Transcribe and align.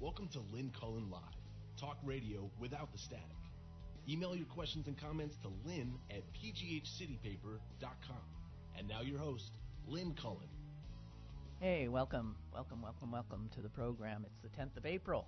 Welcome 0.00 0.28
to 0.28 0.40
Lynn 0.52 0.70
Cullen 0.78 1.10
Live, 1.10 1.20
talk 1.76 1.98
radio 2.04 2.48
without 2.60 2.92
the 2.92 2.98
static. 2.98 3.24
Email 4.08 4.36
your 4.36 4.46
questions 4.46 4.86
and 4.86 4.96
comments 4.96 5.36
to 5.38 5.48
lynn 5.66 5.92
at 6.08 6.22
pghcitypaper.com. 6.34 8.22
And 8.78 8.86
now 8.86 9.00
your 9.00 9.18
host, 9.18 9.58
Lynn 9.88 10.14
Cullen. 10.14 10.46
Hey, 11.58 11.88
welcome, 11.88 12.36
welcome, 12.54 12.80
welcome, 12.80 13.10
welcome 13.10 13.50
to 13.56 13.60
the 13.60 13.68
program. 13.68 14.24
It's 14.24 14.38
the 14.40 14.62
10th 14.62 14.76
of 14.76 14.86
April, 14.86 15.26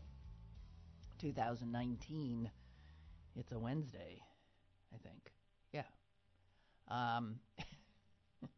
2019. 1.19 2.49
It's 3.35 3.51
a 3.51 3.59
Wednesday, 3.59 4.23
I 4.95 4.99
think. 4.99 5.33
Yeah. 5.73 5.83
Um, 6.87 7.41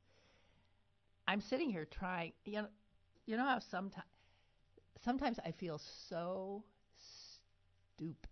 I'm 1.26 1.40
sitting 1.40 1.70
here 1.70 1.86
trying. 1.86 2.32
You 2.44 2.60
know, 2.60 2.68
you 3.24 3.38
know 3.38 3.46
how 3.46 3.60
sometimes 3.60 4.04
sometimes 5.04 5.38
I 5.44 5.52
feel 5.52 5.80
so 6.08 6.64
stupid, 7.96 8.30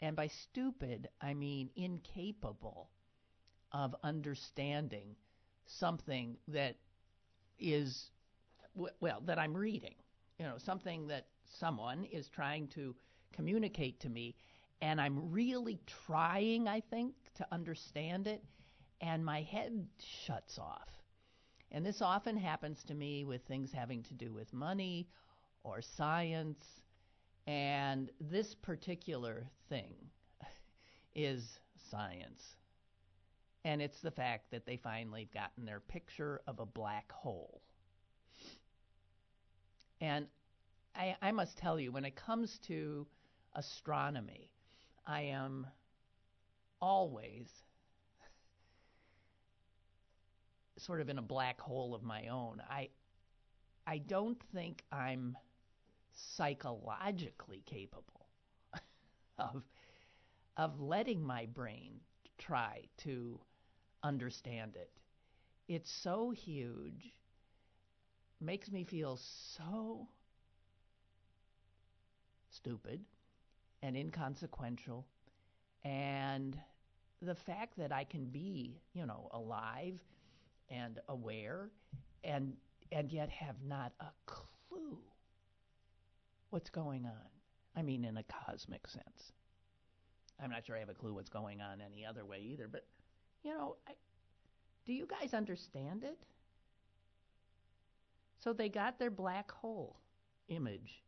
and 0.00 0.16
by 0.16 0.28
stupid 0.28 1.08
I 1.20 1.34
mean 1.34 1.70
incapable 1.76 2.90
of 3.72 3.94
understanding 4.02 5.16
something 5.66 6.36
that 6.48 6.76
is 7.58 8.10
well 9.00 9.20
that 9.26 9.38
I'm 9.38 9.56
reading. 9.56 9.94
You 10.38 10.46
know, 10.46 10.58
something 10.58 11.06
that 11.08 11.26
someone 11.44 12.04
is 12.04 12.28
trying 12.28 12.68
to 12.68 12.94
communicate 13.32 14.00
to 14.00 14.08
me 14.08 14.34
and 14.82 15.00
I'm 15.00 15.30
really 15.30 15.78
trying, 16.06 16.66
I 16.66 16.80
think, 16.80 17.14
to 17.36 17.46
understand 17.52 18.26
it, 18.26 18.42
and 19.00 19.24
my 19.24 19.42
head 19.42 19.86
shuts 20.26 20.58
off. 20.58 20.88
And 21.70 21.86
this 21.86 22.02
often 22.02 22.36
happens 22.36 22.82
to 22.88 22.94
me 22.94 23.24
with 23.24 23.42
things 23.42 23.70
having 23.72 24.02
to 24.02 24.14
do 24.14 24.32
with 24.32 24.52
money 24.52 25.06
or 25.64 25.80
science. 25.80 26.64
And 27.46 28.10
this 28.20 28.54
particular 28.54 29.46
thing 29.68 29.94
is 31.14 31.58
science. 31.90 32.56
And 33.64 33.80
it's 33.80 34.00
the 34.00 34.10
fact 34.10 34.50
that 34.50 34.66
they 34.66 34.76
finally 34.76 35.22
have 35.22 35.32
gotten 35.32 35.64
their 35.64 35.80
picture 35.80 36.40
of 36.46 36.58
a 36.58 36.66
black 36.66 37.10
hole. 37.12 37.60
And 40.00 40.26
I, 40.96 41.16
I 41.22 41.30
must 41.32 41.56
tell 41.58 41.78
you, 41.78 41.92
when 41.92 42.04
it 42.04 42.16
comes 42.16 42.58
to 42.66 43.06
astronomy, 43.54 44.50
I 45.06 45.22
am 45.22 45.66
always 46.80 47.48
sort 50.78 51.00
of 51.00 51.08
in 51.08 51.18
a 51.18 51.22
black 51.22 51.60
hole 51.60 51.94
of 51.94 52.02
my 52.02 52.26
own. 52.28 52.60
I 52.68 52.88
I 53.86 53.98
don't 53.98 54.40
think 54.54 54.82
I'm 54.90 55.36
psychologically 56.14 57.62
capable 57.66 58.26
of 59.38 59.62
of 60.56 60.80
letting 60.80 61.22
my 61.22 61.46
brain 61.46 62.00
try 62.38 62.82
to 62.98 63.40
understand 64.02 64.76
it. 64.76 64.90
It's 65.68 65.90
so 65.90 66.30
huge, 66.30 67.12
makes 68.40 68.70
me 68.70 68.84
feel 68.84 69.16
so 69.16 70.08
stupid 72.50 73.00
and 73.82 73.96
inconsequential. 73.96 75.06
And 75.84 76.58
the 77.22 77.34
fact 77.34 77.76
that 77.78 77.92
I 77.92 78.04
can 78.04 78.26
be, 78.26 78.80
you 78.94 79.06
know, 79.06 79.28
alive 79.32 80.00
and 80.70 81.00
aware 81.08 81.70
and 82.24 82.54
and 82.92 83.12
yet 83.12 83.30
have 83.30 83.56
not 83.66 83.92
a 84.00 84.06
clue 84.26 84.41
what's 86.52 86.70
going 86.70 87.06
on. 87.06 87.30
I 87.74 87.82
mean 87.82 88.04
in 88.04 88.18
a 88.18 88.24
cosmic 88.24 88.86
sense. 88.86 89.32
I'm 90.42 90.50
not 90.50 90.66
sure 90.66 90.76
I 90.76 90.80
have 90.80 90.88
a 90.88 90.94
clue 90.94 91.14
what's 91.14 91.30
going 91.30 91.60
on 91.60 91.80
any 91.80 92.04
other 92.04 92.24
way 92.24 92.40
either, 92.40 92.68
but 92.70 92.84
you 93.42 93.52
know, 93.52 93.76
I, 93.88 93.92
do 94.84 94.92
you 94.92 95.06
guys 95.06 95.34
understand 95.34 96.04
it? 96.04 96.18
So 98.40 98.52
they 98.52 98.68
got 98.68 98.98
their 98.98 99.10
black 99.10 99.50
hole 99.50 99.96
image 100.48 101.02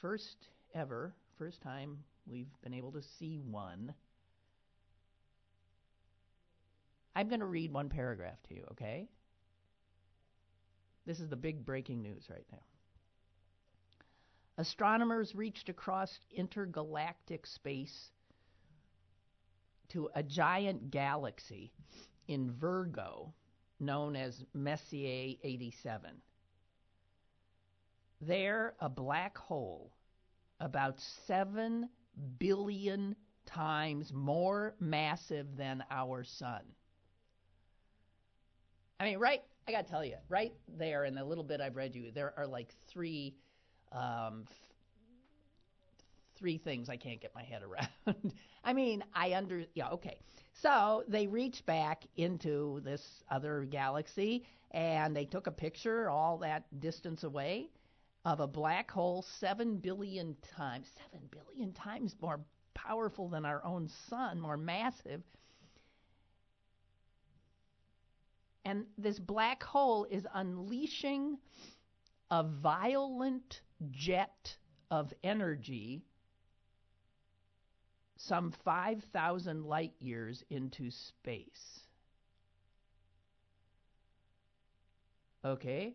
first 0.00 0.48
ever 0.74 1.12
first 1.36 1.60
time 1.60 1.98
we've 2.26 2.50
been 2.62 2.74
able 2.74 2.92
to 2.92 3.02
see 3.02 3.38
one. 3.38 3.92
I'm 7.16 7.28
going 7.28 7.40
to 7.40 7.46
read 7.46 7.72
one 7.72 7.88
paragraph 7.88 8.40
to 8.48 8.54
you, 8.54 8.64
okay? 8.72 9.08
This 11.06 11.18
is 11.18 11.28
the 11.28 11.36
big 11.36 11.64
breaking 11.64 12.02
news 12.02 12.28
right 12.30 12.46
now. 12.52 12.58
Astronomers 14.60 15.34
reached 15.34 15.70
across 15.70 16.20
intergalactic 16.30 17.46
space 17.46 18.10
to 19.88 20.10
a 20.14 20.22
giant 20.22 20.90
galaxy 20.90 21.72
in 22.28 22.52
Virgo 22.52 23.32
known 23.80 24.14
as 24.14 24.44
Messier 24.52 25.34
87. 25.42 26.10
There, 28.20 28.74
a 28.80 28.90
black 28.90 29.38
hole 29.38 29.92
about 30.60 31.00
7 31.26 31.88
billion 32.38 33.16
times 33.46 34.12
more 34.12 34.74
massive 34.78 35.56
than 35.56 35.82
our 35.90 36.22
sun. 36.22 36.60
I 39.00 39.04
mean, 39.04 39.18
right, 39.18 39.42
I 39.66 39.72
got 39.72 39.86
to 39.86 39.90
tell 39.90 40.04
you, 40.04 40.16
right 40.28 40.52
there 40.68 41.06
in 41.06 41.14
the 41.14 41.24
little 41.24 41.44
bit 41.44 41.62
I've 41.62 41.76
read 41.76 41.94
you, 41.94 42.10
there 42.12 42.34
are 42.36 42.46
like 42.46 42.74
three. 42.88 43.34
Um, 43.92 44.44
three 46.36 46.58
things 46.58 46.88
I 46.88 46.96
can't 46.96 47.20
get 47.20 47.34
my 47.34 47.42
head 47.42 47.62
around. 47.62 48.32
I 48.64 48.72
mean, 48.72 49.04
I 49.14 49.34
under 49.34 49.64
yeah, 49.74 49.90
okay. 49.90 50.18
So 50.54 51.04
they 51.08 51.26
reached 51.26 51.66
back 51.66 52.04
into 52.16 52.80
this 52.84 53.02
other 53.30 53.66
galaxy 53.70 54.44
and 54.70 55.14
they 55.14 55.24
took 55.24 55.46
a 55.46 55.52
picture 55.52 56.08
all 56.08 56.38
that 56.38 56.64
distance 56.80 57.24
away 57.24 57.68
of 58.24 58.40
a 58.40 58.46
black 58.46 58.90
hole 58.90 59.24
7 59.40 59.78
billion 59.78 60.36
times, 60.56 60.88
7 61.12 61.28
billion 61.30 61.72
times 61.72 62.14
more 62.20 62.40
powerful 62.74 63.28
than 63.28 63.44
our 63.44 63.64
own 63.64 63.88
sun, 64.08 64.40
more 64.40 64.56
massive. 64.56 65.22
And 68.64 68.84
this 68.98 69.18
black 69.18 69.62
hole 69.62 70.06
is 70.10 70.26
unleashing 70.34 71.38
a 72.30 72.44
violent 72.44 73.62
jet 73.90 74.56
of 74.90 75.12
energy 75.22 76.04
some 78.16 78.52
5,000 78.64 79.64
light 79.64 79.94
years 79.98 80.44
into 80.50 80.90
space. 80.90 81.80
Okay? 85.42 85.94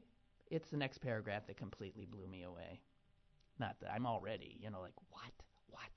it's 0.52 0.70
the 0.70 0.78
next 0.78 1.00
paragraph 1.00 1.48
that 1.48 1.58
completely 1.58 2.06
blew 2.06 2.28
me 2.28 2.44
away. 2.44 2.80
Not 3.60 3.76
that 3.82 3.92
I'm 3.92 4.06
already, 4.06 4.58
you 4.62 4.70
know, 4.70 4.82
like, 4.82 4.94
what? 5.10 5.32
What? 5.70 5.90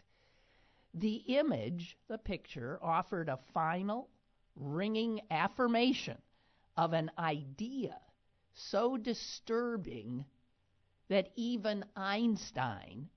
The 0.94 1.16
image, 1.38 1.96
the 2.08 2.18
picture, 2.18 2.78
offered 2.82 3.28
a 3.28 3.38
final, 3.52 4.08
ringing 4.56 5.20
affirmation 5.30 6.18
of 6.76 6.92
an 6.92 7.10
idea 7.18 7.96
so 8.54 8.96
disturbing 8.96 10.24
that 11.08 11.30
even 11.36 11.84
Einstein, 11.96 13.08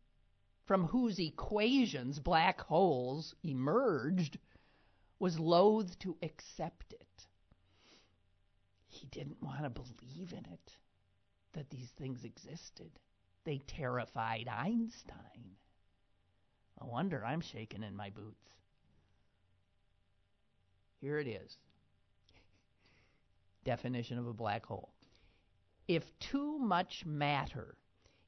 from 0.66 0.85
whose 0.88 1.19
equations 1.19 2.19
black 2.19 2.62
holes 2.62 3.35
emerged, 3.44 4.38
was 5.19 5.40
loath 5.40 6.00
to 6.00 6.18
accept 6.24 6.94
it. 6.94 7.28
He 8.88 9.07
didn't 9.07 9.42
want 9.42 9.63
to 9.63 9.69
believe 9.69 10.33
in 10.33 10.45
it 10.51 10.77
that 11.54 11.69
these 11.69 11.89
things 11.98 12.24
existed. 12.24 12.92
They 13.44 13.60
terrified 13.68 14.48
Einstein. 14.48 15.56
No 16.80 16.88
wonder 16.88 17.24
I'm 17.25 17.42
shaking 17.42 17.83
in 17.83 17.95
my 17.95 18.10
boots. 18.10 18.50
Here 21.00 21.19
it 21.19 21.27
is. 21.27 21.57
Definition 23.63 24.18
of 24.18 24.27
a 24.27 24.33
black 24.33 24.66
hole. 24.66 24.94
If 25.88 26.04
too 26.19 26.57
much 26.57 27.06
matter 27.06 27.75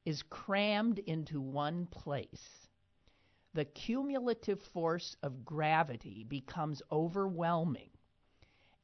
is 0.05 0.23
crammed 0.23 0.99
into 0.99 1.39
one 1.39 1.85
place, 1.87 2.67
the 3.53 3.65
cumulative 3.65 4.61
force 4.61 5.15
of 5.23 5.45
gravity 5.45 6.25
becomes 6.27 6.81
overwhelming, 6.91 7.89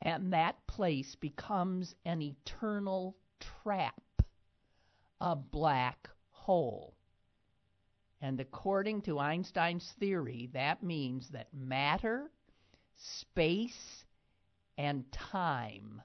and 0.02 0.34
that 0.34 0.56
place 0.68 1.16
becomes 1.16 1.96
an 2.06 2.22
eternal 2.22 3.18
trap 3.40 4.02
a 5.22 5.36
black 5.36 6.10
hole. 6.30 6.94
And 8.22 8.40
according 8.40 9.02
to 9.04 9.20
Einstein's 9.20 9.94
theory, 10.00 10.50
that 10.54 10.84
means 10.84 11.30
that 11.30 11.54
matter, 11.54 12.32
space, 12.96 14.06
and 14.78 15.10
time 15.12 16.02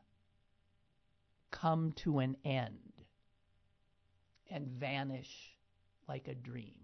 come 1.51 1.93
to 1.93 2.19
an 2.19 2.37
end 2.45 2.94
and 4.55 4.69
vanish 4.69 5.59
like 6.09 6.29
a 6.29 6.35
dream. 6.35 6.77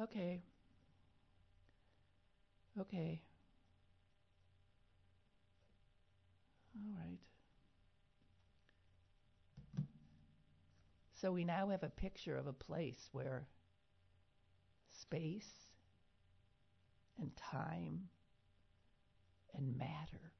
Okay. 0.00 0.42
Okay. 2.78 3.22
All 6.76 6.94
right. 6.98 7.18
So 11.14 11.32
we 11.32 11.44
now 11.44 11.68
have 11.70 11.82
a 11.82 11.88
picture 11.88 12.36
of 12.36 12.46
a 12.46 12.52
place 12.52 13.08
where 13.12 13.46
space 14.90 15.50
and 17.18 17.34
time 17.36 18.08
and 19.56 19.76
matter 19.78 20.32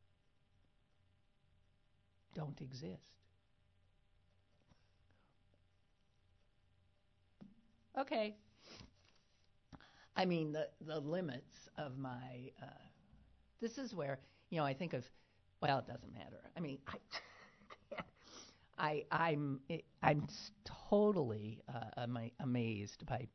don't 2.34 2.60
exist. 2.60 3.12
Okay. 7.96 8.34
I 10.16 10.24
mean, 10.24 10.52
the, 10.52 10.68
the 10.80 11.00
limits 11.00 11.68
of 11.78 11.96
my. 11.98 12.50
Uh, 12.62 12.66
this 13.60 13.78
is 13.78 13.94
where, 13.94 14.18
you 14.50 14.58
know, 14.58 14.64
I 14.64 14.74
think 14.74 14.92
of, 14.92 15.04
well, 15.60 15.78
it 15.78 15.86
doesn't 15.86 16.12
matter. 16.12 16.40
I 16.56 16.60
mean, 16.60 16.78
I. 16.88 16.94
I 18.76 19.04
I'm 19.12 19.60
I'm 20.02 20.26
totally 20.90 21.62
uh, 21.72 22.02
ama- 22.02 22.30
amazed 22.40 23.06
by 23.06 23.28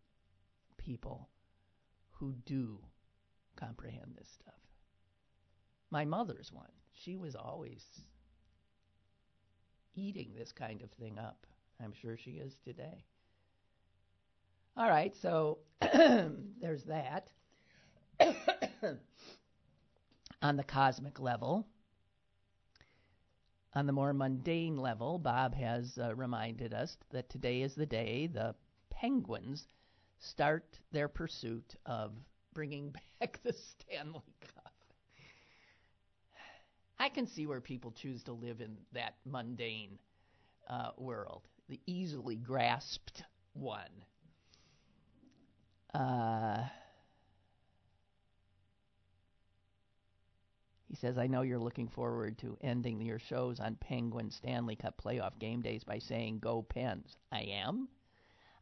people 0.77 1.29
who 2.11 2.33
do 2.45 2.77
comprehend 3.55 4.15
this 4.17 4.27
stuff. 4.29 4.68
My 5.91 6.05
mother's 6.05 6.51
one. 6.51 6.71
She 6.93 7.15
was 7.15 7.35
always 7.35 7.83
eating 9.95 10.33
this 10.37 10.51
kind 10.51 10.81
of 10.81 10.91
thing 10.91 11.17
up. 11.17 11.45
I'm 11.81 11.93
sure 11.93 12.17
she 12.17 12.31
is 12.31 12.57
today. 12.63 13.05
All 14.77 14.89
right, 14.89 15.15
so 15.15 15.59
there's 15.81 16.83
that. 16.85 17.29
On 20.41 20.55
the 20.55 20.63
cosmic 20.63 21.19
level, 21.19 21.67
on 23.73 23.85
the 23.85 23.93
more 23.93 24.13
mundane 24.13 24.77
level, 24.77 25.19
Bob 25.19 25.53
has 25.53 25.97
uh, 25.97 26.15
reminded 26.15 26.73
us 26.73 26.97
that 27.11 27.29
today 27.29 27.61
is 27.61 27.75
the 27.75 27.85
day 27.85 28.27
the 28.27 28.55
Penguins 28.89 29.67
start 30.17 30.79
their 30.91 31.07
pursuit 31.07 31.75
of 31.85 32.13
bringing 32.53 32.93
back 33.19 33.39
the 33.43 33.53
Stanley 33.53 34.35
Cup. 34.41 34.58
I 36.99 37.09
can 37.09 37.25
see 37.27 37.47
where 37.47 37.61
people 37.61 37.91
choose 37.91 38.23
to 38.23 38.33
live 38.33 38.61
in 38.61 38.77
that 38.93 39.15
mundane 39.25 39.97
uh, 40.69 40.91
world, 40.97 41.43
the 41.69 41.79
easily 41.85 42.35
grasped 42.35 43.23
one. 43.53 44.03
Uh, 45.93 46.65
He 50.89 50.95
says, 50.95 51.19
I 51.19 51.27
know 51.27 51.43
you're 51.43 51.59
looking 51.59 51.87
forward 51.87 52.39
to 52.39 52.57
ending 52.61 52.99
your 52.99 53.19
shows 53.19 53.59
on 53.59 53.75
Penguin 53.75 54.31
Stanley 54.31 54.75
Cup 54.75 54.99
playoff 54.99 55.37
game 55.37 55.61
days 55.61 55.83
by 55.83 55.99
saying, 55.99 56.39
Go 56.39 56.63
Pens. 56.63 57.15
I 57.31 57.41
am? 57.41 57.87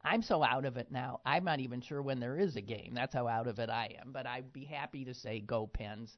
I'm 0.04 0.22
so 0.22 0.44
out 0.44 0.66
of 0.66 0.76
it 0.76 0.92
now. 0.92 1.22
I'm 1.26 1.46
not 1.46 1.62
even 1.62 1.80
sure 1.80 2.02
when 2.02 2.20
there 2.20 2.38
is 2.38 2.58
a 2.58 2.62
game. 2.62 2.92
That's 2.94 3.14
how 3.14 3.28
out 3.30 3.48
of 3.48 3.60
it 3.60 3.70
I 3.70 3.96
am. 4.02 4.12
But 4.12 4.28
I'd 4.28 4.52
be 4.52 4.66
happy 4.66 5.06
to 5.06 5.14
say, 5.14 5.40
Go 5.40 5.68
Pens. 5.68 6.18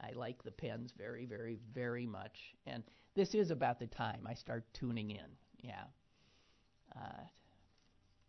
I 0.00 0.12
like 0.12 0.42
the 0.42 0.50
Pens 0.50 0.92
very, 0.96 1.26
very, 1.26 1.58
very 1.74 2.06
much. 2.06 2.54
And 2.66 2.82
this 3.14 3.34
is 3.34 3.50
about 3.50 3.78
the 3.78 3.86
time 3.86 4.26
I 4.26 4.34
start 4.34 4.64
tuning 4.72 5.10
in. 5.10 5.26
Yeah. 5.60 5.84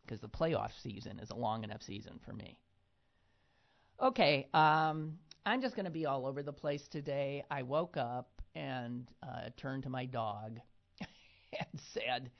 Because 0.04 0.20
uh, 0.20 0.28
the 0.28 0.30
playoff 0.30 0.72
season 0.82 1.20
is 1.20 1.30
a 1.30 1.36
long 1.36 1.64
enough 1.64 1.84
season 1.84 2.20
for 2.26 2.34
me. 2.34 2.58
Okay. 4.02 4.48
Um, 4.54 5.20
I'm 5.46 5.62
just 5.62 5.76
going 5.76 5.86
to 5.86 5.92
be 5.92 6.06
all 6.06 6.26
over 6.26 6.42
the 6.42 6.54
place 6.54 6.88
today. 6.88 7.44
I 7.52 7.64
woke 7.64 7.98
up 7.98 8.42
and 8.56 9.08
uh, 9.24 9.50
turned 9.58 9.84
to 9.84 9.90
my 9.90 10.06
dog 10.06 10.60
and 11.60 11.82
said, 11.94 12.32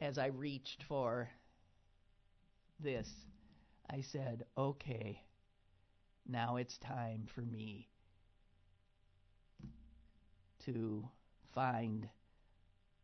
as 0.00 0.18
I 0.18 0.26
reached 0.26 0.82
for 0.88 1.30
this, 2.78 3.08
I 3.90 4.02
said, 4.02 4.44
okay, 4.56 5.22
now 6.28 6.56
it's 6.56 6.76
time 6.78 7.26
for 7.34 7.42
me 7.42 7.88
to 10.66 11.08
find 11.54 12.08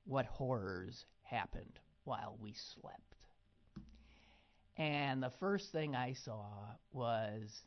what 0.05 0.27
horrors 0.27 1.05
happened 1.23 1.79
while 2.05 2.37
we 2.41 2.53
slept. 2.55 3.17
And 4.77 5.23
the 5.23 5.31
first 5.31 5.73
thing 5.73 5.95
I 5.95 6.13
saw 6.13 6.47
was 6.93 7.63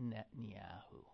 Netanyahu. 0.00 1.04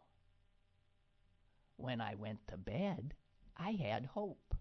When 1.76 2.00
I 2.00 2.14
went 2.16 2.46
to 2.48 2.56
bed, 2.56 3.14
I 3.56 3.72
had 3.72 4.06
hope. 4.06 4.54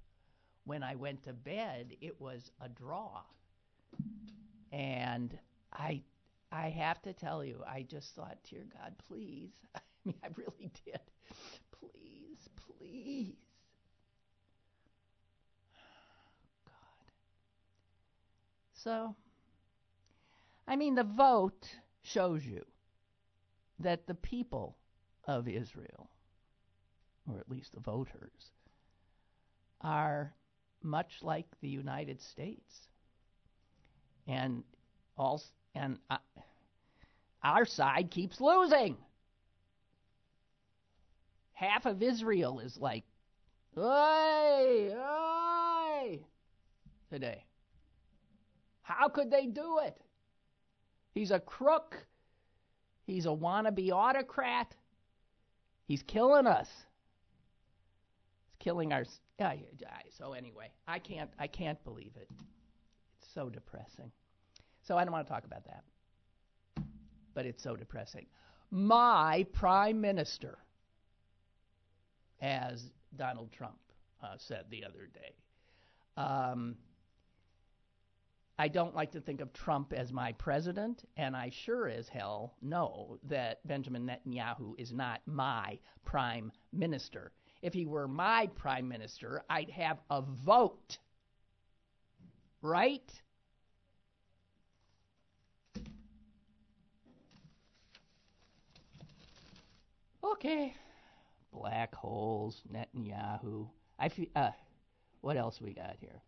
When 0.66 0.84
I 0.84 0.96
went 0.96 1.24
to 1.24 1.34
bed, 1.34 1.96
it 2.02 2.20
was 2.22 2.52
a 2.62 2.70
draw. 2.70 3.22
And 4.72 5.38
I 5.72 6.02
I 6.52 6.70
have 6.70 7.02
to 7.02 7.14
tell 7.14 7.44
you, 7.44 7.64
I 7.68 7.82
just 7.82 8.14
thought, 8.16 8.38
dear 8.48 8.66
God, 8.80 8.94
please. 9.08 9.52
I 9.76 9.80
mean, 10.06 10.16
I 10.24 10.28
really 10.36 10.72
did. 10.86 11.00
Please, 12.94 13.04
please. 13.06 13.36
God. 16.64 17.12
So, 18.76 19.16
I 20.68 20.76
mean, 20.76 20.94
the 20.94 21.04
vote 21.04 21.68
shows 22.04 22.46
you 22.46 22.64
that 23.80 24.06
the 24.06 24.14
people 24.14 24.78
of 25.26 25.48
Israel, 25.48 26.08
or 27.28 27.40
at 27.40 27.50
least 27.50 27.74
the 27.74 27.80
voters, 27.80 28.52
are 29.82 30.36
much 30.84 31.14
like 31.24 31.48
the 31.62 31.70
United 31.70 32.22
States. 32.22 32.90
And 34.28 34.64
all 35.18 35.42
and 35.74 35.98
uh, 36.12 36.18
our 37.44 37.66
side 37.66 38.12
keeps 38.12 38.40
losing. 38.40 38.98
Half 41.64 41.86
of 41.86 42.04
Israel 42.04 42.60
is 42.60 42.78
like, 42.78 43.06
"Oi, 43.78 44.94
oi!" 44.94 46.20
today. 47.10 47.46
How 48.82 49.08
could 49.08 49.32
they 49.32 49.46
do 49.46 49.80
it? 49.80 49.98
He's 51.14 51.32
a 51.32 51.40
crook. 51.40 52.06
He's 53.06 53.26
a 53.26 53.30
wannabe 53.30 53.92
autocrat. 53.92 54.76
He's 55.88 56.04
killing 56.04 56.48
us. 56.48 56.68
He's 58.44 58.56
killing 58.60 58.92
our. 58.92 59.06
So 60.18 60.34
anyway, 60.34 60.70
I 60.86 61.00
can't. 61.00 61.30
I 61.40 61.48
can't 61.48 61.82
believe 61.86 62.12
it. 62.18 62.30
It's 63.22 63.34
so 63.34 63.50
depressing. 63.50 64.12
So 64.82 64.98
I 64.98 65.06
don't 65.06 65.14
want 65.14 65.26
to 65.28 65.34
talk 65.34 65.46
about 65.46 65.64
that. 65.66 65.84
But 67.34 67.46
it's 67.46 67.64
so 67.64 67.78
depressing. 67.78 68.26
My 68.70 69.46
prime 69.54 70.02
minister, 70.02 70.58
as 72.44 72.92
Donald 73.16 73.52
Trump 73.52 73.80
uh, 74.22 74.36
said 74.38 74.66
the 74.70 74.84
other 74.84 75.10
day, 75.14 75.34
um, 76.18 76.76
I 78.60 78.68
don't 78.68 78.94
like 78.94 79.12
to 79.14 79.22
think 79.22 79.42
of 79.42 79.52
Trump 79.54 79.94
as 79.94 80.14
my 80.14 80.34
president, 80.34 81.06
and 81.18 81.36
I 81.36 81.50
sure 81.50 81.88
as 81.88 82.08
hell 82.08 82.54
know 82.62 83.18
that 83.24 83.66
Benjamin 83.68 84.06
Netanyahu 84.06 84.76
is 84.78 84.94
not 84.94 85.22
my 85.26 85.80
prime 86.06 86.52
minister. 86.72 87.32
If 87.64 87.74
he 87.74 87.86
were 87.86 88.08
my 88.08 88.48
prime 88.56 88.88
minister, 88.88 89.42
I'd 89.50 89.72
have 89.72 90.00
a 90.12 90.22
vote. 90.22 91.00
Right? 92.62 93.12
Okay. 100.24 100.76
Black 101.54 101.94
holes, 101.94 102.62
Netanyahu. 102.72 103.68
I 104.00 104.10
uh, 104.36 104.52
what 105.22 105.38
else 105.38 105.62
we 105.62 105.74
got 105.74 105.96
here? 106.00 106.22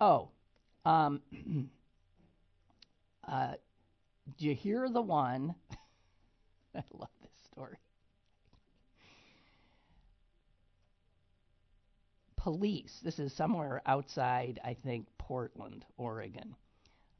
Oh, 0.00 0.28
um, 0.84 1.22
uh, 3.28 3.54
do 4.38 4.46
you 4.46 4.54
hear 4.54 4.88
the 4.88 5.00
one? 5.00 5.54
I 6.74 6.82
love 6.92 7.08
this 7.22 7.30
story. 7.52 7.76
Police, 12.36 12.98
this 13.02 13.18
is 13.18 13.32
somewhere 13.32 13.82
outside, 13.86 14.60
I 14.64 14.74
think, 14.74 15.06
Portland, 15.18 15.84
Oregon, 15.96 16.56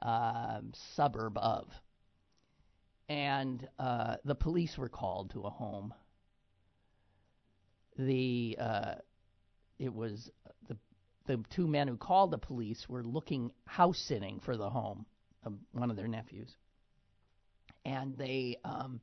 um, 0.00 0.72
suburb 0.96 1.38
of. 1.38 1.68
And 3.08 3.68
uh, 3.78 4.16
the 4.24 4.34
police 4.34 4.76
were 4.76 4.88
called 4.88 5.30
to 5.30 5.42
a 5.42 5.50
home. 5.50 5.94
The 7.96 8.56
uh, 8.61 8.94
it 9.78 9.92
was 9.92 10.30
the 10.68 10.76
the 11.26 11.42
two 11.50 11.66
men 11.66 11.88
who 11.88 11.96
called 11.96 12.30
the 12.30 12.38
police 12.38 12.88
were 12.88 13.04
looking 13.04 13.52
house 13.66 13.99
sitting 13.99 14.40
for 14.40 14.56
the 14.56 14.70
home 14.70 15.06
of 15.44 15.54
one 15.72 15.90
of 15.90 15.96
their 15.96 16.08
nephews, 16.08 16.56
and 17.84 18.16
they 18.16 18.56
um, 18.64 19.00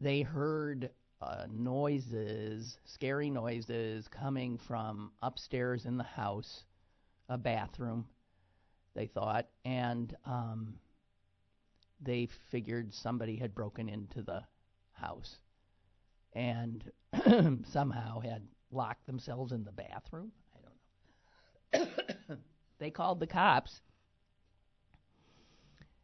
they 0.00 0.22
heard 0.22 0.90
uh, 1.20 1.46
noises, 1.50 2.78
scary 2.84 3.30
noises 3.30 4.06
coming 4.08 4.58
from 4.58 5.12
upstairs 5.22 5.84
in 5.86 5.96
the 5.96 6.04
house, 6.04 6.64
a 7.28 7.38
bathroom, 7.38 8.06
they 8.94 9.06
thought, 9.06 9.46
and 9.64 10.14
um, 10.26 10.74
they 12.00 12.28
figured 12.50 12.92
somebody 12.92 13.36
had 13.36 13.54
broken 13.54 13.88
into 13.88 14.22
the 14.22 14.42
house 14.92 15.38
and 16.34 16.90
somehow 17.72 18.20
had 18.20 18.42
locked 18.70 19.06
themselves 19.06 19.52
in 19.52 19.64
the 19.64 19.72
bathroom. 19.72 20.32
I 20.54 21.80
don't 21.80 21.88
know. 21.88 22.36
they 22.78 22.90
called 22.90 23.20
the 23.20 23.26
cops. 23.26 23.80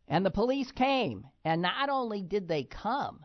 And 0.08 0.26
the 0.26 0.30
police 0.30 0.72
came. 0.72 1.26
And 1.44 1.62
not 1.62 1.88
only 1.88 2.22
did 2.22 2.48
they 2.48 2.64
come, 2.64 3.24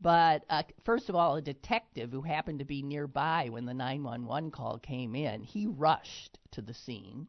but 0.00 0.44
uh, 0.48 0.62
first 0.84 1.08
of 1.08 1.16
all, 1.16 1.36
a 1.36 1.42
detective 1.42 2.12
who 2.12 2.22
happened 2.22 2.60
to 2.60 2.64
be 2.64 2.82
nearby 2.82 3.48
when 3.50 3.66
the 3.66 3.74
911 3.74 4.50
call 4.50 4.78
came 4.78 5.14
in, 5.14 5.42
he 5.42 5.66
rushed 5.66 6.38
to 6.52 6.62
the 6.62 6.74
scene. 6.74 7.26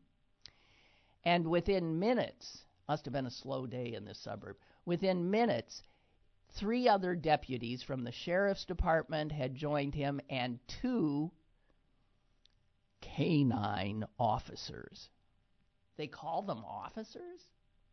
And 1.24 1.48
within 1.48 2.00
minutes, 2.00 2.66
must 2.88 3.06
have 3.06 3.14
been 3.14 3.26
a 3.26 3.32
slow 3.32 3.66
day 3.68 3.94
in 3.94 4.06
this 4.06 4.20
suburb, 4.20 4.58
within 4.86 5.30
minutes, 5.30 5.84
three 6.54 6.88
other 6.88 7.16
deputies 7.16 7.84
from 7.84 8.04
the 8.04 8.12
sheriff's 8.12 8.66
department 8.66 9.32
had 9.32 9.56
joined 9.56 9.96
him, 9.96 10.20
and 10.30 10.60
two 10.82 11.32
canine 13.02 14.06
officers. 14.18 15.10
They 15.98 16.08
call 16.08 16.42
them 16.42 16.64
officers? 16.66 17.42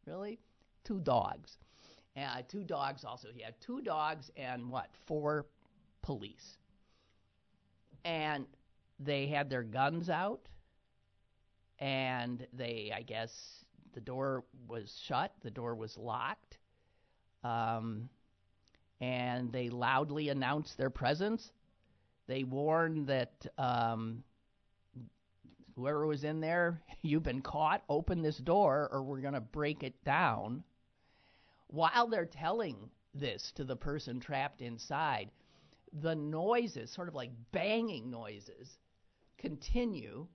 Really? 0.07 0.39
Two 0.85 1.01
dogs. 1.01 1.59
Uh, 2.17 2.43
two 2.49 2.65
dogs 2.65 3.05
also. 3.05 3.29
He 3.35 3.43
had 3.43 3.61
two 3.61 3.81
dogs 3.83 4.31
and 4.37 4.71
what? 4.71 4.89
Four 5.07 5.47
police. 6.03 6.57
And 8.05 8.47
they 9.01 9.27
had 9.27 9.51
their 9.51 9.65
guns 9.65 10.09
out, 10.09 10.49
and 11.79 12.47
they, 12.53 12.93
I 12.95 13.03
guess, 13.03 13.65
the 13.93 14.01
door 14.01 14.45
was 14.69 14.99
shut, 15.05 15.33
the 15.43 15.51
door 15.51 15.75
was 15.75 15.99
locked, 15.99 16.59
um, 17.43 18.09
and 19.01 19.53
they 19.53 19.69
loudly 19.69 20.29
announced 20.29 20.77
their 20.77 20.91
presence. 20.91 21.53
They 22.27 22.45
warned 22.45 23.07
that 23.09 23.47
um, 23.59 24.25
whoever 25.75 26.07
was 26.07 26.25
in 26.25 26.41
there, 26.41 26.83
you've 27.03 27.23
been 27.23 27.43
caught, 27.43 27.83
open 27.89 28.23
this 28.23 28.39
door 28.39 28.89
or 28.91 29.03
we're 29.03 29.21
going 29.21 29.35
to 29.35 29.41
break 29.41 29.83
it 29.83 30.03
down. 30.05 30.65
While 31.69 32.09
they're 32.09 32.27
telling 32.27 32.77
this 33.15 33.53
to 33.57 33.65
the 33.65 33.77
person 33.77 34.21
trapped 34.21 34.61
inside, 34.61 35.31
the 36.01 36.15
noises, 36.15 36.91
sort 36.91 37.09
of 37.09 37.15
like 37.15 37.31
banging 37.53 38.11
noises, 38.11 38.79
continue. 39.39 40.27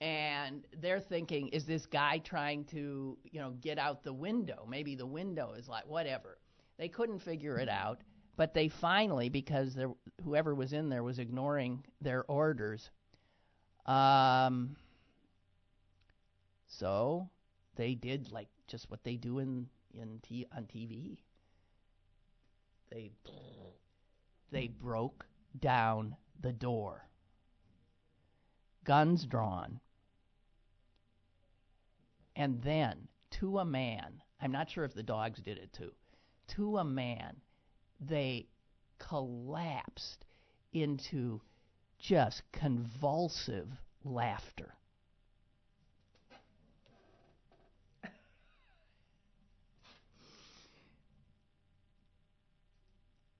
And 0.00 0.64
they're 0.80 1.00
thinking, 1.00 1.48
is 1.48 1.64
this 1.64 1.86
guy 1.86 2.18
trying 2.18 2.64
to, 2.66 3.16
you 3.24 3.40
know, 3.40 3.52
get 3.60 3.78
out 3.78 4.04
the 4.04 4.12
window? 4.12 4.66
Maybe 4.68 4.94
the 4.94 5.06
window 5.06 5.54
is 5.56 5.68
like, 5.68 5.86
whatever. 5.86 6.38
They 6.78 6.88
couldn't 6.88 7.20
figure 7.20 7.58
it 7.58 7.68
out, 7.68 8.00
but 8.36 8.52
they 8.52 8.68
finally, 8.68 9.28
because 9.28 9.74
there, 9.74 9.92
whoever 10.22 10.54
was 10.54 10.72
in 10.72 10.90
there 10.90 11.02
was 11.02 11.18
ignoring 11.18 11.84
their 12.00 12.24
orders, 12.24 12.90
um, 13.86 14.76
so 16.66 17.30
they 17.76 17.94
did 17.94 18.30
like 18.32 18.48
just 18.66 18.90
what 18.90 19.04
they 19.04 19.16
do 19.16 19.38
in 19.38 19.68
in 19.94 20.20
t- 20.22 20.46
on 20.54 20.64
TV. 20.64 21.18
They 22.90 23.10
they 24.50 24.68
broke 24.68 25.26
down 25.58 26.16
the 26.40 26.52
door. 26.52 27.08
Guns 28.84 29.24
drawn. 29.24 29.80
And 32.36 32.60
then 32.62 33.08
to 33.30 33.58
a 33.58 33.64
man, 33.64 34.22
I'm 34.40 34.52
not 34.52 34.68
sure 34.68 34.84
if 34.84 34.92
the 34.92 35.02
dogs 35.02 35.40
did 35.40 35.56
it 35.56 35.72
too 35.72 35.92
to 36.48 36.78
a 36.78 36.84
man, 36.84 37.36
they 38.00 38.46
collapsed 38.98 40.24
into 40.72 41.40
just 41.98 42.42
convulsive 42.52 43.68
laughter. 44.04 44.74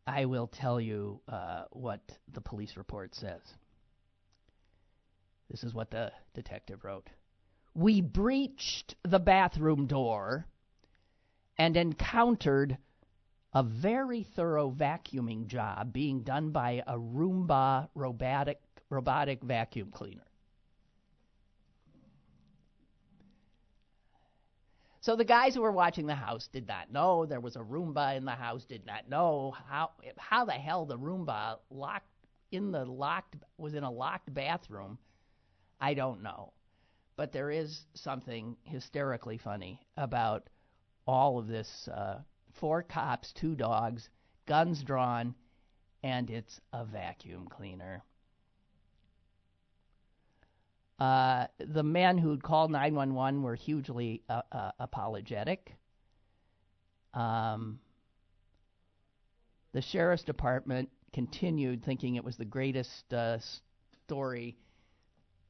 I 0.07 0.25
will 0.27 0.47
tell 0.47 0.81
you 0.81 1.21
uh, 1.29 1.65
what 1.73 2.01
the 2.33 2.41
police 2.41 2.77
report 2.77 3.15
says. 3.15 3.41
This 5.51 5.65
is 5.65 5.75
what 5.75 5.91
the 5.91 6.13
detective 6.35 6.85
wrote. 6.85 7.09
We 7.75 8.01
breached 8.01 8.95
the 9.03 9.19
bathroom 9.19 9.87
door 9.87 10.47
and 11.59 11.77
encountered 11.77 12.79
a 13.57 13.63
very 13.63 14.23
thorough 14.23 14.71
vacuuming 14.71 15.47
job 15.47 15.91
being 15.91 16.21
done 16.21 16.51
by 16.51 16.83
a 16.87 16.99
Roomba 16.99 17.89
robotic, 17.95 18.61
robotic 18.91 19.43
vacuum 19.43 19.91
cleaner. 19.91 20.27
So 25.01 25.17
the 25.17 25.25
guys 25.25 25.55
who 25.55 25.63
were 25.63 25.73
watching 25.73 26.05
the 26.05 26.15
house 26.15 26.51
did 26.53 26.69
not 26.69 26.93
know 26.93 27.25
there 27.25 27.41
was 27.41 27.57
a 27.57 27.61
Roomba 27.61 28.15
in 28.19 28.27
the 28.27 28.33
house, 28.33 28.67
did 28.67 28.85
not 28.85 29.09
know 29.09 29.55
how 29.71 29.93
how 30.19 30.45
the 30.45 30.53
hell 30.53 30.85
the 30.85 30.99
Roomba 30.99 31.57
locked 31.71 32.11
in 32.53 32.73
the 32.73 32.85
locked 32.85 33.37
was 33.57 33.73
in 33.73 33.85
a 33.85 33.91
locked 33.91 34.35
bathroom. 34.35 34.99
I 35.81 35.95
don't 35.95 36.23
know. 36.23 36.53
But 37.17 37.33
there 37.33 37.51
is 37.51 37.87
something 37.95 38.59
hysterically 38.65 39.39
funny 39.39 39.81
about 39.97 40.47
all 41.07 41.39
of 41.39 41.47
this 41.47 41.89
uh, 41.89 42.19
four 42.59 42.83
cops, 42.83 43.33
two 43.33 43.55
dogs, 43.55 44.09
guns 44.47 44.83
drawn, 44.83 45.35
and 46.03 46.31
it's 46.31 46.61
a 46.73 46.85
vacuum 46.85 47.49
cleaner. 47.49 48.03
Uh, 50.99 51.47
the 51.59 51.83
men 51.83 52.17
who'd 52.17 52.43
called 52.43 52.71
911 52.71 53.43
were 53.43 53.55
hugely 53.55 54.23
uh, 54.29 54.43
uh, 54.51 54.71
apologetic. 54.79 55.77
Um, 57.13 57.79
the 59.73 59.83
sheriff's 59.83 60.23
department 60.23 60.89
continued 61.13 61.85
thinking 61.85 62.17
it 62.17 62.25
was 62.25 62.37
the 62.37 62.47
greatest 62.47 63.13
uh, 63.13 63.39
story, 64.05 64.57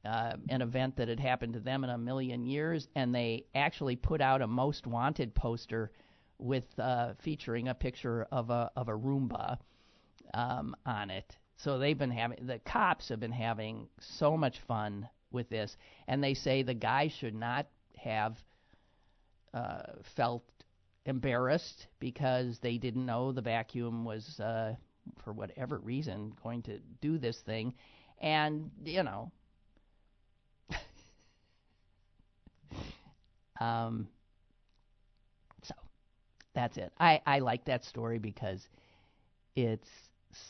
uh, 0.03 0.33
an 0.49 0.61
event 0.61 0.97
that 0.97 1.07
had 1.07 1.19
happened 1.19 1.53
to 1.53 1.59
them 1.59 1.85
in 1.85 1.89
a 1.89 1.97
million 1.97 2.45
years, 2.45 2.87
and 2.95 3.15
they 3.15 3.45
actually 3.55 3.95
put 3.95 4.19
out 4.19 4.41
a 4.41 4.47
most 4.47 4.85
wanted 4.85 5.33
poster 5.33 5.91
with 6.39 6.65
uh, 6.79 7.13
featuring 7.19 7.67
a 7.67 7.73
picture 7.73 8.27
of 8.31 8.49
a 8.49 8.71
of 8.75 8.89
a 8.89 8.93
Roomba 8.93 9.57
um, 10.33 10.75
on 10.85 11.09
it. 11.09 11.35
So 11.57 11.79
they've 11.79 11.97
been 11.97 12.11
having 12.11 12.45
the 12.45 12.59
cops 12.59 13.09
have 13.09 13.19
been 13.19 13.31
having 13.31 13.87
so 13.99 14.37
much 14.37 14.59
fun 14.67 15.09
with 15.31 15.49
this, 15.49 15.75
and 16.07 16.23
they 16.23 16.33
say 16.33 16.61
the 16.61 16.73
guy 16.73 17.07
should 17.07 17.35
not 17.35 17.67
have 17.97 18.37
uh, 19.53 19.93
felt 20.15 20.43
embarrassed 21.05 21.87
because 21.99 22.59
they 22.59 22.77
didn't 22.77 23.05
know 23.05 23.31
the 23.31 23.41
vacuum 23.41 24.05
was 24.05 24.39
uh, 24.39 24.75
for 25.23 25.33
whatever 25.33 25.79
reason 25.79 26.33
going 26.43 26.61
to 26.63 26.79
do 27.01 27.17
this 27.17 27.39
thing, 27.41 27.73
and 28.19 28.69
you 28.83 29.03
know. 29.03 29.31
um, 33.59 34.07
that's 36.57 36.77
it. 36.77 36.91
I, 36.99 37.21
I 37.23 37.37
like 37.39 37.65
that 37.65 37.85
story 37.85 38.17
because 38.17 38.67
it's 39.55 39.87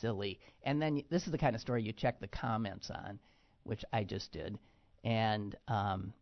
silly. 0.00 0.40
And 0.62 0.80
then 0.80 1.02
this 1.10 1.26
is 1.26 1.32
the 1.32 1.36
kind 1.38 1.54
of 1.54 1.60
story 1.60 1.82
you 1.82 1.92
check 1.92 2.18
the 2.18 2.28
comments 2.28 2.90
on, 2.90 3.18
which 3.64 3.84
I 3.92 4.04
just 4.04 4.32
did. 4.32 4.58
And 5.04 5.54
um, 5.68 6.14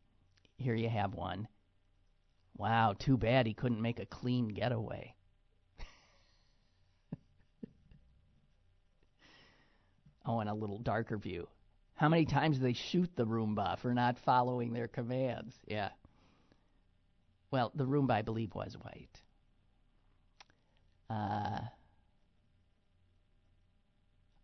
here 0.57 0.75
you 0.75 0.88
have 0.88 1.14
one. 1.14 1.47
Wow, 2.57 2.97
too 2.99 3.16
bad 3.16 3.47
he 3.47 3.55
couldn't 3.55 3.81
make 3.81 4.00
a 4.00 4.07
clean 4.07 4.49
getaway. 4.49 5.14
oh, 10.26 10.40
and 10.40 10.50
a 10.50 10.55
little 10.55 10.81
darker 10.81 11.16
view. 11.16 11.47
How 11.95 12.09
many 12.09 12.25
times 12.25 12.57
do 12.57 12.64
they 12.64 12.73
shoot 12.73 13.14
the 13.14 13.25
Roomba 13.25 13.78
for 13.78 13.95
not 13.95 14.19
following 14.19 14.73
their 14.73 14.88
commands? 14.88 15.55
Yeah. 15.64 15.90
Well, 17.52 17.71
the 17.76 17.87
Roomba, 17.87 18.11
I 18.14 18.23
believe, 18.23 18.52
was 18.52 18.76
white. 18.81 19.21
Uh, 21.11 21.61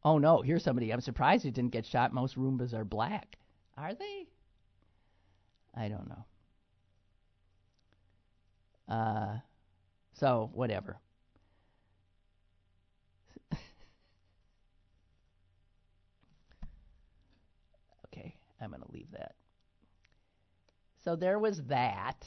Oh 0.04 0.18
no, 0.18 0.42
here's 0.42 0.62
somebody. 0.62 0.92
I'm 0.92 1.00
surprised 1.00 1.44
it 1.44 1.54
didn't 1.54 1.72
get 1.72 1.86
shot. 1.86 2.12
Most 2.12 2.36
Roombas 2.36 2.72
are 2.74 2.84
black. 2.84 3.36
Are 3.76 3.94
they? 3.94 4.28
I 5.74 5.88
don't 5.88 6.08
know. 6.08 6.24
Uh, 8.88 9.38
so 10.14 10.50
whatever. 10.54 10.98
okay, 18.06 18.34
I'm 18.60 18.70
going 18.70 18.82
to 18.82 18.92
leave 18.92 19.10
that. 19.12 19.34
So 21.04 21.16
there 21.16 21.38
was 21.38 21.62
that. 21.64 22.24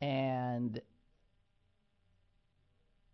And 0.00 0.80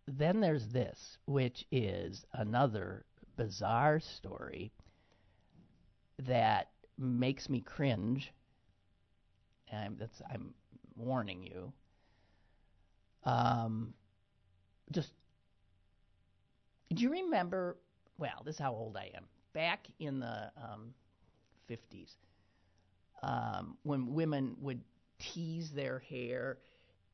then 0.07 0.41
there's 0.41 0.67
this, 0.67 1.17
which 1.25 1.65
is 1.71 2.25
another 2.33 3.05
bizarre 3.37 3.99
story 3.99 4.71
that 6.19 6.69
makes 6.97 7.49
me 7.49 7.61
cringe. 7.61 8.31
I'm, 9.71 9.95
that's, 9.97 10.21
I'm 10.31 10.53
warning 10.95 11.43
you. 11.43 11.73
Um, 13.23 13.93
just, 14.91 15.13
do 16.93 17.01
you 17.01 17.09
remember? 17.09 17.77
Well, 18.17 18.43
this 18.45 18.55
is 18.55 18.61
how 18.61 18.73
old 18.73 18.97
I 18.97 19.11
am. 19.15 19.25
Back 19.53 19.87
in 19.99 20.19
the 20.19 20.51
um, 20.57 20.93
50s, 21.69 22.11
um, 23.23 23.77
when 23.83 24.13
women 24.13 24.55
would 24.59 24.81
tease 25.17 25.71
their 25.71 25.99
hair 25.99 26.57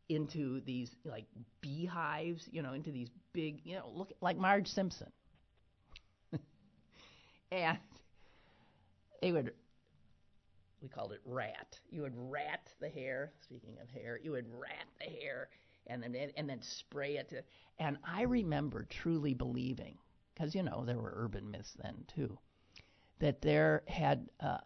into 0.09 0.61
these 0.61 0.95
like 1.05 1.25
beehives, 1.61 2.47
you 2.51 2.61
know, 2.61 2.73
into 2.73 2.91
these 2.91 3.09
big, 3.33 3.61
you 3.63 3.75
know, 3.75 3.89
look 3.93 4.11
like 4.21 4.37
Marge 4.37 4.67
Simpson. 4.67 5.11
and 7.51 7.77
they 9.21 9.31
would 9.31 9.53
we 10.81 10.87
called 10.87 11.11
it 11.11 11.21
rat. 11.25 11.77
You 11.89 12.01
would 12.03 12.13
rat 12.15 12.71
the 12.79 12.89
hair, 12.89 13.33
speaking 13.41 13.75
of 13.81 13.89
hair, 13.89 14.19
you 14.23 14.31
would 14.31 14.47
rat 14.49 14.87
the 14.99 15.05
hair 15.05 15.49
and 15.89 16.01
then 16.01 16.15
and 16.37 16.49
then 16.49 16.61
spray 16.61 17.17
it 17.17 17.29
to 17.29 17.43
and 17.79 17.97
I 18.03 18.23
remember 18.23 18.85
truly 18.89 19.33
believing 19.33 19.97
because 20.33 20.55
you 20.55 20.63
know 20.63 20.83
there 20.85 20.97
were 20.97 21.13
urban 21.15 21.51
myths 21.51 21.75
then 21.81 22.05
too 22.07 22.37
that 23.19 23.41
there 23.41 23.83
had 23.87 24.29
uh, 24.39 24.59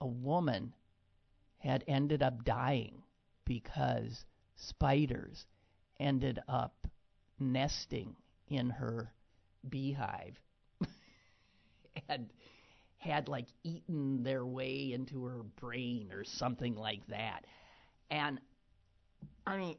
a 0.00 0.06
woman 0.06 0.74
had 1.58 1.84
ended 1.88 2.22
up 2.22 2.44
dying 2.44 3.02
because 3.46 4.24
spiders 4.56 5.46
ended 5.98 6.40
up 6.48 6.86
nesting 7.38 8.14
in 8.48 8.70
her 8.70 9.12
beehive 9.68 10.38
and 12.08 12.30
had 12.98 13.28
like 13.28 13.46
eaten 13.62 14.22
their 14.22 14.44
way 14.44 14.92
into 14.92 15.24
her 15.24 15.42
brain 15.60 16.10
or 16.12 16.24
something 16.24 16.74
like 16.74 17.06
that. 17.08 17.44
And 18.10 18.40
I 19.46 19.58
mean, 19.58 19.76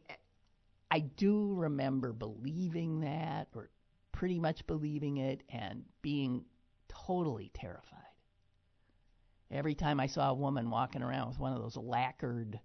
I 0.91 0.99
do 0.99 1.53
remember 1.55 2.13
believing 2.13 3.01
that 3.01 3.47
or 3.55 3.69
pretty 4.11 4.39
much 4.39 4.65
believing 4.67 5.17
it 5.17 5.41
and 5.49 5.83
being 6.01 6.45
totally 6.87 7.51
terrified. 7.53 8.01
Every 9.51 9.75
time 9.75 9.99
I 9.99 10.07
saw 10.07 10.29
a 10.29 10.35
woman 10.35 10.69
walking 10.69 11.01
around 11.03 11.29
with 11.29 11.39
one 11.39 11.53
of 11.53 11.61
those 11.61 11.77
lacquered 11.77 12.59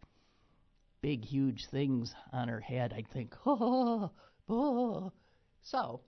big, 1.02 1.24
huge 1.24 1.66
things 1.66 2.14
on 2.32 2.48
her 2.48 2.60
head, 2.60 2.92
I'd 2.96 3.08
think, 3.08 3.34
oh, 3.46 4.10
oh. 4.48 5.12
So, 5.62 6.00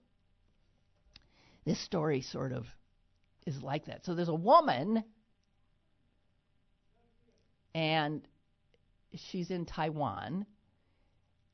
this 1.65 1.79
story 1.79 2.21
sort 2.21 2.51
of 2.51 2.65
is 3.45 3.61
like 3.61 3.85
that. 3.85 4.05
So, 4.05 4.15
there's 4.15 4.29
a 4.29 4.35
woman, 4.35 5.03
and 7.73 8.27
she's 9.15 9.51
in 9.51 9.65
Taiwan, 9.65 10.45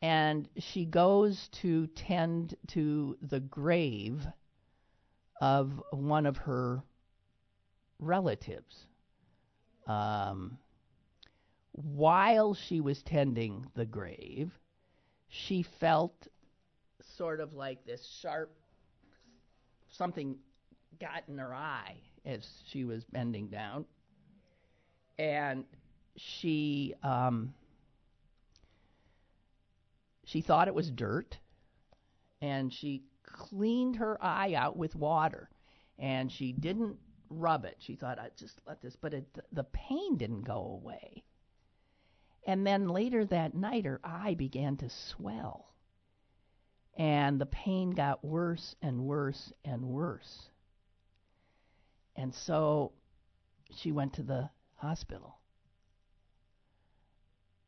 and 0.02 0.48
she 0.58 0.86
goes 0.86 1.50
to 1.62 1.88
tend 1.88 2.56
to 2.68 3.18
the 3.22 3.40
grave 3.40 4.26
of 5.42 5.82
one 5.92 6.26
of 6.26 6.38
her 6.38 6.84
relatives. 8.00 8.86
Um, 9.88 10.58
while 11.84 12.54
she 12.54 12.82
was 12.82 13.02
tending 13.04 13.65
the 13.76 13.86
grave, 13.86 14.52
she 15.28 15.63
felt 15.63 16.28
sort 17.02 17.39
of 17.39 17.54
like 17.54 17.86
this 17.86 18.06
sharp 18.22 18.52
something 19.92 20.36
got 21.00 21.24
in 21.28 21.38
her 21.38 21.54
eye 21.54 21.96
as 22.26 22.46
she 22.68 22.84
was 22.84 23.06
bending 23.06 23.48
down. 23.48 23.86
And 25.18 25.65
she 26.15 26.94
um, 27.02 27.54
she 30.26 30.42
thought 30.42 30.68
it 30.68 30.76
was 30.76 30.92
dirt, 30.92 31.38
and 32.42 32.74
she 32.74 33.04
cleaned 33.24 33.96
her 33.96 34.18
eye 34.22 34.54
out 34.54 34.78
with 34.78 34.96
water, 34.96 35.50
and 35.98 36.32
she 36.32 36.52
didn't 36.52 36.98
rub 37.30 37.65
it. 37.65 37.78
She 37.80 37.96
thought 37.96 38.20
I'd 38.20 38.38
just 38.38 38.60
let 38.68 38.82
this, 38.82 38.96
but 38.96 39.13
it, 39.13 39.26
the 39.52 39.63
pain 39.63 40.18
didn't 40.18 40.44
go 40.44 40.80
away. 40.82 41.24
And 42.45 42.65
then 42.65 42.88
later 42.88 43.25
that 43.25 43.54
night, 43.54 43.86
her 43.86 43.99
eye 44.04 44.34
began 44.34 44.78
to 44.78 44.89
swell. 44.89 45.73
And 46.97 47.39
the 47.39 47.45
pain 47.45 47.91
got 47.91 48.23
worse 48.23 48.75
and 48.82 49.02
worse 49.02 49.54
and 49.63 49.84
worse. 49.84 50.49
And 52.15 52.34
so 52.34 52.91
she 53.71 53.91
went 53.91 54.13
to 54.13 54.23
the 54.23 54.49
hospital. 54.75 55.38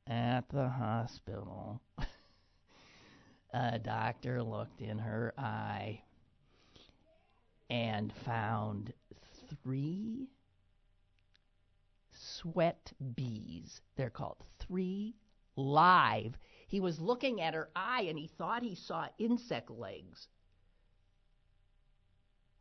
At 0.08 0.50
the 0.50 0.68
hospital, 0.68 1.82
a 3.54 3.80
doctor 3.80 4.44
looked 4.44 4.82
in 4.82 4.98
her 4.98 5.34
eye 5.38 6.02
and 7.70 8.12
found 8.26 8.92
three 9.64 10.28
sweat 12.12 12.92
bees. 13.16 13.80
They're 13.96 14.10
called 14.10 14.44
three 14.72 15.14
live. 15.58 16.38
He 16.68 16.80
was 16.80 17.00
looking 17.00 17.42
at 17.42 17.54
her 17.54 17.70
eye 17.76 18.06
and 18.08 18.18
he 18.18 18.32
thought 18.38 18.64
he 18.64 18.76
saw 18.76 19.08
insect 19.20 19.70
legs 19.70 20.28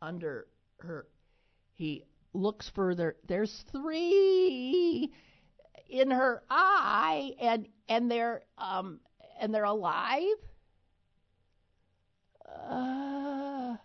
under 0.01 0.47
her. 0.79 1.07
He 1.75 2.03
looks 2.33 2.69
further. 2.75 3.15
There's 3.27 3.63
three 3.71 5.11
in 5.89 6.11
her 6.11 6.43
eye, 6.49 7.33
and 7.39 7.67
and 7.87 8.11
they're 8.11 8.41
um 8.57 8.99
and 9.39 9.53
they're 9.53 9.63
alive. 9.63 10.25
Uh, 12.69 13.75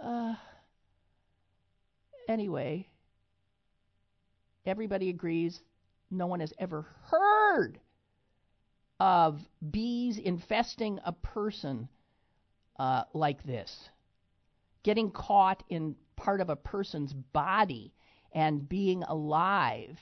uh, 0.00 0.34
anyway, 2.28 2.86
everybody 4.64 5.08
agrees 5.08 5.60
no 6.10 6.26
one 6.26 6.40
has 6.40 6.52
ever 6.58 6.86
heard 7.10 7.80
of 8.98 9.40
bees 9.70 10.18
infesting 10.18 10.98
a 11.04 11.12
person 11.12 11.88
uh, 12.78 13.02
like 13.12 13.42
this, 13.44 13.88
getting 14.82 15.10
caught 15.10 15.62
in 15.68 15.96
part 16.16 16.40
of 16.40 16.50
a 16.50 16.56
person's 16.56 17.12
body 17.12 17.92
and 18.32 18.68
being 18.68 19.02
alive. 19.02 19.98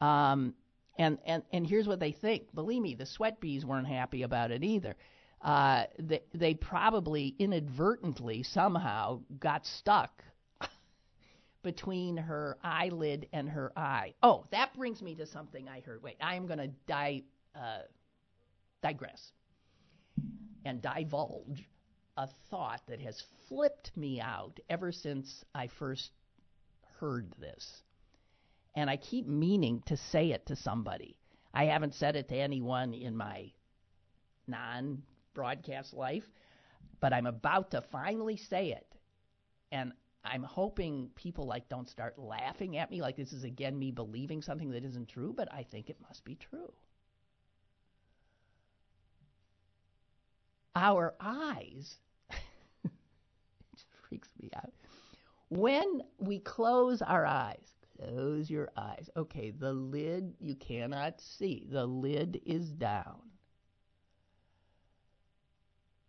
Um, 0.00 0.54
and, 0.98 1.18
and, 1.26 1.42
and 1.52 1.66
here's 1.66 1.86
what 1.86 2.00
they 2.00 2.12
think. 2.12 2.54
Believe 2.54 2.82
me, 2.82 2.94
the 2.94 3.06
sweat 3.06 3.40
bees 3.40 3.64
weren't 3.64 3.86
happy 3.86 4.22
about 4.22 4.50
it 4.50 4.64
either. 4.64 4.96
Uh, 5.42 5.84
they, 5.98 6.22
they 6.34 6.54
probably 6.54 7.34
inadvertently 7.38 8.42
somehow 8.42 9.20
got 9.38 9.66
stuck 9.66 10.22
between 11.66 12.16
her 12.16 12.56
eyelid 12.62 13.26
and 13.32 13.48
her 13.48 13.72
eye. 13.76 14.14
Oh, 14.22 14.46
that 14.52 14.72
brings 14.76 15.02
me 15.02 15.16
to 15.16 15.26
something 15.26 15.68
I 15.68 15.80
heard. 15.80 16.00
Wait, 16.00 16.16
I 16.20 16.36
am 16.36 16.46
going 16.46 16.60
to 16.60 16.70
di- 16.86 17.24
uh, 17.56 17.80
digress 18.84 19.32
and 20.64 20.80
divulge 20.80 21.68
a 22.16 22.28
thought 22.50 22.82
that 22.86 23.00
has 23.00 23.20
flipped 23.48 23.96
me 23.96 24.20
out 24.20 24.60
ever 24.70 24.92
since 24.92 25.44
I 25.52 25.66
first 25.66 26.12
heard 27.00 27.32
this. 27.40 27.82
And 28.76 28.88
I 28.88 28.96
keep 28.96 29.26
meaning 29.26 29.82
to 29.86 29.96
say 29.96 30.30
it 30.30 30.46
to 30.46 30.54
somebody. 30.54 31.16
I 31.52 31.64
haven't 31.64 31.94
said 31.94 32.14
it 32.14 32.28
to 32.28 32.36
anyone 32.36 32.94
in 32.94 33.16
my 33.16 33.50
non 34.46 35.02
broadcast 35.34 35.94
life, 35.94 36.30
but 37.00 37.12
I'm 37.12 37.26
about 37.26 37.72
to 37.72 37.82
finally 37.90 38.36
say 38.36 38.70
it. 38.70 38.86
And 39.72 39.92
I'm 40.26 40.42
hoping 40.42 41.10
people 41.14 41.46
like 41.46 41.68
don't 41.68 41.88
start 41.88 42.18
laughing 42.18 42.76
at 42.76 42.90
me 42.90 43.00
like 43.00 43.16
this 43.16 43.32
is 43.32 43.44
again 43.44 43.78
me 43.78 43.90
believing 43.90 44.42
something 44.42 44.70
that 44.70 44.84
isn't 44.84 45.08
true, 45.08 45.32
but 45.36 45.52
I 45.52 45.62
think 45.62 45.88
it 45.88 45.96
must 46.00 46.24
be 46.24 46.34
true. 46.34 46.72
Our 50.74 51.14
eyes 51.20 51.98
it 52.30 53.84
freaks 54.08 54.28
me 54.40 54.50
out. 54.54 54.72
When 55.48 56.02
we 56.18 56.40
close 56.40 57.00
our 57.02 57.24
eyes, 57.24 57.76
close 57.98 58.50
your 58.50 58.70
eyes. 58.76 59.08
Okay, 59.16 59.50
the 59.50 59.72
lid 59.72 60.34
you 60.40 60.56
cannot 60.56 61.20
see. 61.20 61.66
The 61.70 61.86
lid 61.86 62.40
is 62.44 62.72
down. 62.72 63.22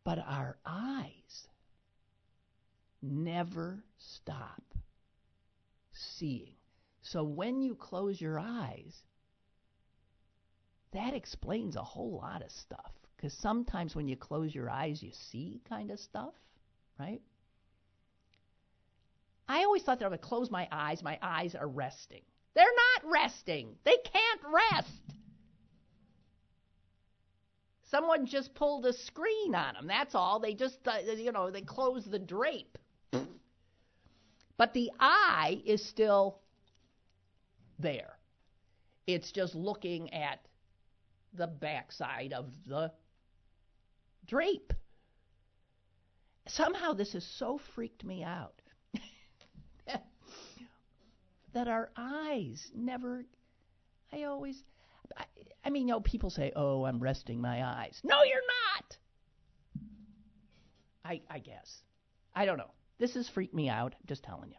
But 0.03 0.19
our 0.19 0.57
eyes 0.65 1.47
never 3.01 3.83
stop 3.97 4.61
seeing. 5.91 6.53
So 7.01 7.23
when 7.23 7.61
you 7.61 7.75
close 7.75 8.19
your 8.19 8.39
eyes, 8.39 8.95
that 10.91 11.13
explains 11.13 11.75
a 11.75 11.83
whole 11.83 12.17
lot 12.17 12.41
of 12.41 12.51
stuff. 12.51 12.91
Because 13.15 13.33
sometimes 13.33 13.95
when 13.95 14.07
you 14.07 14.15
close 14.15 14.53
your 14.53 14.69
eyes, 14.69 15.01
you 15.01 15.11
see 15.31 15.61
kind 15.67 15.89
of 15.89 15.99
stuff, 15.99 16.33
right? 16.99 17.21
I 19.47 19.63
always 19.63 19.83
thought 19.83 19.99
that 19.99 20.11
I 20.11 20.17
close 20.17 20.51
my 20.51 20.67
eyes, 20.71 21.01
my 21.01 21.17
eyes 21.21 21.55
are 21.55 21.67
resting. 21.67 22.21
They're 22.53 22.65
not 22.65 23.11
resting. 23.11 23.75
They 23.85 23.97
can't 24.03 24.41
rest. 24.71 25.01
Someone 27.89 28.25
just 28.25 28.53
pulled 28.53 28.85
a 28.85 28.93
screen 28.93 29.55
on 29.55 29.75
them. 29.75 29.87
That's 29.87 30.13
all. 30.13 30.39
They 30.39 30.53
just, 30.53 30.79
uh, 30.85 30.97
you 31.15 31.31
know, 31.31 31.49
they 31.51 31.61
closed 31.61 32.11
the 32.11 32.19
drape. 32.19 32.77
But 34.57 34.73
the 34.73 34.91
eye 34.99 35.61
is 35.65 35.85
still 35.85 36.39
there. 37.79 38.17
It's 39.05 39.31
just 39.31 39.55
looking 39.55 40.13
at 40.13 40.39
the 41.33 41.47
backside 41.47 42.33
of 42.33 42.47
the 42.65 42.91
drape. 44.25 44.73
Somehow 46.47 46.93
this 46.93 47.13
has 47.13 47.25
so 47.37 47.59
freaked 47.75 48.03
me 48.03 48.23
out 48.23 48.61
that 51.53 51.67
our 51.67 51.89
eyes 51.95 52.71
never. 52.75 53.25
I 54.11 54.23
always. 54.23 54.63
I, 55.17 55.25
I 55.63 55.69
mean, 55.69 55.87
you 55.87 55.93
know, 55.93 55.99
people 56.01 56.29
say, 56.29 56.51
"Oh, 56.55 56.85
I'm 56.85 56.99
resting 56.99 57.39
my 57.41 57.63
eyes." 57.63 57.99
No, 58.03 58.23
you're 58.23 58.41
not. 58.75 58.97
I 61.05 61.21
I 61.29 61.39
guess. 61.39 61.81
I 62.33 62.45
don't 62.45 62.57
know. 62.57 62.71
This 62.99 63.13
has 63.13 63.29
freaked 63.29 63.53
me 63.53 63.69
out. 63.69 63.95
Just 64.05 64.23
telling 64.23 64.49
you. 64.49 64.57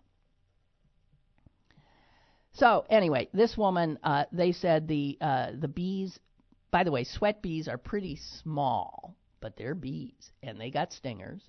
So 2.53 2.85
anyway, 2.91 3.29
this 3.33 3.57
woman, 3.57 3.99
uh, 4.03 4.25
they 4.33 4.53
said 4.53 4.89
the 4.89 5.19
uh, 5.21 5.51
the 5.59 5.69
bees. 5.69 6.19
By 6.71 6.85
the 6.85 6.91
way, 6.91 7.05
sweat 7.05 7.41
bees 7.41 7.69
are 7.69 7.79
pretty 7.79 8.17
small, 8.17 9.17
but 9.41 9.57
they're 9.57 9.75
bees, 9.75 10.33
and 10.43 10.61
they 10.61 10.71
got 10.71 10.93
stingers. 10.93 11.43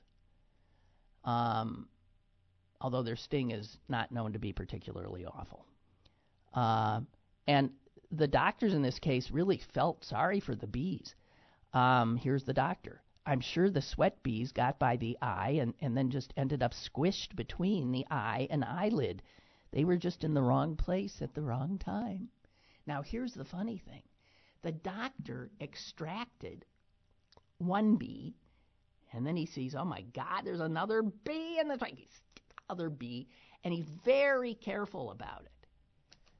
Um, 1.26 1.88
although 2.80 3.04
their 3.04 3.18
sting 3.18 3.52
is 3.52 3.78
not 3.90 4.12
known 4.12 4.34
to 4.34 4.40
be 4.40 4.54
particularly 4.54 5.26
awful. 5.26 5.66
Uh, 6.54 7.02
and 7.48 7.72
the 8.12 8.28
doctors 8.28 8.74
in 8.74 8.82
this 8.82 9.00
case 9.00 9.30
really 9.32 9.62
felt 9.74 10.06
sorry 10.06 10.40
for 10.40 10.56
the 10.56 10.68
bees. 10.68 11.14
Um, 11.74 12.16
here's 12.18 12.44
the 12.44 12.54
doctor. 12.54 13.02
I'm 13.30 13.42
sure 13.42 13.70
the 13.70 13.80
sweat 13.80 14.24
bees 14.24 14.52
got 14.52 14.80
by 14.80 14.98
the 14.98 15.16
eye 15.22 15.60
and, 15.62 15.76
and 15.82 15.96
then 15.96 16.10
just 16.10 16.34
ended 16.36 16.64
up 16.64 16.74
squished 16.74 17.36
between 17.36 17.92
the 17.92 18.08
eye 18.10 18.48
and 18.50 18.66
eyelid. 18.66 19.22
They 19.72 19.84
were 19.84 19.98
just 19.98 20.24
in 20.24 20.34
the 20.34 20.42
wrong 20.42 20.76
place 20.76 21.22
at 21.22 21.36
the 21.36 21.44
wrong 21.44 21.78
time. 21.78 22.30
Now, 22.88 23.04
here's 23.04 23.36
the 23.36 23.46
funny 23.46 23.78
thing 23.78 24.02
the 24.64 24.72
doctor 24.72 25.52
extracted 25.62 26.66
one 27.60 27.98
bee, 27.98 28.36
and 29.14 29.28
then 29.28 29.36
he 29.36 29.46
sees, 29.46 29.76
oh 29.76 29.86
my 29.86 30.02
God, 30.02 30.42
there's 30.44 30.60
another 30.60 31.04
bee, 31.04 31.60
and 31.60 31.70
the 31.70 31.98
other 32.68 32.90
bee, 32.90 33.28
and 33.64 33.72
he's 33.72 33.90
very 34.04 34.56
careful 34.56 35.12
about 35.12 35.44
it. 35.46 35.68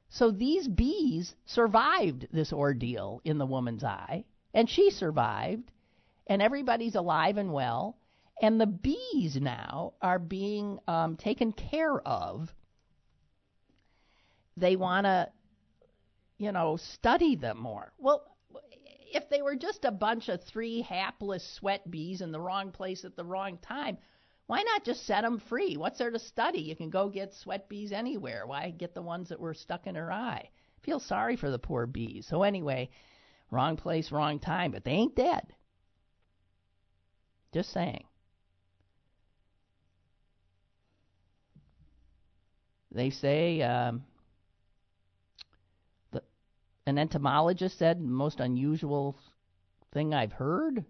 So 0.08 0.32
these 0.32 0.66
bees 0.66 1.36
survived 1.44 2.26
this 2.32 2.52
ordeal 2.52 3.20
in 3.24 3.38
the 3.38 3.46
woman's 3.46 3.84
eye, 3.84 4.24
and 4.52 4.68
she 4.68 4.90
survived, 4.90 5.70
and 6.30 6.40
everybody's 6.40 6.94
alive 6.94 7.38
and 7.38 7.52
well, 7.52 7.98
and 8.40 8.60
the 8.60 8.66
bees 8.66 9.36
now 9.38 9.94
are 10.00 10.20
being 10.20 10.78
um, 10.86 11.16
taken 11.16 11.52
care 11.52 12.00
of. 12.00 12.54
They 14.56 14.76
want 14.76 15.06
to, 15.06 15.28
you 16.38 16.52
know, 16.52 16.76
study 16.76 17.34
them 17.34 17.58
more. 17.58 17.92
Well, 17.98 18.22
if 19.12 19.28
they 19.28 19.42
were 19.42 19.56
just 19.56 19.84
a 19.84 19.90
bunch 19.90 20.28
of 20.28 20.40
three 20.44 20.82
hapless 20.82 21.44
sweat 21.58 21.90
bees 21.90 22.20
in 22.20 22.30
the 22.30 22.40
wrong 22.40 22.70
place 22.70 23.04
at 23.04 23.16
the 23.16 23.24
wrong 23.24 23.58
time, 23.58 23.98
why 24.46 24.62
not 24.62 24.84
just 24.84 25.06
set 25.06 25.22
them 25.22 25.40
free? 25.48 25.76
What's 25.76 25.98
there 25.98 26.12
to 26.12 26.18
study? 26.20 26.60
You 26.60 26.76
can 26.76 26.90
go 26.90 27.08
get 27.08 27.34
sweat 27.34 27.68
bees 27.68 27.90
anywhere. 27.90 28.46
Why 28.46 28.70
get 28.70 28.94
the 28.94 29.02
ones 29.02 29.30
that 29.30 29.40
were 29.40 29.54
stuck 29.54 29.88
in 29.88 29.96
her 29.96 30.12
eye? 30.12 30.50
Feel 30.84 31.00
sorry 31.00 31.34
for 31.34 31.50
the 31.50 31.58
poor 31.58 31.86
bees. 31.86 32.28
So 32.28 32.44
anyway, 32.44 32.90
wrong 33.50 33.76
place, 33.76 34.12
wrong 34.12 34.38
time, 34.38 34.70
but 34.70 34.84
they 34.84 34.92
ain't 34.92 35.16
dead. 35.16 35.52
Just 37.52 37.72
saying. 37.72 38.04
They 42.92 43.10
say 43.10 43.62
um, 43.62 44.04
the, 46.12 46.22
an 46.86 46.98
entomologist 46.98 47.78
said 47.78 48.00
most 48.00 48.40
unusual 48.40 49.16
thing 49.92 50.12
I've 50.12 50.32
heard 50.32 50.84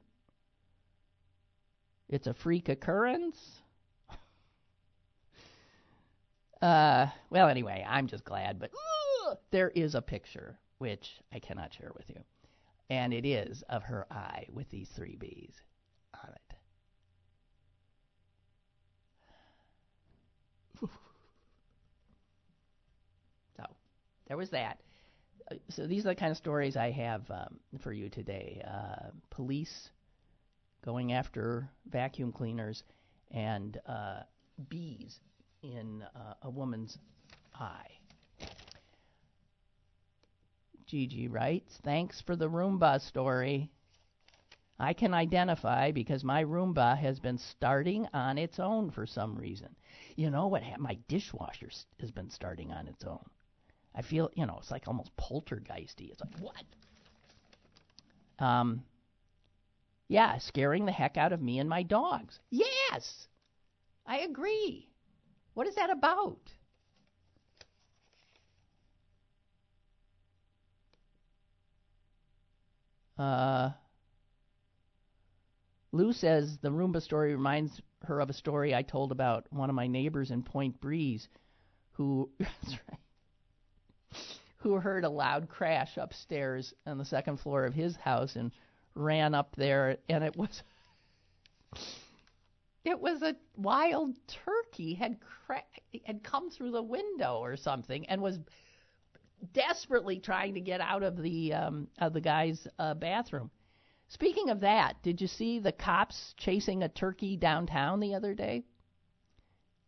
it's 2.11 2.27
a 2.27 2.35
freak 2.35 2.69
occurrence. 2.69 3.39
uh, 6.63 7.07
well, 7.31 7.49
anyway, 7.49 7.87
I'm 7.89 8.09
just 8.09 8.25
glad, 8.25 8.59
but 8.59 8.73
uh, 9.29 9.37
there 9.53 9.69
is 9.71 9.95
a 9.95 10.03
picture 10.03 10.59
which 10.79 11.21
I 11.33 11.39
cannot 11.39 11.73
share 11.73 11.93
with 11.97 12.11
you, 12.11 12.21
and 12.91 13.15
it 13.15 13.25
is 13.25 13.63
of 13.69 13.85
her 13.85 14.07
eye 14.11 14.47
with 14.53 14.69
these 14.71 14.89
three 14.89 15.15
bees 15.15 15.55
on 16.25 16.31
it. 16.33 16.41
so 23.57 23.65
there 24.31 24.37
was 24.37 24.51
that. 24.51 24.79
Uh, 25.51 25.57
so 25.71 25.89
these 25.89 26.07
are 26.07 26.11
the 26.11 26.15
kind 26.15 26.31
of 26.31 26.37
stories 26.37 26.77
I 26.77 26.93
have 26.93 27.29
um, 27.33 27.59
for 27.81 27.93
you 27.93 28.09
today. 28.09 28.63
Uh, 28.65 29.09
police 29.29 29.91
going 30.85 31.13
after 31.13 31.69
vacuum 31.91 32.31
cleaners 32.31 32.85
and 33.33 33.81
uh, 33.87 34.21
bees 34.69 35.19
in 35.65 36.05
uh, 36.15 36.35
a 36.43 36.49
woman's 36.49 36.97
eye. 37.57 37.91
Gigi 40.87 41.27
writes, 41.27 41.81
Thanks 41.83 42.21
for 42.21 42.37
the 42.37 42.49
Roomba 42.49 43.01
story. 43.01 43.69
I 44.79 44.93
can 44.93 45.13
identify 45.13 45.91
because 45.91 46.23
my 46.23 46.45
Roomba 46.45 46.97
has 46.97 47.19
been 47.19 47.39
starting 47.39 48.07
on 48.15 48.39
its 48.39 48.61
own 48.61 48.93
for 48.93 49.07
some 49.07 49.35
reason. 49.35 49.75
You 50.15 50.31
know 50.31 50.47
what? 50.47 50.63
My 50.79 50.99
dishwasher 51.09 51.71
has 51.99 52.13
been 52.13 52.31
starting 52.31 52.71
on 52.71 52.87
its 52.87 53.03
own. 53.05 53.29
I 53.95 54.03
feel, 54.03 54.31
you 54.35 54.47
know, 54.47 54.59
it's 54.59 54.71
like 54.71 54.87
almost 54.87 55.11
poltergeisty. 55.17 56.11
It's 56.11 56.21
like, 56.21 56.39
what? 56.39 56.65
Um, 58.39 58.85
yeah, 60.09 60.39
scaring 60.39 60.87
the 60.87 60.93
heck 60.93 61.17
out 61.17 61.33
of 61.33 61.43
me 61.43 61.59
and 61.59 61.69
my 61.69 61.83
dogs. 61.83 62.41
Yes, 62.51 63.29
I 64.07 64.21
agree. 64.21 64.89
What 65.55 65.67
is 65.67 65.75
that 65.75 65.91
about? 65.91 66.39
Uh, 73.19 73.71
Lou 75.93 76.13
says 76.13 76.57
the 76.59 76.71
Roomba 76.71 77.03
story 77.03 77.35
reminds 77.35 77.83
her 78.05 78.21
of 78.21 78.31
a 78.31 78.33
story 78.33 78.75
I 78.75 78.83
told 78.83 79.13
about 79.13 79.47
one 79.53 79.69
of 79.69 79.77
my 79.77 79.87
neighbors 79.87 80.31
in 80.31 80.43
Point 80.43 80.81
Breeze 80.81 81.29
who 81.93 82.31
who 84.59 84.75
heard 84.75 85.05
a 85.05 85.09
loud 85.09 85.49
crash 85.49 85.97
upstairs 85.97 86.75
on 86.87 86.99
the 86.99 87.05
second 87.05 87.39
floor 87.39 87.65
of 87.65 87.75
his 87.75 87.97
house 87.97 88.37
and 88.37 88.53
ran 88.95 89.35
up 89.35 89.55
there, 89.57 89.97
and 90.09 90.25
it 90.25 90.37
was 90.37 90.63
it 92.85 92.99
was 92.99 93.23
a 93.23 93.37
wild 93.57 94.17
turkey 94.27 94.95
had 94.95 95.19
cra- 95.21 95.63
had 96.05 96.23
come 96.23 96.51
through 96.51 96.73
the 96.73 96.83
window 96.83 97.39
or 97.39 97.57
something 97.57 98.07
and 98.07 98.21
was 98.21 98.39
desperately 99.53 100.19
trying 100.19 100.55
to 100.55 100.61
get 100.61 100.81
out 100.81 101.03
of 101.03 101.17
the 101.17 101.55
um, 101.55 101.89
of 101.99 102.13
the 102.13 102.21
guy's 102.21 102.67
uh, 102.79 102.95
bathroom. 102.95 103.51
Speaking 104.09 104.51
of 104.51 104.61
that, 104.61 105.01
did 105.03 105.21
you 105.21 105.29
see 105.29 105.61
the 105.61 105.73
cops 105.73 106.35
chasing 106.37 106.83
a 106.83 106.89
turkey 106.89 107.37
downtown 107.37 108.01
the 108.01 108.15
other 108.15 108.35
day? 108.35 108.65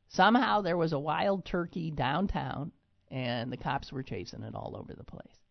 Somehow 0.09 0.61
there 0.61 0.77
was 0.77 0.93
a 0.93 0.99
wild 0.99 1.45
turkey 1.45 1.91
downtown, 1.91 2.71
and 3.13 3.53
the 3.53 3.57
cops 3.57 3.93
were 3.93 4.03
chasing 4.03 4.43
it 4.43 4.57
all 4.57 4.75
over 4.77 4.93
the 4.93 5.05
place. 5.05 5.43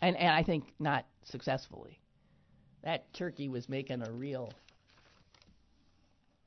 and 0.00 0.16
and 0.16 0.30
I 0.30 0.42
think 0.42 0.64
not 0.78 1.06
successfully. 1.24 2.00
That 2.82 3.12
turkey 3.12 3.48
was 3.48 3.68
making 3.68 4.02
a 4.06 4.12
real 4.12 4.52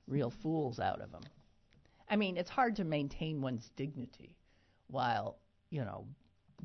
real 0.08 0.30
fools 0.30 0.80
out 0.80 1.02
of 1.02 1.12
them. 1.12 1.24
I 2.10 2.16
mean, 2.16 2.38
it's 2.38 2.50
hard 2.50 2.76
to 2.78 2.84
maintain 2.84 3.42
one's 3.42 3.70
dignity 3.78 4.36
while, 4.88 5.38
you 5.70 5.82
know, 5.86 6.06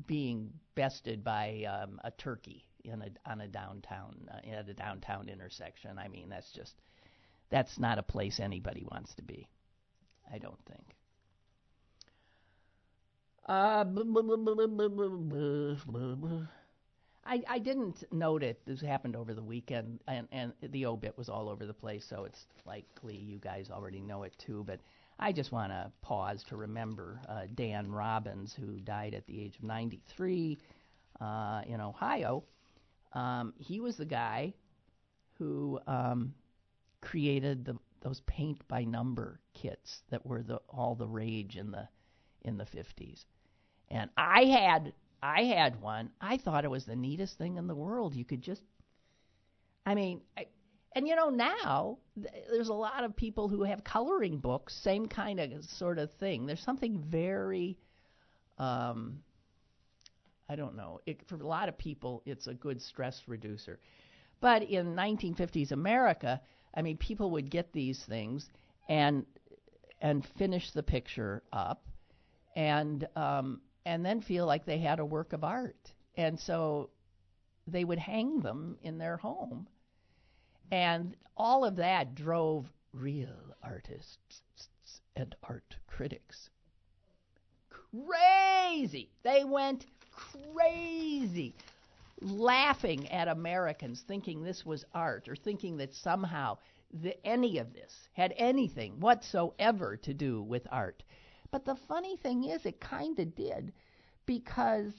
being 0.05 0.51
bested 0.75 1.23
by 1.23 1.63
um, 1.63 2.01
a 2.03 2.11
turkey 2.11 2.65
in 2.83 3.01
a 3.01 3.29
on 3.29 3.41
a 3.41 3.47
downtown 3.47 4.15
uh, 4.31 4.49
at 4.49 4.69
a 4.69 4.73
downtown 4.73 5.29
intersection. 5.29 5.97
I 5.97 6.07
mean, 6.07 6.29
that's 6.29 6.51
just 6.51 6.75
that's 7.49 7.79
not 7.79 7.99
a 7.99 8.03
place 8.03 8.39
anybody 8.39 8.85
wants 8.89 9.13
to 9.15 9.23
be. 9.23 9.47
I 10.31 10.37
don't 10.39 10.59
think. 10.65 10.96
Uh, 13.47 13.85
I, 17.25 17.43
I 17.47 17.59
didn't 17.59 18.03
note 18.11 18.43
it. 18.43 18.61
This 18.65 18.81
happened 18.81 19.15
over 19.15 19.33
the 19.33 19.43
weekend, 19.43 19.99
and, 20.07 20.27
and 20.31 20.53
the 20.61 20.85
obit 20.85 21.17
was 21.17 21.29
all 21.29 21.47
over 21.49 21.65
the 21.65 21.73
place, 21.73 22.05
so 22.05 22.25
it's 22.25 22.45
likely 22.65 23.15
you 23.15 23.37
guys 23.37 23.69
already 23.69 24.01
know 24.01 24.23
it 24.23 24.33
too. 24.37 24.63
But 24.65 24.79
I 25.19 25.31
just 25.31 25.51
want 25.51 25.71
to 25.71 25.91
pause 26.01 26.43
to 26.49 26.57
remember 26.57 27.21
uh, 27.27 27.43
Dan 27.55 27.89
Robbins, 27.89 28.53
who 28.53 28.79
died 28.81 29.13
at 29.13 29.25
the 29.27 29.41
age 29.41 29.57
of 29.57 29.63
93 29.63 30.57
uh, 31.21 31.61
in 31.67 31.79
Ohio. 31.79 32.43
Um, 33.13 33.53
he 33.57 33.79
was 33.79 33.95
the 33.95 34.05
guy 34.05 34.53
who 35.37 35.79
um, 35.87 36.33
created 37.01 37.63
the, 37.63 37.77
those 38.01 38.21
paint 38.21 38.67
by 38.67 38.83
number 38.83 39.39
kits 39.53 40.01
that 40.09 40.25
were 40.25 40.43
the, 40.43 40.59
all 40.69 40.95
the 40.95 41.07
rage 41.07 41.55
in 41.55 41.71
the 41.71 41.87
in 42.43 42.57
the 42.57 42.65
50s. 42.65 43.25
And 43.89 44.09
I 44.17 44.45
had 44.45 44.93
I 45.21 45.43
had 45.43 45.81
one. 45.81 46.11
I 46.21 46.37
thought 46.37 46.65
it 46.65 46.71
was 46.71 46.85
the 46.85 46.95
neatest 46.95 47.37
thing 47.37 47.57
in 47.57 47.67
the 47.67 47.75
world. 47.75 48.15
You 48.15 48.25
could 48.25 48.41
just 48.41 48.63
I 49.85 49.95
mean, 49.95 50.21
I, 50.37 50.47
and 50.95 51.07
you 51.07 51.15
know 51.15 51.29
now 51.29 51.97
th- 52.15 52.45
there's 52.49 52.69
a 52.69 52.73
lot 52.73 53.03
of 53.03 53.15
people 53.15 53.47
who 53.47 53.63
have 53.63 53.83
coloring 53.83 54.37
books, 54.37 54.73
same 54.75 55.07
kind 55.07 55.39
of 55.39 55.63
sort 55.65 55.97
of 55.99 56.11
thing. 56.13 56.45
There's 56.45 56.63
something 56.63 56.99
very 56.99 57.77
um 58.57 59.19
I 60.49 60.55
don't 60.55 60.75
know. 60.75 61.01
It, 61.05 61.27
for 61.27 61.35
a 61.35 61.45
lot 61.47 61.67
of 61.69 61.77
people, 61.77 62.23
it's 62.25 62.47
a 62.47 62.53
good 62.53 62.81
stress 62.81 63.23
reducer. 63.27 63.79
But 64.39 64.63
in 64.63 64.95
1950s 64.95 65.71
America, 65.71 66.41
I 66.73 66.81
mean, 66.81 66.97
people 66.97 67.31
would 67.31 67.49
get 67.49 67.73
these 67.73 68.03
things 68.05 68.49
and 68.87 69.25
and 70.01 70.25
finish 70.37 70.71
the 70.71 70.83
picture 70.83 71.41
up, 71.51 71.83
and 72.55 73.07
um, 73.15 73.61
and 73.87 74.05
then 74.05 74.19
feel 74.19 74.45
like 74.45 74.65
they 74.65 74.79
had 74.79 74.99
a 74.99 75.05
work 75.05 75.31
of 75.31 75.45
art, 75.45 75.93
and 76.15 76.37
so 76.37 76.89
they 77.65 77.85
would 77.85 77.99
hang 77.99 78.41
them 78.41 78.77
in 78.81 78.97
their 78.97 79.15
home, 79.15 79.65
and 80.69 81.15
all 81.37 81.63
of 81.63 81.77
that 81.77 82.13
drove 82.13 82.65
real 82.91 83.55
artists 83.63 84.41
and 85.15 85.33
art 85.41 85.77
critics 85.87 86.49
crazy. 87.69 89.09
They 89.23 89.45
went 89.45 89.85
crazy 90.11 91.55
laughing 92.21 93.07
at 93.09 93.27
Americans 93.29 94.01
thinking 94.01 94.43
this 94.43 94.65
was 94.65 94.83
art 94.93 95.29
or 95.29 95.35
thinking 95.35 95.77
that 95.77 95.93
somehow 95.93 96.57
the, 96.91 97.15
any 97.25 97.59
of 97.59 97.73
this 97.73 98.09
had 98.13 98.33
anything 98.37 98.99
whatsoever 98.99 99.97
to 99.97 100.13
do 100.13 100.41
with 100.41 100.67
art. 100.71 101.03
But 101.51 101.65
the 101.65 101.75
funny 101.75 102.17
thing 102.17 102.43
is, 102.43 102.65
it 102.65 102.79
kind 102.79 103.17
of 103.19 103.35
did 103.35 103.73
because 104.25 104.93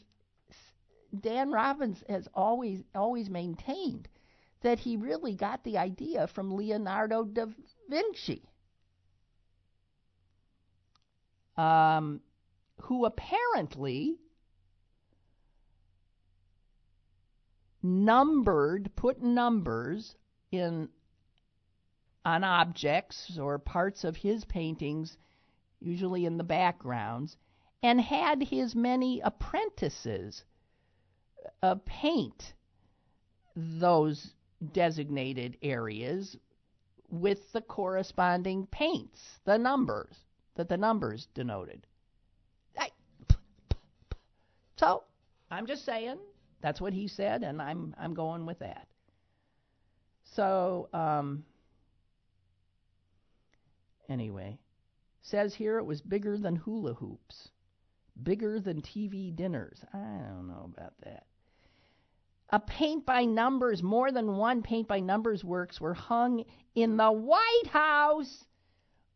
Dan 1.21 1.51
Robbins 1.51 2.03
has 2.09 2.29
always 2.35 2.83
always 2.95 3.31
maintained 3.31 4.09
that 4.63 4.79
he 4.79 4.97
really 4.97 5.35
got 5.35 5.63
the 5.65 5.79
idea 5.79 6.27
from 6.27 6.55
Leonardo 6.55 7.25
da 7.25 7.47
Vinci, 7.89 8.43
um, 11.57 12.21
who 12.83 13.05
apparently 13.05 14.19
numbered, 17.83 18.91
put 18.97 19.23
numbers 19.23 20.17
in 20.51 20.89
on 22.25 22.45
objects 22.45 23.39
or 23.39 23.59
parts 23.59 24.05
of 24.05 24.17
his 24.17 24.45
paintings, 24.45 25.17
usually 25.81 26.25
in 26.25 26.39
the 26.39 26.45
backgrounds, 26.45 27.37
and 27.83 28.01
had 28.01 28.43
his 28.43 28.75
many 28.75 29.21
apprentices 29.21 30.45
uh, 31.63 31.77
paint 31.85 32.55
those 33.55 34.35
designated 34.73 35.57
areas 35.63 36.37
with 37.11 37.53
the 37.53 37.61
corresponding 37.61 38.67
paints, 38.67 39.41
the 39.45 39.57
numbers 39.57 40.15
that 40.57 40.69
the 40.69 40.77
numbers 40.77 41.29
denoted. 41.35 41.87
I, 42.77 42.91
so 44.77 45.05
I'm 45.51 45.67
just 45.67 45.85
saying 45.85 46.19
that's 46.61 46.81
what 46.81 46.93
he 46.93 47.09
said, 47.09 47.43
and 47.43 47.63
I'm 47.63 47.95
I'm 47.99 48.15
going 48.15 48.45
with 48.45 48.59
that. 48.59 48.87
So 50.35 50.89
um, 50.93 51.45
anyway, 54.09 54.59
says 55.29 55.55
here 55.55 55.79
it 55.79 55.85
was 55.85 56.01
bigger 56.01 56.37
than 56.37 56.57
hula 56.57 56.95
hoops, 56.95 57.49
bigger 58.23 58.61
than 58.61 58.83
TV 58.83 59.35
dinners. 59.35 59.79
I 59.93 59.99
don't 59.99 60.49
know 60.49 60.71
about 60.77 60.95
that. 61.05 61.25
A 62.51 62.59
paint 62.59 63.05
by 63.05 63.25
numbers, 63.25 63.83
more 63.83 64.11
than 64.11 64.37
one 64.37 64.63
paint 64.63 64.89
by 64.89 65.01
numbers 65.01 65.45
works 65.45 65.81
were 65.81 65.95
hung 65.95 66.45
in 66.75 66.97
the 66.97 67.13
White 67.13 67.67
House 67.69 68.47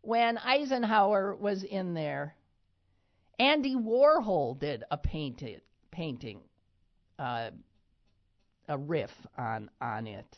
when 0.03 0.37
Eisenhower 0.39 1.35
was 1.35 1.65
in 1.65 1.95
there. 1.95 2.37
Andy 3.39 3.75
Warhol 3.75 4.59
did 4.59 4.85
a 4.91 4.99
painted 4.99 5.63
painting 5.91 6.41
uh, 7.19 7.51
a 8.69 8.79
riff 8.79 9.11
on 9.37 9.71
on 9.81 10.07
it. 10.07 10.37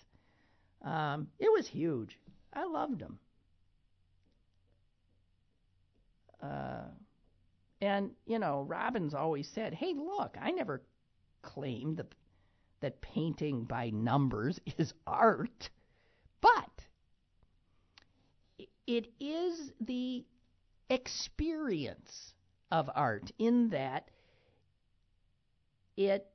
Um, 0.83 1.29
it 1.39 1.51
was 1.51 1.67
huge. 1.67 2.19
I 2.53 2.65
loved 2.65 3.01
them. 3.01 3.19
Uh, 6.45 6.85
and 7.81 8.11
you 8.27 8.39
know, 8.39 8.63
Robbins 8.63 9.15
always 9.15 9.49
said, 9.49 9.75
"Hey, 9.75 9.95
look, 9.95 10.37
I 10.41 10.51
never 10.51 10.83
claimed 11.43 11.97
that 11.99 12.15
that 12.81 13.01
painting 13.01 13.65
by 13.65 13.89
numbers 13.91 14.61
is 14.79 14.93
art, 15.07 15.71
but 16.41 16.87
it 18.87 19.11
is 19.19 19.73
the 19.81 20.25
experience 20.91 22.35
of 22.71 22.91
art 22.95 23.31
in 23.39 23.71
that 23.71 24.11
it 25.97 26.27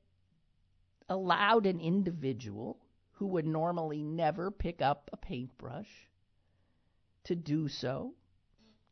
allowed 1.08 1.66
an 1.66 1.80
individual 1.80 2.78
who 3.12 3.26
would 3.26 3.46
normally 3.46 4.02
never 4.02 4.50
pick 4.50 4.80
up 4.82 5.10
a 5.12 5.16
paintbrush 5.16 6.08
to 7.24 7.36
do 7.36 7.68
so, 7.68 8.14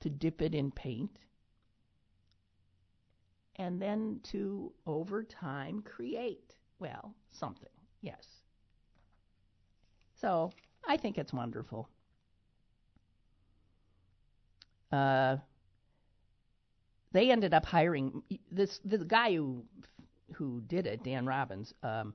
to 0.01 0.11
dip 0.11 0.43
it 0.43 0.55
in 0.55 0.71
paint, 0.71 1.19
and 3.57 3.81
then 3.81 4.21
to, 4.25 4.73
over 4.87 5.23
time, 5.23 5.83
create, 5.83 6.55
well, 6.79 7.15
something, 7.33 7.69
yes. 8.01 8.25
So 10.21 10.53
I 10.87 10.97
think 10.97 11.19
it's 11.19 11.33
wonderful. 11.33 11.89
Uh, 14.91 15.37
they 17.13 17.31
ended 17.31 17.55
up 17.55 17.65
hiring 17.65 18.23
this 18.51 18.81
the 18.85 18.99
guy 18.99 19.35
who 19.35 19.65
who 20.35 20.61
did 20.67 20.87
it, 20.87 21.03
Dan 21.03 21.27
Robbins, 21.27 21.73
um, 21.83 22.15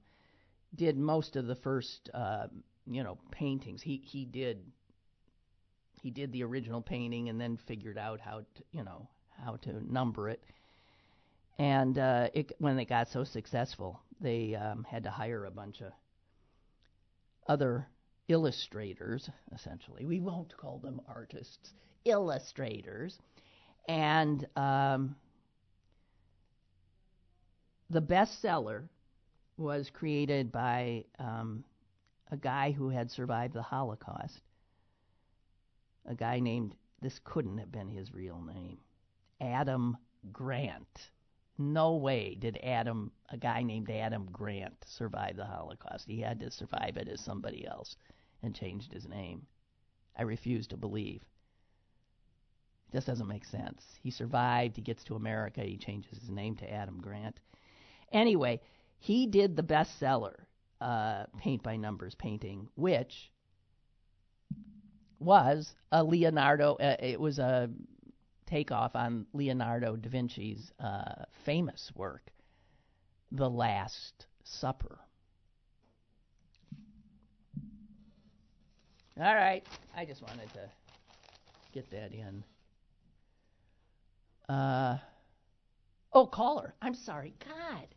did 0.75 0.97
most 0.97 1.35
of 1.35 1.47
the 1.47 1.55
first, 1.55 2.09
uh, 2.13 2.47
you 2.85 3.03
know, 3.03 3.17
paintings. 3.31 3.81
He 3.81 4.01
he 4.05 4.25
did 4.25 4.63
he 6.03 6.11
did 6.11 6.33
the 6.33 6.43
original 6.43 6.81
painting 6.81 7.29
and 7.29 7.39
then 7.39 7.57
figured 7.65 7.97
out 7.97 8.19
how 8.19 8.39
to, 8.39 8.63
you 8.73 8.83
know, 8.83 9.07
how 9.41 9.55
to 9.55 9.91
number 9.91 10.29
it. 10.29 10.43
And 11.57 11.97
uh, 11.97 12.27
it, 12.33 12.51
when 12.59 12.75
they 12.75 12.83
got 12.83 13.07
so 13.07 13.23
successful, 13.23 14.01
they 14.19 14.53
um, 14.53 14.83
had 14.83 15.03
to 15.03 15.09
hire 15.09 15.45
a 15.45 15.51
bunch 15.51 15.81
of 15.81 15.93
other 17.47 17.87
illustrators, 18.27 19.29
essentially. 19.55 20.05
We 20.05 20.19
won't 20.19 20.55
call 20.57 20.79
them 20.79 20.99
artists, 21.07 21.71
illustrators. 22.03 23.17
And 23.87 24.45
um, 24.57 25.15
the 27.89 28.01
bestseller 28.01 28.83
was 29.55 29.89
created 29.89 30.51
by 30.51 31.05
um, 31.17 31.63
a 32.29 32.35
guy 32.35 32.71
who 32.71 32.89
had 32.89 33.09
survived 33.09 33.53
the 33.53 33.61
Holocaust. 33.61 34.41
A 36.05 36.15
guy 36.15 36.39
named, 36.39 36.75
this 37.01 37.19
couldn't 37.23 37.57
have 37.59 37.71
been 37.71 37.89
his 37.89 38.13
real 38.13 38.41
name, 38.41 38.79
Adam 39.41 39.97
Grant. 40.31 41.11
No 41.57 41.95
way 41.95 42.35
did 42.35 42.57
Adam, 42.63 43.11
a 43.29 43.37
guy 43.37 43.63
named 43.63 43.89
Adam 43.89 44.27
Grant, 44.31 44.75
survive 44.85 45.35
the 45.37 45.45
Holocaust. 45.45 46.07
He 46.07 46.21
had 46.21 46.39
to 46.41 46.51
survive 46.51 46.97
it 46.97 47.07
as 47.09 47.21
somebody 47.21 47.65
else 47.67 47.95
and 48.41 48.55
changed 48.55 48.93
his 48.93 49.07
name. 49.07 49.47
I 50.17 50.23
refuse 50.23 50.67
to 50.67 50.77
believe 50.77 51.21
It 52.89 52.93
just 52.93 53.07
doesn't 53.07 53.27
make 53.27 53.45
sense. 53.45 53.83
He 54.01 54.11
survived. 54.11 54.75
He 54.77 54.81
gets 54.81 55.03
to 55.05 55.15
America. 55.15 55.63
He 55.63 55.77
changes 55.77 56.19
his 56.19 56.29
name 56.29 56.55
to 56.57 56.71
Adam 56.71 57.01
Grant. 57.01 57.39
Anyway, 58.11 58.61
he 58.99 59.27
did 59.27 59.55
the 59.55 59.63
bestseller, 59.63 60.45
uh, 60.81 61.25
Paint 61.37 61.63
by 61.63 61.75
Numbers 61.77 62.15
painting, 62.15 62.69
which 62.75 63.31
was 65.23 65.73
a 65.91 66.03
Leonardo. 66.03 66.75
Uh, 66.75 66.95
it 66.99 67.19
was 67.19 67.39
a 67.39 67.69
takeoff 68.45 68.95
on 68.95 69.25
Leonardo 69.33 69.95
da 69.95 70.09
Vinci's 70.09 70.71
uh, 70.79 71.23
famous 71.45 71.91
work, 71.95 72.31
The 73.31 73.49
Last 73.49 74.27
Supper. 74.43 74.99
All 79.19 79.35
right, 79.35 79.63
I 79.95 80.05
just 80.05 80.23
wanted 80.23 80.51
to 80.53 80.69
get 81.71 81.89
that 81.91 82.11
in. 82.13 82.43
Uh, 84.49 84.97
oh, 86.13 86.25
caller. 86.25 86.73
I'm 86.81 86.95
sorry. 86.95 87.33
God, 87.45 87.87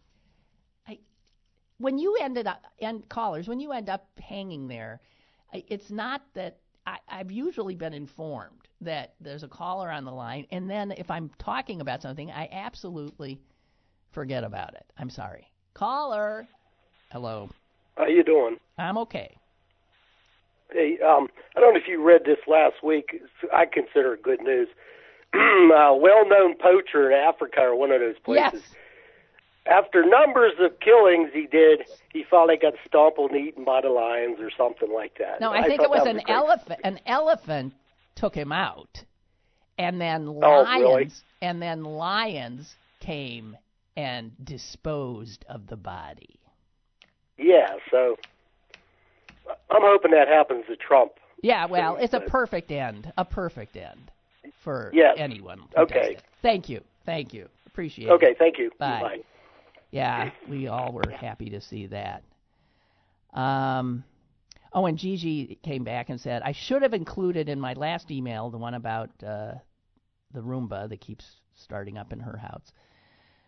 I 0.87 0.99
when 1.79 1.99
you 1.99 2.17
ended 2.21 2.47
up 2.47 2.63
and 2.81 3.09
callers 3.09 3.49
when 3.49 3.61
you 3.61 3.73
end 3.73 3.89
up 3.89 4.07
hanging 4.19 4.69
there, 4.69 5.01
it's 5.53 5.91
not 5.91 6.23
that 6.35 6.59
I, 6.87 6.99
I've 7.09 7.33
usually 7.33 7.75
been 7.75 7.93
informed 7.93 8.69
that 8.81 9.15
there's 9.21 9.43
a 9.43 9.49
caller 9.49 9.91
on 9.91 10.05
the 10.05 10.13
line, 10.13 10.47
and 10.51 10.71
then 10.71 10.93
if 10.93 11.11
I'm 11.11 11.31
talking 11.39 11.81
about 11.81 12.03
something, 12.03 12.31
I 12.31 12.49
absolutely 12.53 13.41
forget 14.13 14.45
about 14.45 14.75
it. 14.75 14.85
I'm 14.99 15.11
sorry. 15.11 15.51
Caller. 15.75 16.47
Hello. 17.11 17.51
How 17.97 18.07
you 18.07 18.23
doing? 18.23 18.57
I'm 18.79 18.99
okay. 18.99 19.37
Hey, 20.73 20.99
um, 21.07 21.29
I 21.57 21.61
don't 21.61 21.75
know 21.75 21.81
if 21.81 21.89
you 21.89 22.03
read 22.03 22.23
this 22.25 22.39
last 22.47 22.83
week. 22.83 23.21
I 23.53 23.65
consider 23.67 24.15
it 24.15 24.23
good 24.23 24.41
news. 24.43 24.69
a 25.35 25.97
well-known 25.97 26.57
poacher 26.61 27.11
in 27.11 27.17
Africa 27.17 27.61
or 27.61 27.77
one 27.77 27.91
of 27.91 28.01
those 28.01 28.19
places. 28.25 28.63
Yes. 28.65 28.75
After 29.69 30.05
numbers 30.05 30.53
of 30.61 30.79
killings 30.81 31.31
he 31.33 31.47
did, 31.47 31.83
he 32.13 32.25
finally 32.29 32.57
got 32.57 32.75
stumbled 32.87 33.33
and 33.33 33.47
eaten 33.47 33.65
by 33.65 33.81
the 33.81 33.89
lions 33.89 34.39
or 34.41 34.51
something 34.57 34.93
like 34.93 35.19
that. 35.19 35.41
No, 35.41 35.51
I, 35.51 35.67
think 35.67 35.83
it 35.83 35.91
was 35.91 36.07
an 36.07 36.21
elephant. 36.29 36.81
An 36.85 37.01
elephant 37.07 37.75
took 38.15 38.35
him 38.35 38.53
out, 38.53 39.03
and 39.79 40.01
then 40.01 40.29
Oh, 40.29 40.63
lions, 40.63 40.81
really? 40.81 41.11
and 41.43 41.61
then 41.61 41.83
lions 41.85 42.75
came 43.01 43.57
and 43.97 44.33
disposed 44.45 45.45
of 45.49 45.67
the 45.67 45.77
body. 45.77 46.39
Yeah, 47.39 47.67
so 47.91 48.17
I'm 49.49 49.83
hoping 49.83 50.13
that 50.13 50.29
happens 50.29 50.65
to 50.69 50.77
Trump. 50.77 51.13
Yeah, 51.43 51.67
well, 51.67 51.97
it's 51.97 52.15
a 52.15 52.21
perfect 52.21 52.71
end. 52.71 53.13
A 53.19 53.25
perfect 53.25 53.77
end 53.77 54.11
for 54.63 54.91
Yes. 54.95 55.17
anyone. 55.19 55.63
Okay. 55.77 56.17
Thank 56.41 56.69
you. 56.69 56.83
Thank 57.05 57.35
you. 57.35 57.49
Appreciate 57.67 58.09
Okay, 58.11 58.27
it. 58.27 58.31
Okay, 58.31 58.39
thank 58.39 58.59
you. 58.59 58.71
Bye. 58.79 59.21
Yeah, 59.91 60.31
we 60.49 60.69
all 60.69 60.93
were 60.93 61.11
happy 61.11 61.51
to 61.51 61.61
see 61.61 61.87
that. 61.87 62.25
Um, 63.33 64.05
oh, 64.73 64.87
and 64.87 64.99
Gigi 64.99 65.59
came 65.63 65.85
back 65.85 66.09
and 66.11 66.21
said, 66.21 66.43
I 66.43 66.53
should 66.53 66.83
have 66.83 66.95
included 66.95 67.49
in 67.49 67.61
my 67.61 67.75
last 67.75 68.11
email 68.11 68.51
the 68.51 68.59
one 68.59 68.75
about 68.75 69.11
uh, 69.23 69.55
the 70.33 70.41
Roomba 70.41 70.89
that 70.89 71.01
keeps 71.01 71.41
starting 71.55 71.99
up 71.99 72.13
in 72.13 72.21
her 72.21 72.37
house. 72.37 72.73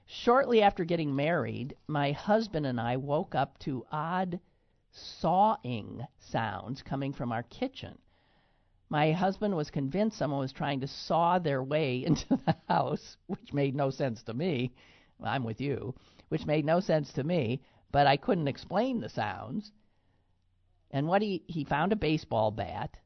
Shortly 0.07 0.63
after 0.63 0.85
getting 0.85 1.15
married, 1.15 1.77
my 1.87 2.13
husband 2.13 2.67
and 2.67 2.81
I 2.81 2.97
woke 2.97 3.35
up 3.35 3.59
to 3.61 3.85
odd 3.93 4.41
sawing 4.91 6.07
sounds 6.19 6.83
coming 6.83 7.13
from 7.13 7.31
our 7.31 7.43
kitchen. 7.43 7.99
My 8.89 9.13
husband 9.13 9.55
was 9.55 9.71
convinced 9.71 10.17
someone 10.17 10.41
was 10.41 10.53
trying 10.53 10.81
to 10.81 10.87
saw 10.89 11.39
their 11.39 11.63
way 11.63 12.05
into 12.07 12.37
the 12.37 12.57
house, 12.69 13.19
which 13.27 13.53
made 13.53 13.75
no 13.75 13.91
sense 13.91 14.23
to 14.25 14.35
me. 14.35 14.73
I'm 15.23 15.45
with 15.45 15.61
you, 15.61 15.95
which 16.29 16.47
made 16.47 16.65
no 16.65 16.81
sense 16.81 17.13
to 17.13 17.25
me, 17.25 17.61
but 17.91 18.07
I 18.07 18.17
couldn't 18.17 18.49
explain 18.49 19.01
the 19.01 19.09
sounds. 19.09 19.73
And 20.91 21.07
what 21.07 21.23
he 21.23 21.43
he 21.47 21.65
found 21.65 21.93
a 21.93 21.97
baseball 21.97 22.51
bat 22.51 22.97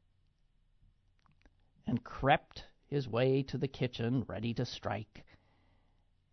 and 1.87 2.02
crept 2.04 2.64
his 2.87 3.08
way 3.08 3.42
to 3.44 3.58
the 3.58 3.68
kitchen 3.68 4.24
ready 4.28 4.54
to 4.54 4.64
strike. 4.64 5.24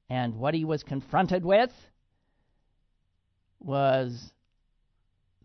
And 0.09 0.35
what 0.35 0.53
he 0.53 0.65
was 0.65 0.83
confronted 0.83 1.45
with 1.45 1.73
was 3.59 4.33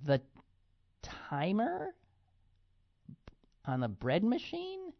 the 0.04 0.20
timer 1.02 1.94
on 3.66 3.80
the 3.80 3.88
bread 3.88 4.24
machine 4.24 4.92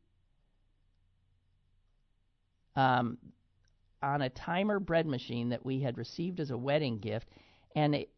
um, 2.77 3.19
on 4.05 4.23
a 4.23 4.31
timer 4.31 4.79
bread 4.79 5.07
machine 5.07 5.49
that 5.49 5.65
we 5.65 5.81
had 5.81 5.99
received 5.99 6.41
as 6.41 6.51
a 6.51 6.59
wedding 6.59 6.99
gift, 6.99 7.29
and 7.75 7.95
it 7.95 8.11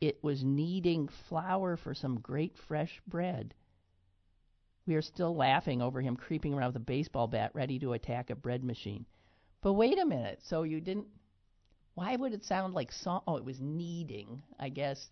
it 0.00 0.22
was 0.24 0.42
kneading 0.42 1.08
flour 1.28 1.76
for 1.76 1.92
some 1.92 2.20
great 2.20 2.56
fresh 2.56 3.02
bread. 3.06 3.54
We 4.86 4.94
are 4.94 5.02
still 5.02 5.36
laughing 5.36 5.82
over 5.82 6.00
him 6.00 6.16
creeping 6.16 6.54
around 6.54 6.68
with 6.68 6.76
a 6.76 6.80
baseball 6.80 7.28
bat 7.28 7.50
ready 7.54 7.78
to 7.80 7.92
attack 7.92 8.30
a 8.30 8.34
bread 8.34 8.64
machine. 8.64 9.04
But 9.60 9.74
wait 9.74 9.98
a 9.98 10.06
minute, 10.06 10.40
so 10.42 10.62
you 10.62 10.80
didn't 10.80 11.06
why 11.94 12.16
would 12.16 12.32
it 12.32 12.44
sound 12.44 12.72
like 12.72 12.92
song? 12.92 13.22
Oh, 13.26 13.36
it 13.36 13.44
was 13.44 13.60
kneading, 13.60 14.42
I 14.58 14.70
guess. 14.70 15.10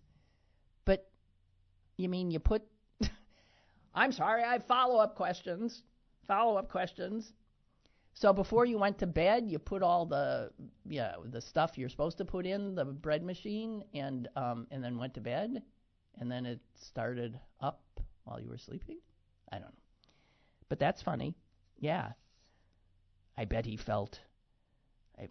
But 0.85 1.07
you 1.97 2.09
mean 2.09 2.31
you 2.31 2.39
put 2.39 2.63
I'm 3.93 4.11
sorry, 4.11 4.43
I 4.43 4.53
have 4.53 4.65
follow 4.65 4.97
up 4.97 5.15
questions. 5.15 5.83
Follow 6.25 6.57
up 6.57 6.69
questions. 6.69 7.31
So 8.13 8.33
before 8.33 8.65
you 8.65 8.77
went 8.77 8.97
to 8.99 9.07
bed, 9.07 9.45
you 9.49 9.59
put 9.59 9.81
all 9.81 10.05
the 10.05 10.51
yeah 10.87 11.15
the 11.25 11.41
stuff 11.41 11.77
you're 11.77 11.89
supposed 11.89 12.17
to 12.17 12.25
put 12.25 12.45
in 12.45 12.75
the 12.75 12.85
bread 12.85 13.23
machine, 13.23 13.83
and 13.93 14.27
um, 14.35 14.67
and 14.71 14.83
then 14.83 14.97
went 14.97 15.13
to 15.13 15.21
bed, 15.21 15.61
and 16.19 16.29
then 16.29 16.45
it 16.45 16.59
started 16.75 17.39
up 17.61 17.81
while 18.25 18.39
you 18.41 18.49
were 18.49 18.57
sleeping. 18.57 18.97
I 19.51 19.55
don't 19.57 19.67
know, 19.67 19.83
but 20.67 20.79
that's 20.79 21.01
funny. 21.01 21.35
Yeah, 21.77 22.11
I 23.37 23.45
bet 23.45 23.65
he 23.65 23.77
felt. 23.77 24.19
I, 25.17 25.29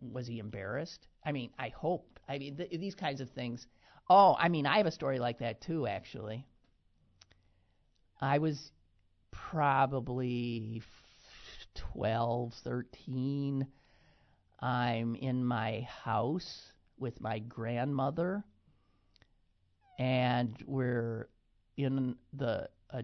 was 0.00 0.26
he 0.26 0.38
embarrassed? 0.40 1.06
I 1.24 1.32
mean, 1.32 1.50
I 1.58 1.68
hope. 1.68 2.18
I 2.28 2.38
mean, 2.38 2.56
th- 2.56 2.80
these 2.80 2.94
kinds 2.96 3.20
of 3.20 3.30
things. 3.30 3.66
Oh, 4.10 4.36
I 4.38 4.48
mean, 4.48 4.66
I 4.66 4.78
have 4.78 4.86
a 4.86 4.90
story 4.90 5.18
like 5.18 5.38
that 5.38 5.60
too, 5.60 5.86
actually. 5.86 6.44
I 8.20 8.38
was 8.38 8.72
probably 9.30 10.82
12, 11.74 12.54
13. 12.62 13.66
I'm 14.60 15.14
in 15.16 15.44
my 15.44 15.86
house 16.02 16.72
with 16.98 17.20
my 17.20 17.38
grandmother, 17.40 18.44
and 19.98 20.56
we're 20.66 21.28
in 21.76 22.16
the 22.32 22.68
a 22.90 23.02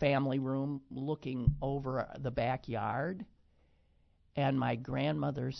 family 0.00 0.38
room 0.38 0.80
looking 0.90 1.54
over 1.60 2.08
the 2.18 2.30
backyard, 2.30 3.24
and 4.36 4.58
my 4.58 4.76
grandmother 4.76 5.52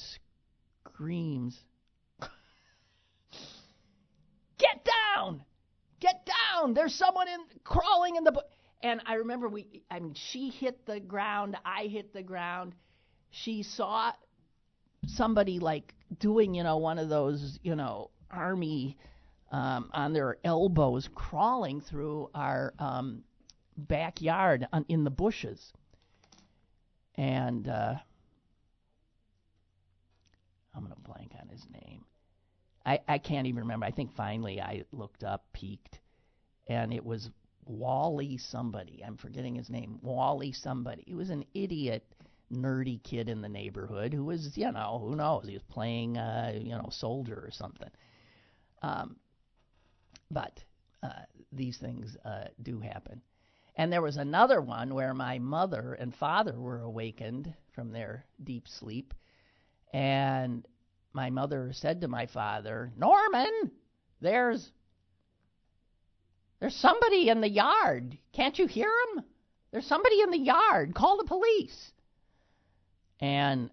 screams, 0.85 1.63
"Get 4.59 4.89
down! 5.15 5.45
Get 6.01 6.27
down! 6.27 6.75
There's 6.75 6.95
someone 6.95 7.29
in 7.29 7.41
crawling 7.63 8.17
in 8.17 8.25
the." 8.25 8.33
Bu-. 8.33 8.41
And 8.81 9.01
I 9.07 9.15
remember 9.15 9.49
we, 9.49 9.83
I 9.91 9.99
mean, 9.99 10.15
she 10.15 10.51
hit 10.51 10.87
the 10.87 11.01
ground, 11.01 11.57
I 11.65 11.85
hit 11.85 12.13
the 12.13 12.23
ground. 12.23 12.75
She 13.31 13.63
saw 13.63 14.13
somebody 15.07 15.59
like 15.59 15.95
doing, 16.19 16.55
you 16.55 16.63
know, 16.63 16.77
one 16.77 16.99
of 16.99 17.09
those, 17.09 17.59
you 17.63 17.75
know, 17.75 18.11
army 18.31 18.97
um, 19.51 19.91
on 19.93 20.13
their 20.13 20.39
elbows 20.45 21.09
crawling 21.15 21.81
through 21.81 22.31
our 22.35 22.73
um, 22.79 23.23
backyard 23.77 24.67
on, 24.73 24.85
in 24.89 25.05
the 25.05 25.11
bushes. 25.11 25.73
And 27.17 27.69
uh, 27.69 27.95
I'm 30.75 30.83
going 30.83 30.95
to 30.95 31.01
blank 31.01 31.33
on 31.41 31.49
his 31.49 31.67
name. 31.73 32.05
I, 32.87 33.01
I 33.09 33.19
can't 33.19 33.47
even 33.47 33.63
remember. 33.63 33.87
I 33.87 33.91
think 33.91 34.15
finally 34.15 34.61
I 34.61 34.85
looked 34.93 35.25
up, 35.25 35.45
peeked, 35.53 36.01
and 36.69 36.93
it 36.93 37.05
was 37.05 37.29
Wally 37.69 38.39
somebody. 38.39 39.03
I'm 39.07 39.17
forgetting 39.17 39.55
his 39.55 39.71
name. 39.71 39.99
Wally 40.03 40.53
somebody. 40.53 41.05
He 41.07 41.15
was 41.15 41.31
an 41.31 41.45
idiot, 41.55 42.05
nerdy 42.53 43.03
kid 43.03 43.29
in 43.29 43.43
the 43.43 43.49
neighborhood 43.49 44.13
who 44.13 44.25
was, 44.25 44.57
you 44.57 44.73
know, 44.73 45.01
who 45.03 45.15
knows? 45.15 45.47
He 45.47 45.55
was 45.55 45.63
playing, 45.65 46.17
uh, 46.17 46.55
you 46.59 46.71
know, 46.71 46.89
soldier 46.91 47.43
or 47.45 47.51
something. 47.51 47.91
Um, 48.83 49.17
but 50.31 50.63
uh, 51.03 51.25
these 51.53 51.79
things 51.79 52.17
uh, 52.25 52.47
do 52.63 52.81
happen. 52.81 53.23
And 53.77 53.93
there 53.93 54.03
was 54.03 54.17
another 54.17 54.61
one 54.61 54.95
where 54.95 55.15
my 55.15 55.39
mother 55.39 55.95
and 55.95 56.15
father 56.15 56.59
were 56.59 56.81
awakened 56.81 57.55
from 57.73 57.93
their 57.93 58.27
deep 58.43 58.67
sleep, 58.67 59.15
and 59.93 60.67
my 61.13 61.31
mother 61.31 61.71
said 61.73 62.01
to 62.01 62.09
my 62.09 62.27
father, 62.27 62.93
"Norman, 62.97 63.71
there's 64.21 64.73
there's 66.61 66.77
somebody 66.77 67.29
in 67.29 67.41
the 67.41 67.49
yard. 67.49 68.19
Can't 68.33 68.59
you 68.59 68.67
hear 68.67 68.91
him? 69.15 69.25
There's 69.71 69.87
somebody 69.87 70.21
in 70.23 70.31
the 70.31 70.39
yard. 70.39 70.95
Call 70.95 71.19
the 71.19 71.25
police. 71.25 71.93
And 73.21 73.71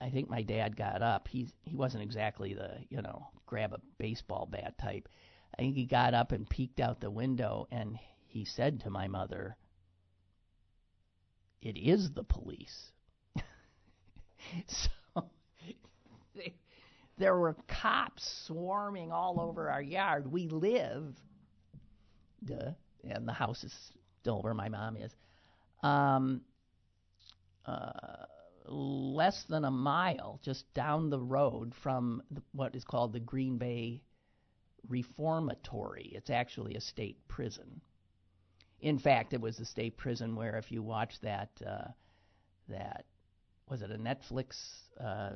I 0.00 0.10
think 0.10 0.28
my 0.28 0.42
dad 0.42 0.76
got 0.76 1.02
up. 1.02 1.28
He's 1.28 1.52
he 1.62 1.76
wasn't 1.76 2.02
exactly 2.02 2.54
the 2.54 2.78
you 2.88 3.02
know 3.02 3.28
grab 3.46 3.72
a 3.72 3.80
baseball 3.98 4.48
bat 4.50 4.74
type. 4.78 5.08
I 5.54 5.62
think 5.62 5.74
he 5.74 5.84
got 5.84 6.14
up 6.14 6.32
and 6.32 6.48
peeked 6.48 6.80
out 6.80 7.00
the 7.00 7.10
window 7.10 7.66
and 7.70 7.98
he 8.26 8.44
said 8.44 8.80
to 8.80 8.90
my 8.90 9.08
mother, 9.08 9.56
"It 11.60 11.76
is 11.76 12.12
the 12.12 12.24
police." 12.24 12.92
so 14.66 15.24
there 17.18 17.36
were 17.36 17.56
cops 17.68 18.44
swarming 18.46 19.12
all 19.12 19.40
over 19.40 19.70
our 19.70 19.82
yard. 19.82 20.30
We 20.30 20.48
live, 20.48 21.14
duh, 22.44 22.72
and 23.08 23.26
the 23.26 23.32
house 23.32 23.64
is 23.64 23.74
still 24.20 24.42
where 24.42 24.54
my 24.54 24.68
mom 24.68 24.96
is. 24.96 25.12
Um, 25.82 26.42
uh, 27.66 28.26
less 28.66 29.44
than 29.48 29.64
a 29.64 29.70
mile 29.70 30.40
just 30.42 30.72
down 30.74 31.10
the 31.10 31.20
road 31.20 31.72
from 31.82 32.22
the, 32.30 32.42
what 32.52 32.74
is 32.74 32.84
called 32.84 33.12
the 33.12 33.20
Green 33.20 33.58
Bay 33.58 34.02
Reformatory. 34.88 36.10
It's 36.14 36.30
actually 36.30 36.74
a 36.74 36.80
state 36.80 37.16
prison. 37.28 37.80
In 38.80 38.98
fact, 38.98 39.34
it 39.34 39.40
was 39.40 39.56
the 39.56 39.66
state 39.66 39.96
prison 39.96 40.36
where, 40.36 40.56
if 40.56 40.72
you 40.72 40.82
watch 40.82 41.14
that, 41.22 41.50
uh, 41.66 41.88
that 42.68 43.04
was 43.68 43.82
it 43.82 43.90
a 43.90 43.98
Netflix 43.98 44.56
uh, 45.02 45.32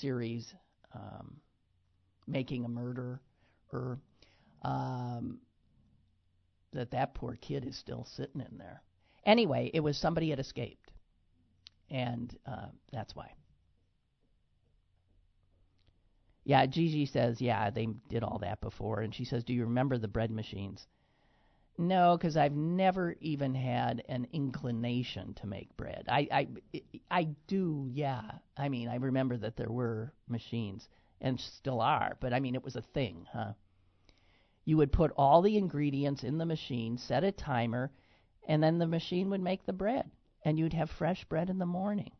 series, 0.00 0.52
um, 0.94 1.36
Making 2.26 2.64
a 2.64 2.68
Murder, 2.68 3.20
or 3.72 3.98
um, 4.62 5.38
that 6.76 6.92
that 6.92 7.14
poor 7.14 7.36
kid 7.40 7.64
is 7.66 7.76
still 7.76 8.04
sitting 8.04 8.40
in 8.40 8.58
there. 8.58 8.82
Anyway, 9.24 9.70
it 9.74 9.80
was 9.80 9.98
somebody 9.98 10.30
had 10.30 10.38
escaped 10.38 10.92
and 11.90 12.36
uh, 12.46 12.66
that's 12.92 13.14
why. 13.14 13.32
Yeah, 16.44 16.66
Gigi 16.66 17.06
says, 17.06 17.40
yeah, 17.40 17.70
they 17.70 17.88
did 18.08 18.22
all 18.22 18.38
that 18.38 18.60
before. 18.60 19.00
And 19.00 19.12
she 19.12 19.24
says, 19.24 19.42
do 19.42 19.52
you 19.52 19.64
remember 19.64 19.98
the 19.98 20.08
bread 20.08 20.30
machines? 20.30 20.86
No, 21.76 22.16
because 22.16 22.36
I've 22.36 22.54
never 22.54 23.16
even 23.20 23.54
had 23.54 24.02
an 24.08 24.28
inclination 24.32 25.34
to 25.34 25.46
make 25.46 25.76
bread. 25.76 26.04
I, 26.08 26.28
I, 26.30 26.48
I 27.10 27.24
do, 27.48 27.88
yeah. 27.92 28.22
I 28.56 28.68
mean, 28.68 28.88
I 28.88 28.94
remember 28.96 29.36
that 29.38 29.56
there 29.56 29.70
were 29.70 30.12
machines 30.28 30.88
and 31.20 31.38
still 31.38 31.80
are, 31.80 32.16
but 32.20 32.32
I 32.32 32.40
mean, 32.40 32.54
it 32.54 32.64
was 32.64 32.76
a 32.76 32.82
thing, 32.82 33.26
huh? 33.32 33.52
You 34.66 34.76
would 34.76 34.92
put 34.92 35.12
all 35.16 35.40
the 35.40 35.56
ingredients 35.56 36.22
in 36.24 36.36
the 36.36 36.44
machine, 36.44 36.98
set 36.98 37.24
a 37.24 37.32
timer, 37.32 37.90
and 38.46 38.62
then 38.62 38.76
the 38.76 38.86
machine 38.86 39.30
would 39.30 39.40
make 39.40 39.64
the 39.64 39.72
bread 39.72 40.10
and 40.44 40.58
you'd 40.58 40.74
have 40.74 40.90
fresh 40.90 41.24
bread 41.24 41.50
in 41.50 41.58
the 41.58 41.66
morning. 41.66 42.12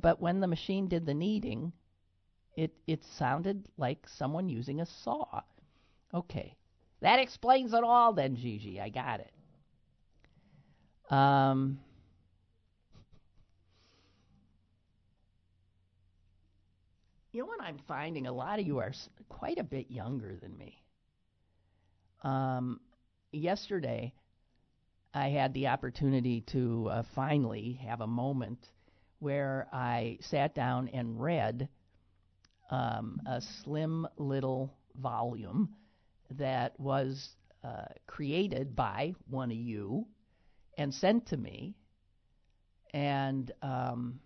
But 0.00 0.20
when 0.20 0.38
the 0.38 0.46
machine 0.46 0.86
did 0.86 1.04
the 1.04 1.14
kneading, 1.14 1.72
it 2.56 2.72
it 2.86 3.02
sounded 3.02 3.66
like 3.76 4.08
someone 4.08 4.48
using 4.48 4.80
a 4.80 4.86
saw. 4.86 5.40
Okay. 6.14 6.56
That 7.00 7.18
explains 7.18 7.72
it 7.72 7.82
all 7.82 8.12
then, 8.12 8.36
Gigi. 8.36 8.80
I 8.80 8.90
got 8.90 9.20
it. 9.20 9.32
Um 11.12 11.80
You 17.32 17.42
know 17.42 17.46
what 17.46 17.60
I'm 17.62 17.78
finding? 17.86 18.26
A 18.26 18.32
lot 18.32 18.58
of 18.58 18.66
you 18.66 18.78
are 18.78 18.92
quite 19.28 19.58
a 19.58 19.62
bit 19.64 19.88
younger 19.88 20.36
than 20.36 20.56
me. 20.58 20.82
Um, 22.22 22.80
yesterday, 23.30 24.12
I 25.14 25.28
had 25.28 25.54
the 25.54 25.68
opportunity 25.68 26.40
to 26.52 26.88
uh, 26.90 27.02
finally 27.14 27.78
have 27.86 28.00
a 28.00 28.06
moment 28.06 28.58
where 29.20 29.68
I 29.72 30.18
sat 30.22 30.56
down 30.56 30.88
and 30.88 31.20
read 31.20 31.68
um, 32.70 33.20
a 33.26 33.40
slim 33.62 34.08
little 34.16 34.74
volume 35.00 35.68
that 36.32 36.78
was 36.80 37.36
uh, 37.62 37.84
created 38.08 38.74
by 38.74 39.14
one 39.28 39.52
of 39.52 39.56
you 39.56 40.06
and 40.76 40.92
sent 40.92 41.26
to 41.26 41.36
me. 41.36 41.74
And 42.92 43.52
um, 43.62 44.18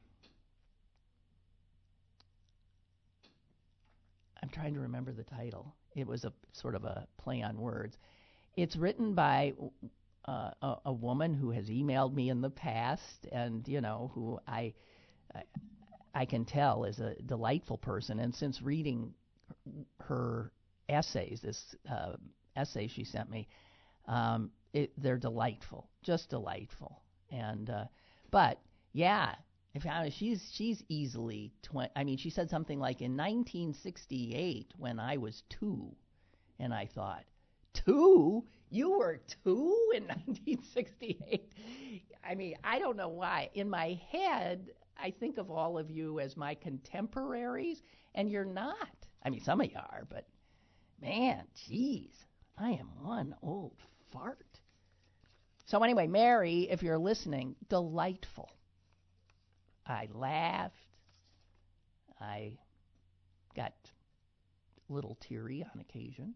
trying 4.55 4.75
to 4.75 4.81
remember 4.81 5.13
the 5.13 5.25
title. 5.25 5.75
It 5.95 6.07
was 6.07 6.25
a 6.25 6.33
sort 6.53 6.75
of 6.75 6.85
a 6.85 7.07
play 7.19 7.43
on 7.43 7.59
words. 7.59 7.97
It's 8.57 8.77
written 8.77 9.15
by 9.15 9.53
uh, 10.27 10.51
a, 10.63 10.77
a 10.87 10.93
woman 10.93 11.35
who 11.35 11.51
has 11.51 11.69
emailed 11.69 12.15
me 12.15 12.31
in 12.31 12.41
the 12.41 12.51
past, 12.51 13.27
and 13.33 13.67
you 13.67 13.81
know 13.81 14.13
who 14.15 14.39
I, 14.47 14.73
I 16.15 16.25
can 16.25 16.45
tell 16.45 16.85
is 16.85 17.01
a 17.01 17.15
delightful 17.27 17.79
person. 17.79 18.21
And 18.21 18.35
since 18.35 18.63
reading 18.63 19.13
her 20.01 20.53
essays, 20.89 21.41
this 21.43 21.75
uh, 21.91 22.13
essay 22.57 22.87
she 22.87 23.05
sent 23.05 23.31
me, 23.31 23.49
um, 24.07 24.51
it, 24.73 24.93
they're 24.97 25.19
delightful, 25.19 25.89
just 26.03 26.31
delightful. 26.31 27.03
And 27.31 27.69
uh, 27.71 27.85
but 28.31 28.61
yeah, 28.93 29.35
I 29.75 29.81
found 29.81 30.13
she's 30.13 30.51
she's 30.53 30.83
easily 30.89 31.53
twenty. 31.63 31.91
I 31.97 32.05
mean, 32.05 32.17
she 32.17 32.31
said 32.31 32.49
something 32.49 32.79
like 32.79 33.01
in 33.01 33.17
1968 33.17 34.73
when 34.77 35.01
I 35.01 35.17
was 35.17 35.43
two, 35.49 35.95
and 36.59 36.73
I 36.73 36.87
thought 36.87 37.25
two 37.73 38.45
you 38.71 38.99
were 38.99 39.21
two 39.45 39.93
in 39.95 40.05
1968. 40.09 41.53
I 42.29 42.35
mean, 42.35 42.57
I 42.65 42.79
don't 42.79 42.97
know 42.97 43.09
why. 43.09 43.51
In 43.55 43.71
my 43.71 44.01
head, 44.11 44.71
I 44.97 45.13
think 45.13 45.39
of 45.39 45.51
all 45.51 45.79
of 45.79 45.91
you 45.91 46.21
as 46.21 46.37
my 46.37 46.55
contemporaries, 46.55 47.83
and 48.15 48.31
you're 48.31 48.45
not. 48.45 48.89
I 49.25 49.31
mean, 49.31 49.41
some 49.41 49.61
of 49.61 49.71
you 49.71 49.77
are, 49.77 50.07
but 50.09 50.27
man, 51.01 51.45
jeez, 51.69 52.13
I 52.59 52.71
am 52.71 52.89
one 53.03 53.35
old 53.43 53.77
fart. 54.13 54.61
So, 55.67 55.83
anyway, 55.83 56.07
Mary, 56.07 56.69
if 56.71 56.83
you're 56.83 56.99
listening, 56.99 57.57
delightful. 57.69 58.51
I 59.87 60.09
laughed. 60.13 60.75
I 62.21 62.59
got 63.55 63.73
a 64.89 64.93
little 64.93 65.17
teary 65.21 65.63
on 65.63 65.81
occasion. 65.81 66.35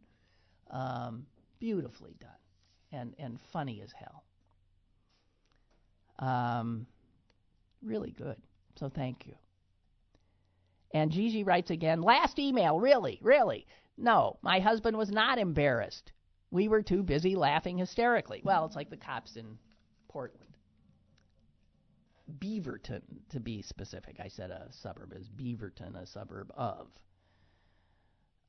Um, 0.71 1.27
beautifully 1.59 2.15
done 2.21 2.31
and 2.93 3.15
and 3.19 3.39
funny 3.53 3.81
as 3.83 3.93
hell. 3.93 4.25
Um, 6.19 6.87
really 7.83 8.11
good. 8.11 8.37
So 8.77 8.89
thank 8.89 9.27
you. 9.27 9.35
And 10.93 11.11
Gigi 11.11 11.45
writes 11.45 11.71
again, 11.71 12.01
last 12.01 12.39
email, 12.39 12.81
really, 12.81 13.19
really. 13.23 13.67
No, 13.97 14.39
my 14.43 14.61
husband 14.61 14.97
was 14.97 15.11
not 15.11 15.39
embarrassed. 15.39 16.13
We 16.51 16.69
were 16.69 16.83
too 16.83 17.03
busy 17.03 17.37
laughing 17.37 17.79
hysterically. 17.79 18.41
Well, 18.43 18.65
it's 18.65 18.77
like 18.77 18.89
the 18.89 18.97
cops 18.97 19.37
in 19.37 19.59
Portland. 20.09 20.48
Beaverton, 22.39 23.03
to 23.31 23.41
be 23.41 23.63
specific. 23.63 24.17
I 24.23 24.29
said 24.29 24.51
a 24.51 24.69
suburb 24.71 25.15
is 25.15 25.29
Beaverton, 25.29 25.97
a 25.97 26.07
suburb 26.07 26.53
of. 26.57 26.89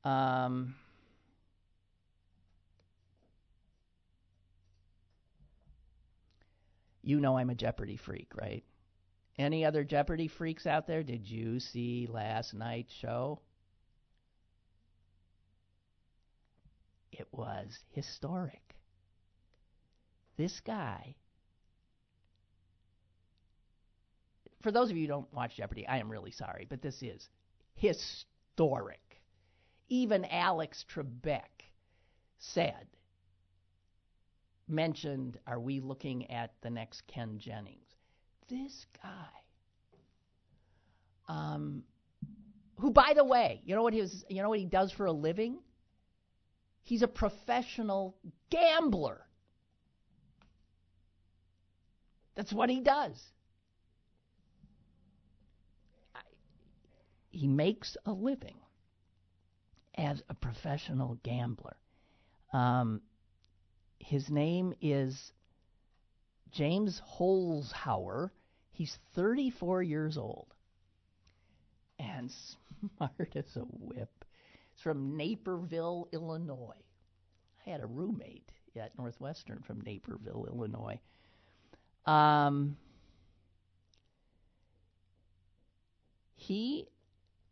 Um, 0.04 0.74
you 7.02 7.20
know 7.20 7.38
I'm 7.38 7.50
a 7.50 7.54
Jeopardy 7.54 7.96
freak, 7.96 8.32
right? 8.34 8.64
Any 9.38 9.64
other 9.64 9.84
Jeopardy 9.84 10.28
freaks 10.28 10.66
out 10.66 10.86
there? 10.86 11.02
Did 11.02 11.28
you 11.28 11.60
see 11.60 12.06
last 12.10 12.52
night's 12.52 12.92
show? 12.92 13.40
It 17.12 17.26
was 17.32 17.78
historic. 17.92 18.76
This 20.36 20.60
guy, 20.60 21.16
for 24.62 24.70
those 24.70 24.90
of 24.90 24.96
you 24.96 25.02
who 25.04 25.08
don't 25.08 25.32
watch 25.32 25.56
Jeopardy, 25.56 25.86
I 25.86 25.98
am 25.98 26.10
really 26.10 26.30
sorry, 26.30 26.66
but 26.68 26.82
this 26.82 27.02
is 27.02 27.28
historic. 27.74 29.00
Even 29.88 30.24
Alex 30.26 30.84
Trebek 30.92 31.64
said 32.38 32.86
mentioned, 34.68 35.38
are 35.46 35.58
we 35.58 35.80
looking 35.80 36.30
at 36.30 36.52
the 36.62 36.70
next 36.70 37.06
Ken 37.06 37.38
Jennings? 37.38 37.88
This 38.48 38.86
guy, 39.02 39.28
um, 41.28 41.82
who, 42.78 42.90
by 42.90 43.12
the 43.14 43.24
way, 43.24 43.60
you 43.64 43.74
know 43.74 43.82
what 43.82 43.94
his, 43.94 44.24
you 44.28 44.42
know 44.42 44.48
what 44.48 44.58
he 44.58 44.64
does 44.64 44.92
for 44.92 45.06
a 45.06 45.12
living? 45.12 45.58
He's 46.82 47.02
a 47.02 47.08
professional 47.08 48.16
gambler. 48.50 49.20
That's 52.34 52.52
what 52.52 52.70
he 52.70 52.80
does. 52.80 53.20
He 57.30 57.46
makes 57.46 57.96
a 58.04 58.12
living 58.12 58.56
as 59.94 60.22
a 60.28 60.34
professional 60.34 61.18
gambler. 61.22 61.76
Um, 62.52 63.00
his 63.98 64.28
name 64.28 64.74
is 64.80 65.32
James 66.52 67.00
Holzhauer. 67.18 68.30
He's 68.72 68.96
34 69.14 69.82
years 69.82 70.16
old 70.16 70.52
and 71.98 72.30
smart 72.96 73.32
as 73.36 73.56
a 73.56 73.60
whip. 73.60 74.24
He's 74.72 74.82
from 74.82 75.16
Naperville, 75.16 76.08
Illinois. 76.12 76.72
I 77.66 77.70
had 77.70 77.82
a 77.82 77.86
roommate 77.86 78.50
at 78.76 78.96
Northwestern 78.98 79.62
from 79.66 79.80
Naperville, 79.82 80.46
Illinois. 80.48 80.98
Um, 82.06 82.76
he, 86.34 86.88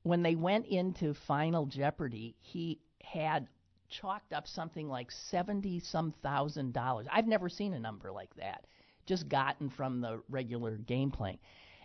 when 0.09 0.23
they 0.23 0.35
went 0.35 0.65
into 0.67 1.13
Final 1.13 1.67
Jeopardy, 1.67 2.35
he 2.39 2.81
had 3.05 3.47
chalked 3.91 4.33
up 4.33 4.49
something 4.49 4.89
like 4.89 5.11
seventy 5.11 5.81
some 5.81 6.13
thousand 6.23 6.73
dollars. 6.73 7.07
I've 7.13 7.27
never 7.27 7.51
seen 7.51 7.75
a 7.75 7.79
number 7.79 8.11
like 8.11 8.35
that, 8.37 8.67
just 9.05 9.29
gotten 9.29 9.69
from 9.69 10.01
the 10.01 10.23
regular 10.31 10.79
game 10.79 11.11
playing. 11.11 11.39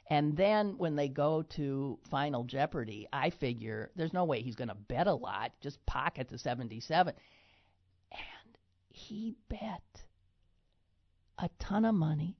And 0.09 0.37
then 0.37 0.77
when 0.77 0.95
they 0.95 1.09
go 1.09 1.41
to 1.41 1.99
Final 2.09 2.45
Jeopardy, 2.45 3.07
I 3.11 3.29
figure 3.29 3.91
there's 3.97 4.13
no 4.13 4.23
way 4.23 4.41
he's 4.41 4.55
going 4.55 4.69
to 4.69 4.75
bet 4.75 5.07
a 5.07 5.13
lot, 5.13 5.51
just 5.61 5.85
pocket 5.85 6.29
the 6.29 6.37
77. 6.37 7.13
And 8.11 8.57
he 8.89 9.35
bet 9.49 10.03
a 11.37 11.49
ton 11.59 11.83
of 11.83 11.95
money 11.95 12.37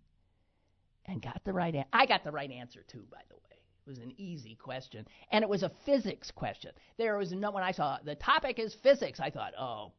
and 1.06 1.22
got 1.22 1.42
the 1.44 1.54
right 1.54 1.76
answer. 1.76 1.90
I 1.92 2.06
got 2.06 2.24
the 2.24 2.32
right 2.32 2.52
answer 2.52 2.86
too, 2.88 3.06
by 3.12 3.22
the 3.28 3.36
way. 3.36 3.53
It 3.86 3.90
was 3.90 4.00
an 4.00 4.14
easy 4.18 4.56
question, 4.56 5.06
and 5.30 5.44
it 5.44 5.50
was 5.50 5.64
a 5.64 5.70
physics 5.86 6.32
question. 6.32 6.72
There 6.98 7.18
was 7.18 7.34
no 7.34 7.52
when 7.52 7.64
I 7.64 7.74
saw 7.74 7.98
the 8.02 8.16
topic 8.16 8.58
is 8.58 8.74
physics, 8.74 9.20
I 9.20 9.30
thought, 9.30 9.54
oh, 9.60 9.92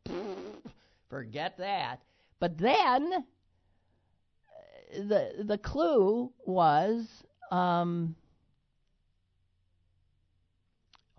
forget 1.11 1.59
that. 1.59 2.01
But 2.41 2.57
then 2.57 3.13
uh, 3.13 3.23
the 4.97 5.45
the 5.45 5.59
clue 5.59 6.33
was 6.47 7.07
um, 7.51 8.17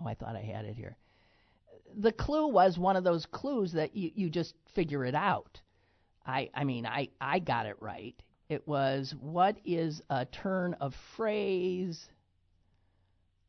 oh, 0.01 0.07
I 0.07 0.15
thought 0.15 0.35
I 0.35 0.41
had 0.41 0.65
it 0.65 0.75
here. 0.75 0.97
The 1.97 2.11
clue 2.11 2.47
was 2.47 2.79
one 2.79 2.95
of 2.95 3.03
those 3.03 3.27
clues 3.27 3.73
that 3.73 3.95
you, 3.95 4.09
you 4.15 4.29
just 4.31 4.55
figure 4.73 5.05
it 5.05 5.13
out. 5.13 5.61
I 6.25 6.49
I 6.55 6.63
mean 6.63 6.87
I 6.87 7.09
I 7.21 7.37
got 7.37 7.67
it 7.67 7.77
right. 7.79 8.15
It 8.49 8.67
was 8.67 9.13
what 9.19 9.57
is 9.65 10.01
a 10.09 10.25
turn 10.25 10.73
of 10.75 10.95
phrase 11.15 12.09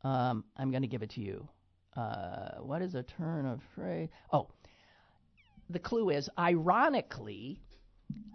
um, 0.06 0.44
I'm 0.56 0.70
going 0.70 0.82
to 0.82 0.88
give 0.88 1.02
it 1.02 1.10
to 1.10 1.20
you. 1.20 1.48
Uh, 1.96 2.58
what 2.60 2.82
is 2.82 2.94
a 2.94 3.02
turn 3.02 3.46
of 3.46 3.60
phrase? 3.74 4.08
Oh, 4.32 4.48
the 5.70 5.78
clue 5.78 6.10
is 6.10 6.28
ironically 6.38 7.60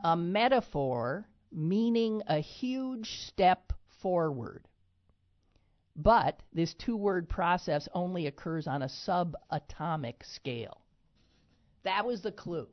a 0.03 0.17
metaphor 0.17 1.25
meaning 1.51 2.21
a 2.27 2.39
huge 2.39 3.09
step 3.27 3.73
forward. 4.01 4.67
But 5.95 6.41
this 6.53 6.73
two 6.73 6.97
word 6.97 7.29
process 7.29 7.87
only 7.93 8.27
occurs 8.27 8.67
on 8.67 8.81
a 8.81 8.87
subatomic 8.87 10.25
scale. 10.25 10.81
That 11.83 12.05
was 12.05 12.21
the 12.21 12.31
clue. 12.31 12.67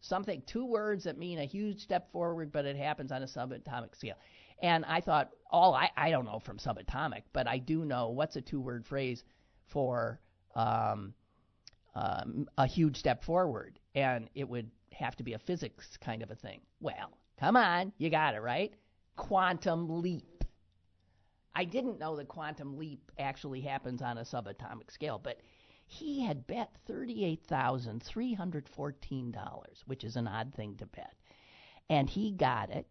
Something, 0.00 0.42
two 0.46 0.64
words 0.64 1.04
that 1.04 1.18
mean 1.18 1.38
a 1.38 1.44
huge 1.44 1.80
step 1.80 2.12
forward, 2.12 2.52
but 2.52 2.64
it 2.64 2.76
happens 2.76 3.10
on 3.10 3.22
a 3.22 3.26
subatomic 3.26 3.96
scale. 3.96 4.16
And 4.62 4.84
I 4.84 5.00
thought, 5.00 5.30
all 5.50 5.74
I, 5.74 5.90
I 5.96 6.10
don't 6.10 6.24
know 6.24 6.40
from 6.40 6.58
subatomic, 6.58 7.22
but 7.32 7.46
I 7.46 7.58
do 7.58 7.84
know 7.84 8.10
what's 8.10 8.36
a 8.36 8.40
two 8.40 8.60
word 8.60 8.86
phrase 8.86 9.24
for 9.66 10.20
um, 10.54 11.14
um, 11.94 12.48
a 12.56 12.66
huge 12.66 12.98
step 12.98 13.22
forward. 13.24 13.78
And 13.94 14.30
it 14.34 14.48
would 14.48 14.70
have 14.92 15.16
to 15.16 15.22
be 15.22 15.34
a 15.34 15.38
physics 15.38 15.98
kind 15.98 16.22
of 16.22 16.30
a 16.30 16.34
thing. 16.34 16.60
Well, 16.80 17.12
come 17.38 17.56
on, 17.56 17.92
you 17.98 18.08
got 18.10 18.34
it, 18.34 18.40
right? 18.40 18.72
Quantum 19.16 20.02
leap. 20.02 20.44
I 21.54 21.64
didn't 21.64 21.98
know 21.98 22.16
the 22.16 22.24
quantum 22.24 22.78
leap 22.78 23.12
actually 23.18 23.60
happens 23.60 24.00
on 24.02 24.18
a 24.18 24.22
subatomic 24.22 24.92
scale, 24.92 25.20
but 25.22 25.40
he 25.86 26.24
had 26.24 26.46
bet 26.46 26.70
$38,314, 26.88 29.64
which 29.86 30.04
is 30.04 30.16
an 30.16 30.28
odd 30.28 30.54
thing 30.54 30.76
to 30.76 30.86
bet. 30.86 31.14
And 31.88 32.08
he 32.08 32.30
got 32.32 32.70
it 32.70 32.86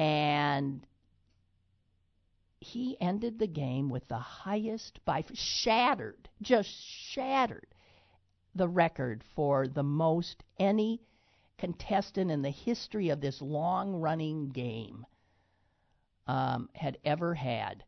and 0.00 0.84
he 2.58 2.96
ended 3.02 3.38
the 3.38 3.46
game 3.46 3.90
with 3.90 4.08
the 4.08 4.16
highest 4.16 4.98
by 5.04 5.22
shattered, 5.34 6.30
just 6.40 6.70
shattered 6.70 7.66
the 8.54 8.66
record 8.66 9.22
for 9.34 9.68
the 9.68 9.82
most 9.82 10.42
any 10.58 11.02
contestant 11.58 12.30
in 12.30 12.40
the 12.40 12.48
history 12.48 13.10
of 13.10 13.20
this 13.20 13.42
long 13.42 13.94
running 13.94 14.48
game 14.48 15.04
um, 16.26 16.70
had 16.74 16.96
ever 17.04 17.34
had. 17.34 17.84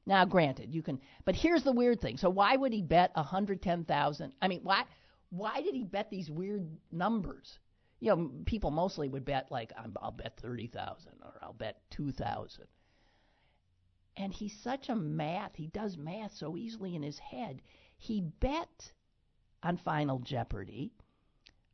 Now, 0.06 0.24
granted, 0.24 0.74
you 0.74 0.82
can, 0.82 1.02
but 1.26 1.36
here's 1.36 1.64
the 1.64 1.74
weird 1.74 2.00
thing. 2.00 2.16
So 2.16 2.30
why 2.30 2.56
would 2.56 2.72
he 2.72 2.82
bet 2.82 3.12
a 3.14 3.24
hundred 3.24 3.62
ten 3.62 3.84
thousand? 3.84 4.32
I 4.42 4.48
mean, 4.48 4.62
why 4.64 4.86
why 5.30 5.62
did 5.62 5.76
he 5.76 5.84
bet 5.84 6.10
these 6.10 6.32
weird 6.32 6.66
numbers? 6.94 7.60
You 8.00 8.16
know, 8.16 8.32
people 8.46 8.72
mostly 8.72 9.10
would 9.10 9.26
bet 9.26 9.52
like 9.52 9.74
I'll 10.02 10.12
bet 10.12 10.40
thirty 10.42 10.68
thousand 10.68 11.12
or 11.26 11.34
I'll 11.42 11.52
bet 11.52 11.82
two 11.90 12.14
thousand. 12.14 12.68
And 14.16 14.34
he's 14.34 14.58
such 14.64 14.88
a 14.88 14.96
math. 14.96 15.56
He 15.56 15.68
does 15.68 15.98
math 15.98 16.34
so 16.38 16.56
easily 16.56 16.96
in 16.96 17.04
his 17.04 17.20
head. 17.20 17.62
He 17.98 18.22
bet 18.22 18.94
on 19.64 19.78
Final 19.78 20.20
Jeopardy. 20.20 20.92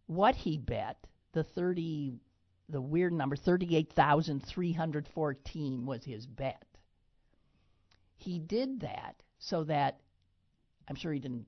What 0.08 0.36
he 0.36 0.58
bet, 0.58 1.06
the 1.34 1.44
30 1.44 2.14
the 2.70 2.82
weird 2.82 3.12
number 3.14 3.36
38,314 3.36 5.86
was 5.86 6.06
his 6.06 6.26
bet. 6.26 6.66
He 8.16 8.40
did 8.40 8.80
that 8.80 9.22
so 9.38 9.66
that 9.66 10.00
I'm 10.88 10.96
sure 10.96 11.14
he 11.14 11.20
didn't 11.20 11.46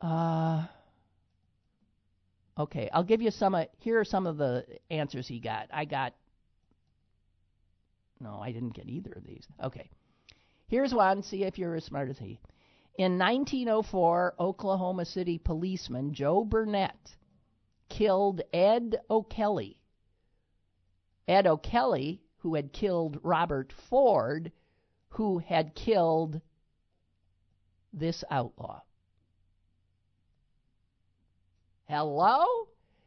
Uh, 0.00 0.66
okay, 2.58 2.88
I'll 2.92 3.04
give 3.04 3.22
you 3.22 3.30
some. 3.30 3.56
Here 3.78 3.98
are 3.98 4.04
some 4.04 4.26
of 4.26 4.36
the 4.36 4.64
answers 4.90 5.28
he 5.28 5.40
got. 5.40 5.68
I 5.72 5.84
got. 5.84 6.14
No, 8.20 8.40
I 8.40 8.52
didn't 8.52 8.74
get 8.74 8.88
either 8.88 9.12
of 9.12 9.26
these. 9.26 9.46
Okay. 9.62 9.90
Here's 10.68 10.94
one. 10.94 11.22
See 11.22 11.44
if 11.44 11.58
you're 11.58 11.74
as 11.74 11.84
smart 11.84 12.08
as 12.08 12.18
he. 12.18 12.38
In 12.96 13.18
1904, 13.18 14.34
Oklahoma 14.38 15.04
City 15.04 15.38
policeman 15.38 16.12
Joe 16.12 16.44
Burnett 16.44 17.16
killed 17.88 18.42
Ed 18.52 19.00
O'Kelly. 19.10 19.80
Ed 21.26 21.46
O'Kelly, 21.46 22.22
who 22.38 22.54
had 22.54 22.72
killed 22.72 23.18
Robert 23.22 23.72
Ford, 23.88 24.52
who 25.10 25.38
had 25.38 25.74
killed 25.74 26.40
this 27.92 28.24
outlaw. 28.30 28.80
Hello? 31.92 32.46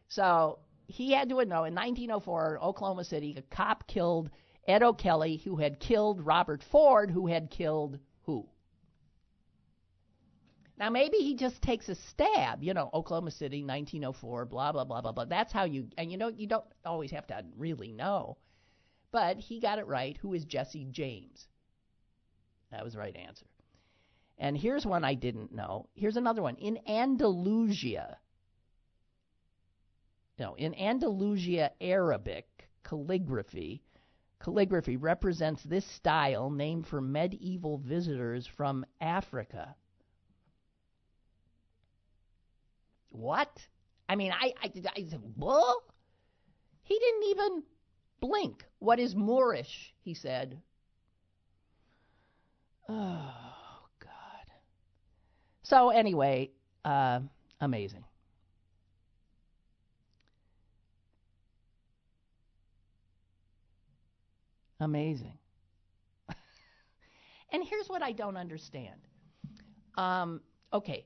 So 0.10 0.60
he 0.86 1.12
had 1.12 1.30
to 1.30 1.36
know 1.46 1.64
in 1.64 1.74
1904, 1.74 2.60
Oklahoma 2.62 3.04
City, 3.04 3.34
a 3.36 3.42
cop 3.42 3.88
killed 3.88 4.30
Ed 4.68 4.84
O'Kelly, 4.84 5.38
who 5.38 5.56
had 5.56 5.80
killed 5.80 6.24
Robert 6.24 6.62
Ford, 6.72 7.10
who 7.10 7.26
had 7.26 7.50
killed 7.50 7.98
who? 8.26 8.48
Now 10.78 10.92
maybe 10.92 11.18
he 11.18 11.36
just 11.36 11.64
takes 11.64 11.90
a 11.90 11.96
stab, 11.96 12.62
you 12.62 12.76
know, 12.76 12.92
Oklahoma 12.94 13.32
City, 13.32 13.64
1904, 13.64 14.46
blah 14.46 14.72
blah 14.72 14.84
blah 14.84 15.02
blah 15.02 15.14
blah. 15.14 15.26
That's 15.26 15.52
how 15.52 15.64
you, 15.64 15.88
and 15.98 16.12
you 16.12 16.20
know, 16.20 16.28
you 16.28 16.46
don't 16.46 16.66
always 16.86 17.10
have 17.10 17.26
to 17.28 17.44
really 17.58 17.92
know, 17.92 18.38
but 19.12 19.38
he 19.38 19.60
got 19.60 19.80
it 19.80 19.88
right. 19.88 20.16
Who 20.18 20.36
is 20.36 20.46
Jesse 20.46 20.86
James? 20.92 21.48
That 22.70 22.84
was 22.84 22.94
the 22.94 23.00
right 23.00 23.16
answer. 23.16 23.48
And 24.38 24.56
here's 24.56 24.86
one 24.86 25.04
I 25.04 25.16
didn't 25.16 25.52
know. 25.52 25.90
Here's 25.96 26.18
another 26.18 26.44
one. 26.44 26.58
In 26.58 26.78
Andalusia, 26.88 28.20
no, 30.38 30.56
in 30.56 30.76
Andalusia 30.76 31.72
Arabic 31.80 32.48
calligraphy, 32.84 33.82
calligraphy 34.40 34.98
represents 34.98 35.64
this 35.64 35.86
style 35.86 36.50
named 36.50 36.88
for 36.88 37.02
medieval 37.02 37.78
visitors 37.78 38.46
from 38.46 38.86
Africa. 39.00 39.76
What? 43.10 43.50
I 44.10 44.16
mean, 44.16 44.32
I, 44.32 44.54
I, 44.62 44.72
I 44.96 45.06
said, 45.10 45.22
well, 45.38 45.84
he 46.84 47.00
didn't 47.00 47.24
even 47.30 47.64
blink. 48.20 48.66
What 48.80 49.00
is 49.00 49.16
Moorish? 49.16 49.94
He 50.04 50.14
said. 50.14 50.62
Oh, 52.90 53.34
God. 54.00 54.52
So, 55.64 55.90
anyway, 55.90 56.52
uh, 56.84 57.22
amazing. 57.62 58.04
Amazing. 64.86 65.40
and 67.52 67.64
here's 67.68 67.88
what 67.88 68.04
I 68.04 68.12
don't 68.12 68.38
understand. 68.38 69.02
Um, 69.96 70.42
okay, 70.72 71.06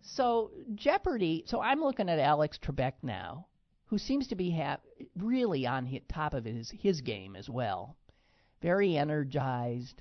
so 0.00 0.50
Jeopardy. 0.74 1.44
So 1.46 1.60
I'm 1.60 1.82
looking 1.82 2.08
at 2.08 2.18
Alex 2.18 2.58
Trebek 2.58 2.94
now, 3.02 3.46
who 3.84 3.98
seems 3.98 4.28
to 4.28 4.34
be 4.34 4.50
ha- 4.50 4.78
really 5.14 5.66
on 5.66 5.84
his, 5.84 6.00
top 6.08 6.32
of 6.32 6.46
his 6.46 6.70
his 6.70 7.02
game 7.02 7.36
as 7.36 7.50
well. 7.50 7.96
Very 8.62 8.96
energized, 8.96 10.00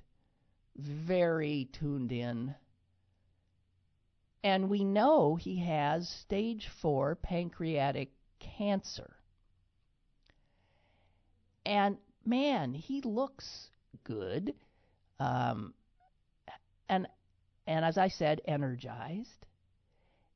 very 0.78 1.68
tuned 1.74 2.14
in. 2.14 2.56
And 4.42 4.70
we 4.70 4.86
know 4.86 5.36
he 5.36 5.58
has 5.66 6.08
stage 6.08 6.70
four 6.82 7.16
pancreatic 7.16 8.12
cancer. 8.40 9.18
And 11.66 11.98
man, 12.28 12.74
he 12.74 13.02
looks 13.02 13.70
good. 14.04 14.54
Um, 15.20 15.74
and 16.90 17.08
and 17.66 17.84
as 17.84 17.98
I 17.98 18.10
said, 18.10 18.42
energized. 18.46 19.46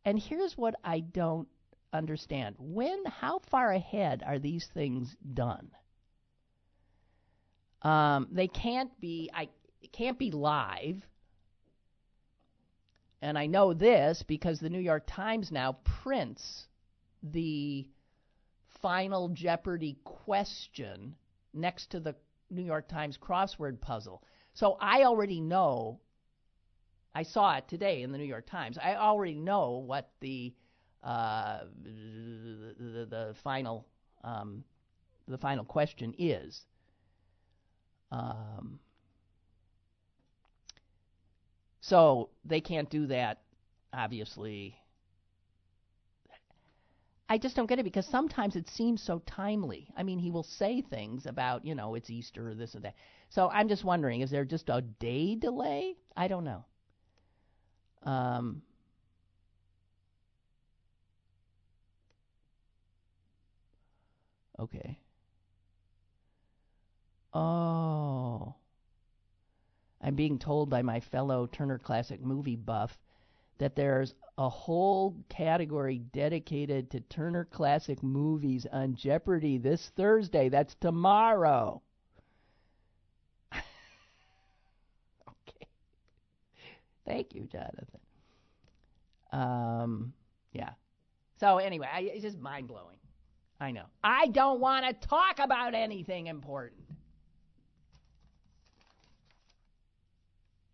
And 0.04 0.18
here's 0.20 0.58
what 0.58 0.76
I 0.84 1.02
don't 1.02 1.48
understand: 1.94 2.56
when, 2.58 3.06
how 3.06 3.40
far 3.50 3.72
ahead 3.72 4.24
are 4.26 4.40
these 4.40 4.68
things 4.74 5.16
done? 5.34 5.70
Um, 7.82 8.28
they 8.32 8.48
can't 8.48 9.00
be. 9.00 9.30
I 9.34 9.50
it 9.82 9.92
can't 9.92 10.18
be 10.18 10.32
live. 10.32 11.02
And 13.24 13.38
I 13.38 13.46
know 13.46 13.76
this 13.76 14.24
because 14.28 14.60
the 14.60 14.70
New 14.70 14.80
York 14.80 15.04
Times 15.06 15.52
now 15.52 15.78
prints 16.02 16.66
the 17.22 17.88
final 18.82 19.30
Jeopardy 19.30 20.00
question 20.04 21.16
next 21.54 21.92
to 21.92 22.00
the 22.00 22.16
New 22.50 22.64
York 22.64 22.88
Times 22.88 23.18
crossword 23.18 23.80
puzzle. 23.82 24.24
So 24.54 24.78
I 24.80 25.04
already 25.04 25.40
know. 25.40 26.00
I 27.14 27.24
saw 27.24 27.58
it 27.58 27.68
today 27.68 28.04
in 28.04 28.12
the 28.12 28.18
New 28.18 28.26
York 28.26 28.48
Times. 28.48 28.78
I 28.78 28.96
already 28.96 29.40
know 29.40 29.84
what 29.86 30.12
the 30.22 30.54
uh, 31.04 31.62
the, 31.84 32.76
the, 32.78 33.06
the, 33.06 33.36
final 33.44 33.88
um, 34.24 34.64
the 35.28 35.38
final 35.38 35.66
question 35.66 36.14
is. 36.18 36.62
Um, 38.12 38.80
so 41.82 42.30
they 42.46 42.62
can't 42.62 42.90
do 42.90 43.08
that, 43.08 43.42
obviously, 43.94 44.78
I 47.32 47.38
just 47.38 47.56
don't 47.56 47.68
get 47.68 47.80
it 47.80 47.84
because 47.84 48.06
sometimes 48.08 48.58
it 48.58 48.70
seems 48.70 49.02
so 49.02 49.20
timely. 49.20 49.88
I 49.96 50.04
mean, 50.04 50.20
he 50.20 50.32
will 50.32 50.44
say 50.44 50.82
things 50.82 51.26
about, 51.26 51.64
you 51.64 51.76
know, 51.76 51.96
it's 51.96 52.10
Easter 52.10 52.50
or 52.50 52.56
this 52.56 52.76
or 52.76 52.82
that. 52.82 52.96
So 53.30 53.50
I'm 53.50 53.70
just 53.70 53.86
wondering, 53.86 54.20
is 54.20 54.30
there 54.30 54.44
just 54.44 54.68
a 54.68 54.82
day 54.82 55.36
delay? 55.36 55.96
I 56.18 56.28
don't 56.28 56.44
know. 56.44 56.66
Um, 58.04 58.62
okay. 64.60 65.00
Oh. 67.34 68.56
I'm 70.02 70.16
being 70.16 70.38
told 70.38 70.70
by 70.70 70.82
my 70.82 71.00
fellow 71.00 71.48
Turner 71.48 71.80
Classic 71.80 72.22
movie 72.22 72.58
buff 72.58 73.00
that 73.62 73.76
there's 73.76 74.16
a 74.40 74.50
whole 74.50 75.16
category 75.30 76.00
dedicated 76.14 76.90
to 76.90 77.00
Turner 77.00 77.46
Classic 77.46 78.02
Movies 78.02 78.66
on 78.72 78.96
Jeopardy 78.96 79.60
this 79.60 79.92
Thursday. 79.96 80.50
That's 80.50 80.74
tomorrow. 80.82 81.84
okay. 83.54 83.68
Thank 87.06 87.36
you, 87.36 87.48
Jonathan. 87.52 88.00
Um, 89.32 90.14
yeah. 90.54 90.72
So 91.40 91.60
anyway, 91.60 91.88
I, 91.94 92.02
it's 92.02 92.24
just 92.24 92.40
mind 92.40 92.68
blowing. 92.68 92.98
I 93.60 93.70
know. 93.70 93.86
I 94.04 94.26
don't 94.30 94.60
want 94.60 94.88
to 94.88 95.08
talk 95.08 95.38
about 95.38 95.76
anything 95.76 96.26
important. 96.26 96.82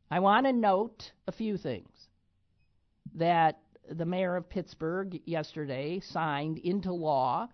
I 0.10 0.22
want 0.22 0.46
to 0.46 0.54
note 0.54 1.12
a 1.28 1.34
few 1.34 1.58
things 1.58 2.08
that 3.16 3.60
the 3.90 4.06
mayor 4.06 4.36
of 4.36 4.50
Pittsburgh 4.50 5.20
yesterday 5.26 6.00
signed 6.00 6.58
into 6.60 6.92
law 6.92 7.48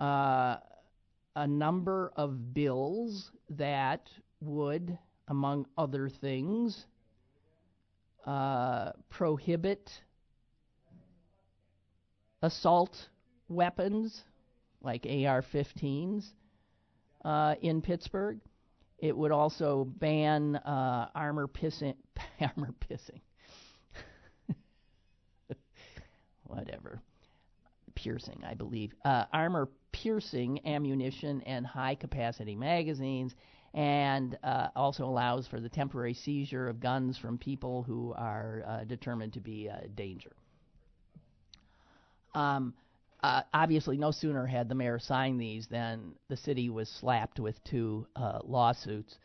uh, 0.00 0.56
a 1.36 1.46
number 1.46 2.12
of 2.16 2.52
bills 2.52 3.30
that 3.50 4.08
would, 4.40 4.98
among 5.28 5.66
other 5.78 6.08
things, 6.08 6.86
uh, 8.26 8.92
prohibit 9.10 9.90
assault 12.42 13.08
weapons 13.48 14.22
like 14.80 15.06
AR 15.06 15.42
15s 15.54 16.24
uh, 17.24 17.54
in 17.62 17.80
Pittsburgh. 17.80 18.40
It 18.98 19.16
would 19.16 19.32
also 19.32 19.84
ban 19.84 20.56
uh, 20.56 21.08
armor 21.14 21.48
pissing, 21.48 21.94
armor 22.40 22.74
pissing, 22.90 23.20
whatever, 26.52 27.00
piercing, 27.94 28.42
I 28.46 28.54
believe, 28.54 28.94
uh, 29.04 29.24
armor 29.32 29.68
piercing 29.92 30.60
ammunition 30.66 31.42
and 31.42 31.66
high 31.66 31.94
capacity 31.94 32.56
magazines, 32.56 33.34
and 33.74 34.36
uh, 34.42 34.68
also 34.76 35.04
allows 35.04 35.46
for 35.46 35.60
the 35.60 35.68
temporary 35.68 36.14
seizure 36.14 36.68
of 36.68 36.80
guns 36.80 37.16
from 37.18 37.38
people 37.38 37.82
who 37.82 38.12
are 38.16 38.62
uh, 38.66 38.84
determined 38.84 39.32
to 39.34 39.40
be 39.40 39.68
a 39.68 39.88
danger. 39.94 40.32
Um, 42.34 42.74
uh, 43.22 43.42
obviously, 43.54 43.96
no 43.96 44.10
sooner 44.10 44.46
had 44.46 44.68
the 44.68 44.74
mayor 44.74 44.98
signed 44.98 45.40
these 45.40 45.66
than 45.68 46.14
the 46.28 46.36
city 46.36 46.70
was 46.70 46.88
slapped 46.88 47.38
with 47.38 47.62
two 47.64 48.06
uh, 48.16 48.40
lawsuits. 48.44 49.16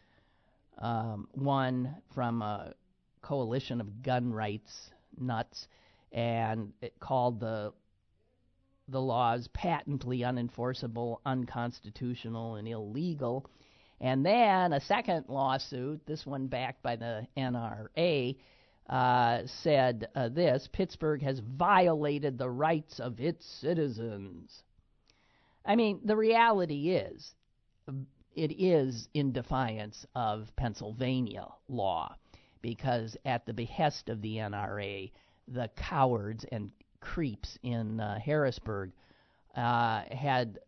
Um, 0.78 1.28
one 1.34 1.96
from 2.14 2.42
a 2.42 2.74
coalition 3.22 3.82
of 3.82 4.04
gun 4.04 4.32
rights 4.32 4.92
nuts 5.18 5.68
and 6.12 6.74
it 6.82 7.00
called 7.00 7.40
the 7.40 7.74
the 8.90 9.02
laws 9.02 9.50
patently 9.54 10.20
unenforceable, 10.20 11.18
unconstitutional, 11.26 12.56
and 12.56 12.68
illegal. 12.68 13.46
And 14.00 14.26
then 14.26 14.72
a 14.72 14.80
second 14.80 15.26
lawsuit, 15.28 16.06
this 16.06 16.26
one 16.26 16.48
backed 16.48 16.82
by 16.84 16.96
the 16.96 17.28
NRA, 17.36 18.38
uh, 18.90 19.40
said 19.62 20.08
uh, 20.16 20.30
this 20.30 20.70
Pittsburgh 20.72 21.22
has 21.22 21.40
violated 21.40 22.38
the 22.38 22.50
rights 22.50 23.00
of 23.00 23.20
its 23.20 23.46
citizens. 23.60 24.64
I 25.66 25.76
mean, 25.76 26.00
the 26.06 26.16
reality 26.16 26.92
is, 26.92 27.34
it 28.36 28.54
is 28.58 29.10
in 29.14 29.34
defiance 29.34 30.06
of 30.16 30.48
Pennsylvania 30.56 31.48
law 31.68 32.16
because, 32.62 33.18
at 33.26 33.46
the 33.46 33.54
behest 33.54 34.08
of 34.10 34.22
the 34.22 34.38
NRA, 34.38 35.12
the 35.48 35.70
cowards 35.76 36.46
and 36.52 36.72
creeps 37.00 37.58
in 37.64 38.00
uh, 38.00 38.20
Harrisburg 38.20 38.92
uh, 39.56 40.04
had 40.12 40.60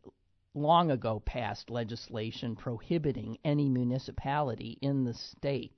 long 0.54 0.92
ago 0.92 1.22
passed 1.26 1.70
legislation 1.70 2.56
prohibiting 2.56 3.38
any 3.44 3.70
municipality 3.70 4.78
in 4.82 5.04
the 5.04 5.14
state 5.14 5.74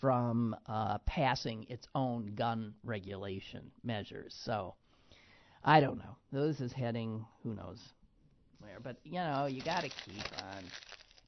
from 0.00 0.54
uh, 0.66 0.98
passing 1.06 1.66
its 1.68 1.88
own 1.94 2.26
gun 2.34 2.74
regulation 2.84 3.70
measures. 3.82 4.38
So 4.44 4.74
I 5.64 5.80
don't 5.80 5.98
know. 5.98 6.16
This 6.30 6.60
is 6.60 6.72
heading 6.72 7.24
who 7.42 7.54
knows 7.54 7.80
where. 8.60 8.78
But 8.80 8.98
you 9.04 9.14
know, 9.14 9.46
you 9.46 9.62
got 9.62 9.82
to 9.82 9.88
keep 9.88 10.24
on 10.42 10.62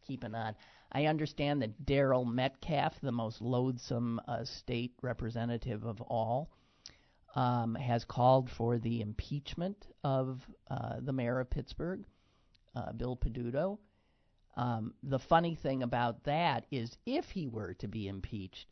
keeping 0.07 0.35
on. 0.35 0.55
I 0.93 1.07
understand 1.07 1.61
that 1.63 1.85
Daryl 1.85 2.27
Metcalfe, 2.27 3.01
the 3.03 3.13
most 3.13 3.43
loathsome 3.43 4.21
uh, 4.27 4.45
state 4.45 4.93
representative 5.03 5.85
of 5.85 6.01
all, 6.03 6.51
um, 7.39 7.77
has 7.77 8.05
called 8.05 8.51
for 8.51 8.79
the 8.79 9.01
impeachment 9.01 9.87
of 10.03 10.43
uh, 10.69 10.97
the 10.99 11.13
mayor 11.13 11.39
of 11.39 11.49
Pittsburgh, 11.49 12.05
uh, 12.75 12.91
Bill 12.93 13.17
Peduto. 13.17 13.79
Um, 14.57 14.93
the 15.05 15.21
funny 15.21 15.55
thing 15.55 15.85
about 15.85 16.25
that 16.25 16.67
is, 16.73 16.99
if 17.07 17.31
he 17.31 17.47
were 17.47 17.75
to 17.75 17.87
be 17.87 18.09
impeached, 18.09 18.67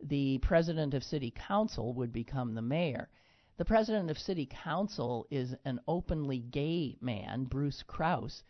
the 0.00 0.38
president 0.38 0.94
of 0.94 1.02
city 1.02 1.32
council 1.34 1.94
would 1.94 2.12
become 2.12 2.54
the 2.54 2.62
mayor. 2.62 3.08
The 3.56 3.64
president 3.64 4.08
of 4.08 4.18
city 4.20 4.46
council 4.46 5.26
is 5.28 5.56
an 5.64 5.80
openly 5.88 6.38
gay 6.38 6.98
man, 7.00 7.42
Bruce 7.42 7.82
Kraus, 7.82 8.44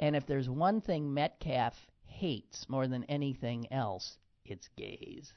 and 0.00 0.14
if 0.14 0.24
there's 0.24 0.48
one 0.48 0.80
thing 0.80 1.12
Metcalfe 1.12 1.90
hates 2.04 2.68
more 2.68 2.86
than 2.86 3.02
anything 3.04 3.72
else, 3.72 4.18
it's 4.44 4.68
gays. 4.76 5.32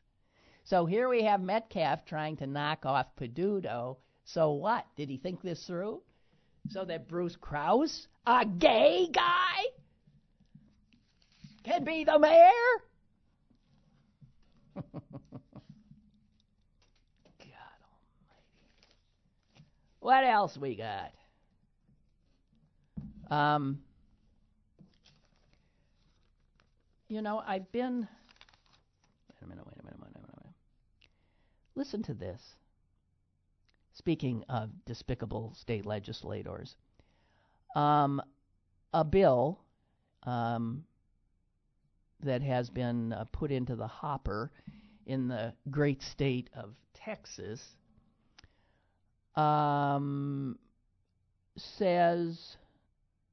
So 0.70 0.86
here 0.86 1.10
we 1.10 1.24
have 1.24 1.42
Metcalfe 1.42 2.06
trying 2.06 2.38
to 2.38 2.46
knock 2.46 2.86
off 2.86 3.08
Peduto. 3.20 3.98
So 4.24 4.52
what? 4.52 4.86
Did 4.96 5.10
he 5.10 5.18
think 5.18 5.42
this 5.42 5.66
through? 5.66 6.04
So 6.70 6.86
that 6.86 7.08
Bruce 7.08 7.36
Kraus, 7.36 8.08
a 8.28 8.46
gay 8.46 9.08
guy, 9.12 9.64
can 11.64 11.84
be 11.84 12.04
the 12.04 12.20
mayor? 12.20 12.40
God 14.76 14.92
almighty. 18.30 19.66
What 20.02 20.24
else 20.24 20.56
we 20.56 20.76
got? 20.76 21.14
Um, 23.36 23.80
you 27.08 27.24
know, 27.24 27.42
I've 27.44 27.72
been. 27.72 28.02
Wait 28.02 29.42
a 29.42 29.48
minute, 29.48 29.66
wait 29.66 29.78
a 29.80 29.84
minute, 29.84 30.00
wait 30.00 30.10
a 30.10 30.14
minute, 30.14 30.14
wait 30.14 30.14
a 30.14 30.20
minute. 30.20 30.30
Listen 31.80 32.04
to 32.04 32.14
this. 32.14 32.42
Speaking 33.94 34.44
of 34.50 34.70
despicable 34.86 35.54
state 35.58 35.86
legislators, 35.86 36.76
um, 37.74 38.22
a 38.94 39.06
bill 39.06 39.62
um, 40.24 40.84
that 42.22 42.42
has 42.42 42.70
been 42.70 43.14
uh, 43.14 43.24
put 43.32 43.50
into 43.50 43.78
the 43.78 43.88
hopper 43.88 44.52
in 45.06 45.30
the 45.30 45.54
great 45.72 46.02
state 46.02 46.50
of 46.54 46.76
Texas 46.94 47.66
um, 49.38 50.60
says 51.56 52.58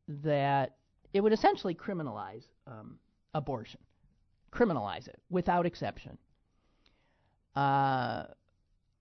that 0.06 0.76
it 1.12 1.20
would 1.20 1.32
essentially 1.32 1.74
criminalize 1.74 2.44
um, 2.68 3.00
abortion, 3.34 3.80
criminalize 4.52 5.08
it 5.08 5.20
without 5.30 5.66
exception. 5.66 6.16
Uh, 7.56 8.24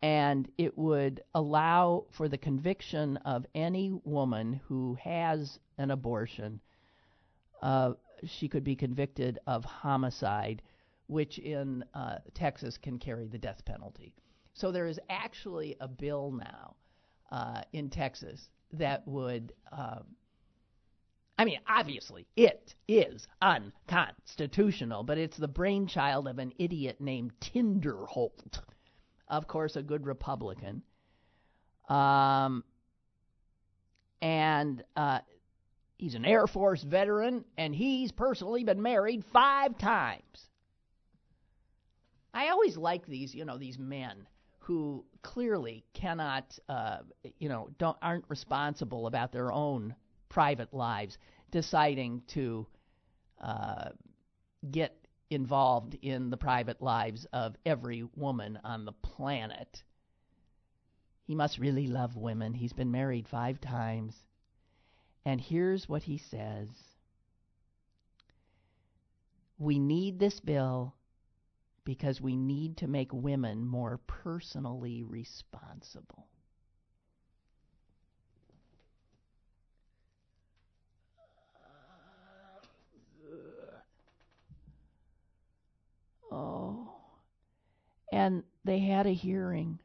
and 0.02 0.50
it 0.58 0.78
would 0.78 1.22
allow 1.34 2.06
for 2.12 2.30
the 2.30 2.38
conviction 2.38 3.18
of 3.18 3.46
any 3.54 3.92
woman 4.04 4.62
who 4.68 4.98
has 5.04 5.60
an 5.78 5.92
abortion 5.92 6.62
uh, 7.62 7.94
she 8.24 8.48
could 8.48 8.64
be 8.64 8.76
convicted 8.76 9.40
of 9.48 9.66
homicide, 9.66 10.62
which 11.08 11.40
in 11.40 11.84
uh, 11.94 12.18
Texas 12.34 12.78
can 12.78 13.00
carry 13.00 13.28
the 13.28 13.38
death 13.38 13.64
penalty. 13.66 14.14
So 14.54 14.72
there 14.72 14.88
is 14.88 15.00
actually 15.10 15.76
a 15.80 15.88
bill 15.88 16.32
now 16.32 16.76
uh, 17.32 17.62
in 17.74 17.90
Texas 17.90 18.50
that 18.74 19.08
would. 19.08 19.54
I 21.38 21.46
mean, 21.46 21.60
obviously, 21.68 22.28
it 22.36 22.76
is 22.88 23.28
unconstitutional, 23.42 25.04
but 25.04 25.18
it's 25.18 25.38
the 25.38 25.48
brainchild 25.48 26.28
of 26.28 26.40
an 26.40 26.54
idiot 26.58 27.02
named 27.02 27.34
Tinderholt, 27.42 28.60
of 29.28 29.48
course, 29.48 29.76
a 29.76 29.84
good 29.84 30.06
Republican. 30.06 30.82
Um, 31.90 32.64
and 34.22 34.84
uh, 34.96 35.20
He's 35.98 36.16
an 36.16 36.26
Air 36.26 36.46
Force 36.46 36.84
veteran, 36.84 37.46
and 37.58 37.74
he's 37.74 38.12
personally 38.12 38.64
been 38.64 38.82
married 38.82 39.24
five 39.32 39.78
times. 39.78 40.50
I 42.34 42.50
always 42.50 42.76
like 42.76 43.06
these, 43.06 43.34
you 43.34 43.46
know, 43.46 43.58
these 43.58 43.80
men 43.80 44.28
who 44.60 45.06
clearly 45.22 45.86
cannot, 45.94 46.60
uh, 46.68 46.98
you 47.40 47.48
know, 47.48 47.70
don't 47.78 47.98
aren't 48.02 48.26
responsible 48.28 49.08
about 49.08 49.32
their 49.32 49.54
own 49.54 49.96
private 50.30 50.74
lives, 50.74 51.18
deciding 51.52 52.22
to 52.28 52.68
uh, 53.42 53.90
get 54.70 54.98
involved 55.30 55.98
in 56.02 56.30
the 56.30 56.38
private 56.38 56.82
lives 56.82 57.26
of 57.34 57.56
every 57.66 58.04
woman 58.16 58.60
on 58.64 58.86
the 58.86 58.92
planet. 58.92 59.84
He 61.24 61.36
must 61.36 61.58
really 61.58 61.88
love 61.88 62.16
women. 62.16 62.54
He's 62.54 62.74
been 62.74 62.92
married 62.92 63.28
five 63.28 63.60
times. 63.60 64.16
And 65.26 65.42
here's 65.42 65.90
what 65.90 66.04
he 66.04 66.18
says 66.18 66.70
We 69.58 69.80
need 69.80 70.20
this 70.20 70.40
bill 70.40 70.94
because 71.84 72.20
we 72.20 72.36
need 72.36 72.78
to 72.78 72.88
make 72.88 73.14
women 73.14 73.66
more 73.66 74.00
personally 74.08 75.04
responsible. 75.04 76.28
And 88.12 88.44
they 88.64 88.80
had 88.80 89.08
a 89.08 89.14
hearing, 89.14 89.80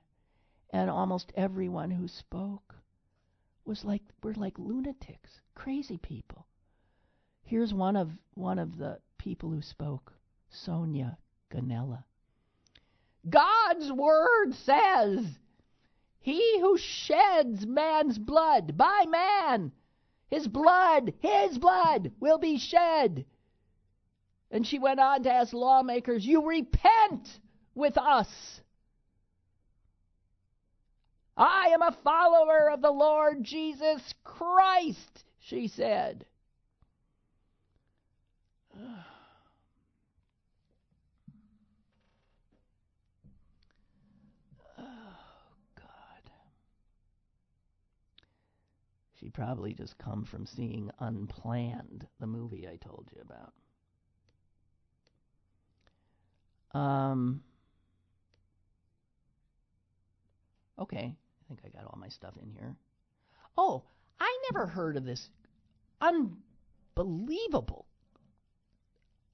and 0.70 0.90
almost 0.90 1.32
everyone 1.34 1.90
who 1.90 2.06
spoke 2.06 2.74
was 3.64 3.84
like 3.84 4.02
we're 4.22 4.34
like 4.34 4.58
lunatics, 4.58 5.40
crazy 5.54 5.98
people. 5.98 6.46
Here's 7.42 7.74
one 7.74 7.96
of 7.96 8.10
one 8.34 8.58
of 8.58 8.78
the 8.78 9.00
people 9.18 9.50
who 9.50 9.62
spoke, 9.62 10.12
Sonia 10.48 11.18
Ganella. 11.50 12.04
God's 13.28 13.92
word 13.92 14.54
says, 14.54 15.38
"He 16.18 16.60
who 16.60 16.78
sheds 16.78 17.66
man's 17.66 18.18
blood 18.18 18.76
by 18.76 19.06
man, 19.08 19.72
his 20.28 20.46
blood, 20.48 21.14
his 21.18 21.58
blood 21.58 22.12
will 22.20 22.38
be 22.38 22.58
shed." 22.58 23.24
And 24.50 24.66
she 24.66 24.78
went 24.78 25.00
on 25.00 25.22
to 25.22 25.32
ask 25.32 25.52
lawmakers, 25.52 26.26
"You 26.26 26.46
repent 26.46 27.40
with 27.74 27.96
us." 27.98 28.60
I 31.36 31.68
am 31.72 31.80
a 31.80 31.96
follower 32.04 32.70
of 32.70 32.82
the 32.82 32.90
Lord 32.90 33.42
Jesus 33.42 34.14
Christ, 34.24 35.24
she 35.38 35.68
said. 35.68 36.26
She 49.20 49.28
probably 49.28 49.74
just 49.74 49.98
come 49.98 50.24
from 50.24 50.46
seeing 50.46 50.90
Unplanned, 50.98 52.06
the 52.20 52.26
movie 52.26 52.66
I 52.66 52.76
told 52.76 53.10
you 53.14 53.20
about. 53.20 53.52
Um, 56.78 57.42
okay, 60.80 61.14
I 61.14 61.48
think 61.48 61.60
I 61.64 61.68
got 61.68 61.86
all 61.86 61.98
my 62.00 62.08
stuff 62.08 62.34
in 62.42 62.50
here. 62.50 62.74
Oh, 63.56 63.84
I 64.18 64.38
never 64.50 64.66
heard 64.66 64.96
of 64.96 65.04
this 65.04 65.28
unbelievable, 66.00 67.86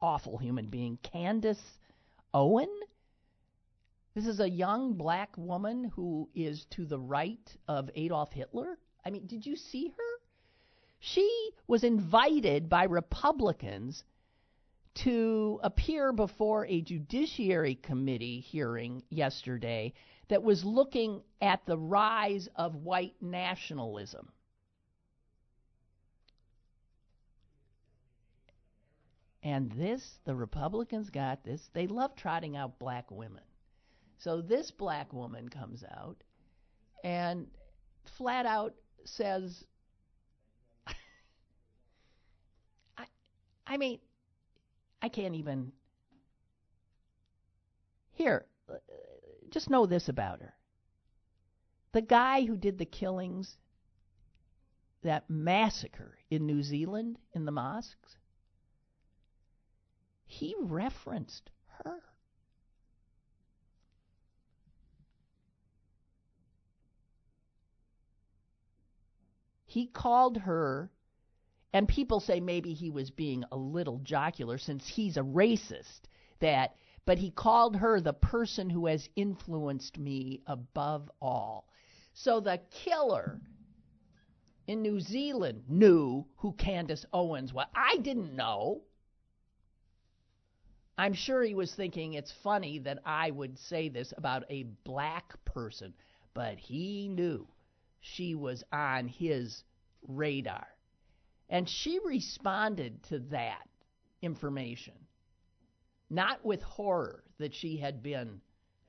awful 0.00 0.38
human 0.38 0.66
being, 0.66 0.98
Candace 1.02 1.62
Owen. 2.34 2.70
This 4.14 4.26
is 4.26 4.40
a 4.40 4.48
young 4.48 4.94
black 4.94 5.30
woman 5.36 5.92
who 5.94 6.28
is 6.34 6.66
to 6.70 6.86
the 6.86 6.98
right 6.98 7.56
of 7.68 7.90
Adolf 7.94 8.32
Hitler. 8.32 8.78
I 9.04 9.10
mean, 9.10 9.26
did 9.26 9.44
you 9.44 9.56
see 9.56 9.88
her? 9.88 10.20
She 10.98 11.50
was 11.66 11.84
invited 11.84 12.68
by 12.68 12.84
Republicans 12.84 14.02
to 14.94 15.60
appear 15.62 16.12
before 16.12 16.66
a 16.66 16.80
Judiciary 16.80 17.74
Committee 17.74 18.40
hearing 18.40 19.02
yesterday 19.10 19.92
that 20.28 20.42
was 20.42 20.64
looking 20.64 21.22
at 21.40 21.64
the 21.66 21.78
rise 21.78 22.48
of 22.56 22.74
white 22.74 23.14
nationalism. 23.20 24.28
And 29.42 29.70
this, 29.72 30.18
the 30.24 30.34
Republicans 30.34 31.10
got 31.10 31.44
this. 31.44 31.70
They 31.72 31.86
love 31.86 32.16
trotting 32.16 32.56
out 32.56 32.80
black 32.80 33.10
women. 33.12 33.44
So 34.18 34.40
this 34.40 34.72
black 34.72 35.12
woman 35.12 35.48
comes 35.48 35.84
out 35.84 36.16
and 37.04 37.46
flat 38.16 38.46
out 38.46 38.74
says, 39.04 39.64
I, 42.98 43.06
I 43.66 43.76
mean, 43.76 44.00
I 45.00 45.08
can't 45.08 45.36
even. 45.36 45.70
Here, 48.14 48.46
just 49.56 49.70
know 49.70 49.86
this 49.86 50.10
about 50.10 50.42
her. 50.42 50.52
The 51.92 52.02
guy 52.02 52.44
who 52.44 52.58
did 52.58 52.76
the 52.76 52.84
killings, 52.84 53.56
that 55.02 55.30
massacre 55.30 56.18
in 56.28 56.44
New 56.44 56.62
Zealand 56.62 57.18
in 57.32 57.46
the 57.46 57.52
mosques, 57.52 58.18
he 60.26 60.54
referenced 60.60 61.48
her. 61.82 62.02
He 69.64 69.86
called 69.86 70.36
her, 70.36 70.90
and 71.72 71.88
people 71.88 72.20
say 72.20 72.40
maybe 72.40 72.74
he 72.74 72.90
was 72.90 73.10
being 73.10 73.42
a 73.50 73.56
little 73.56 74.00
jocular 74.00 74.58
since 74.58 74.86
he's 74.86 75.16
a 75.16 75.22
racist, 75.22 76.00
that 76.40 76.76
but 77.06 77.18
he 77.18 77.30
called 77.30 77.76
her 77.76 78.00
the 78.00 78.12
person 78.12 78.68
who 78.68 78.86
has 78.86 79.08
influenced 79.16 79.96
me 79.96 80.42
above 80.46 81.10
all. 81.22 81.68
So 82.12 82.40
the 82.40 82.60
killer 82.70 83.40
in 84.66 84.82
New 84.82 85.00
Zealand 85.00 85.62
knew 85.68 86.26
who 86.36 86.52
Candace 86.52 87.06
Owens 87.12 87.54
was. 87.54 87.66
I 87.74 87.96
didn't 87.98 88.34
know. 88.34 88.82
I'm 90.98 91.12
sure 91.12 91.42
he 91.42 91.54
was 91.54 91.74
thinking 91.74 92.14
it's 92.14 92.32
funny 92.42 92.80
that 92.80 92.98
I 93.04 93.30
would 93.30 93.58
say 93.58 93.88
this 93.88 94.12
about 94.16 94.44
a 94.50 94.64
black 94.84 95.34
person, 95.44 95.94
but 96.34 96.58
he 96.58 97.08
knew 97.08 97.46
she 98.00 98.34
was 98.34 98.64
on 98.72 99.08
his 99.08 99.62
radar. 100.08 100.66
And 101.48 101.68
she 101.68 102.00
responded 102.04 103.02
to 103.04 103.20
that 103.30 103.68
information, 104.22 104.94
not 106.08 106.44
with 106.44 106.62
horror 106.62 107.22
that 107.38 107.54
she 107.54 107.76
had 107.76 108.02
been 108.02 108.40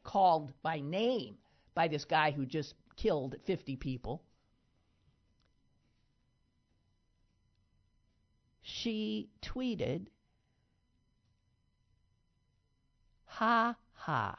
called 0.03 0.53
by 0.61 0.79
name 0.79 1.35
by 1.73 1.87
this 1.87 2.05
guy 2.05 2.31
who 2.31 2.45
just 2.45 2.73
killed 2.95 3.35
50 3.45 3.75
people. 3.75 4.23
She 8.61 9.29
tweeted, 9.41 10.07
ha 13.25 13.75
ha, 13.93 14.35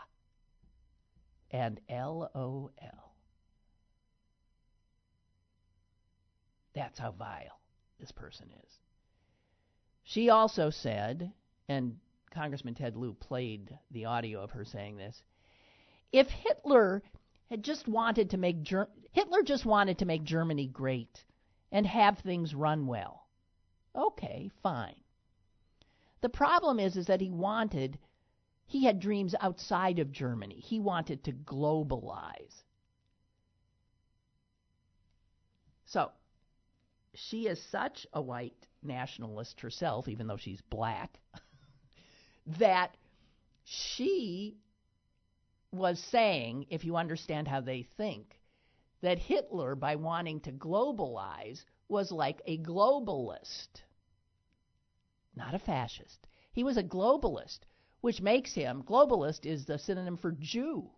and 1.50 1.80
LOL. 1.88 2.72
That's 6.74 6.98
how 6.98 7.12
vile 7.12 7.58
this 7.98 8.12
person 8.12 8.48
is. 8.64 8.72
She 10.04 10.30
also 10.30 10.70
said, 10.70 11.32
and 11.68 11.96
Congressman 12.30 12.74
Ted 12.74 12.96
Lieu 12.96 13.14
played 13.14 13.78
the 13.90 14.04
audio 14.04 14.40
of 14.42 14.50
her 14.52 14.64
saying 14.64 14.96
this, 14.96 15.22
if 16.12 16.28
Hitler 16.28 17.02
had 17.50 17.62
just 17.62 17.88
wanted 17.88 18.30
to 18.30 18.36
make 18.36 18.62
Ger- 18.62 18.90
Hitler 19.12 19.42
just 19.42 19.64
wanted 19.64 19.98
to 19.98 20.06
make 20.06 20.22
Germany 20.24 20.66
great 20.66 21.24
and 21.72 21.86
have 21.86 22.18
things 22.18 22.54
run 22.54 22.86
well. 22.86 23.26
Okay, 23.94 24.50
fine. 24.62 24.96
The 26.20 26.28
problem 26.28 26.78
is 26.78 26.96
is 26.96 27.06
that 27.06 27.20
he 27.20 27.30
wanted 27.30 27.98
he 28.68 28.84
had 28.84 29.00
dreams 29.00 29.34
outside 29.40 29.98
of 29.98 30.12
Germany. 30.12 30.60
He 30.60 30.78
wanted 30.78 31.24
to 31.24 31.32
globalize. 31.32 32.62
So, 35.86 36.12
she 37.14 37.46
is 37.46 37.62
such 37.62 38.06
a 38.12 38.20
white 38.20 38.66
nationalist 38.82 39.62
herself, 39.62 40.06
even 40.06 40.26
though 40.26 40.36
she's 40.36 40.60
black, 40.60 41.18
that 42.58 42.96
she 43.64 44.56
was 45.72 45.98
saying, 45.98 46.66
if 46.70 46.84
you 46.84 46.96
understand 46.96 47.46
how 47.46 47.60
they 47.60 47.82
think, 47.96 48.40
that 49.02 49.18
Hitler, 49.18 49.74
by 49.74 49.96
wanting 49.96 50.40
to 50.40 50.52
globalize, 50.52 51.64
was 51.88 52.10
like 52.10 52.40
a 52.46 52.58
globalist, 52.58 53.68
not 55.36 55.54
a 55.54 55.58
fascist. 55.58 56.26
He 56.52 56.64
was 56.64 56.76
a 56.76 56.82
globalist, 56.82 57.60
which 58.00 58.20
makes 58.20 58.54
him, 58.54 58.82
globalist 58.82 59.46
is 59.46 59.66
the 59.66 59.78
synonym 59.78 60.16
for 60.16 60.32
Jew. 60.32 60.90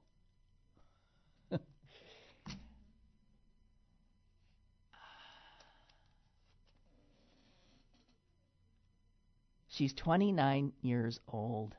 She's 9.71 9.95
29 9.95 10.73
years 10.83 11.21
old. 11.29 11.77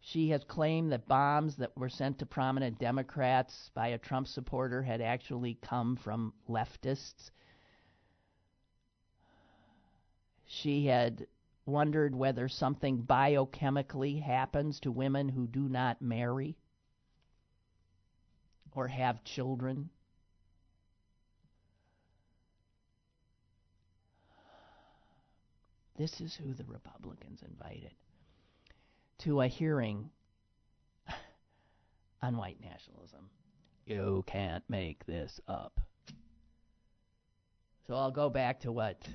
She 0.00 0.28
has 0.28 0.44
claimed 0.44 0.92
that 0.92 1.08
bombs 1.08 1.56
that 1.56 1.74
were 1.78 1.88
sent 1.88 2.18
to 2.18 2.26
prominent 2.26 2.78
Democrats 2.78 3.70
by 3.72 3.88
a 3.88 3.98
Trump 3.98 4.26
supporter 4.26 4.82
had 4.82 5.00
actually 5.00 5.54
come 5.54 5.96
from 5.96 6.34
leftists. 6.46 7.30
She 10.44 10.86
had 10.86 11.26
wondered 11.64 12.14
whether 12.14 12.46
something 12.46 13.02
biochemically 13.02 14.20
happens 14.20 14.78
to 14.80 14.92
women 14.92 15.30
who 15.30 15.46
do 15.46 15.70
not 15.70 16.02
marry 16.02 16.58
or 18.74 18.88
have 18.88 19.24
children. 19.24 19.88
This 26.02 26.20
is 26.20 26.34
who 26.34 26.52
the 26.52 26.64
Republicans 26.64 27.44
invited 27.48 27.94
to 29.18 29.40
a 29.40 29.46
hearing 29.46 30.10
on 32.22 32.36
white 32.36 32.60
nationalism. 32.60 33.30
You 33.86 34.24
can't 34.26 34.64
make 34.68 35.06
this 35.06 35.40
up. 35.46 35.80
So 37.86 37.94
I'll 37.94 38.10
go 38.10 38.28
back 38.28 38.58
to 38.62 38.72
what 38.72 39.08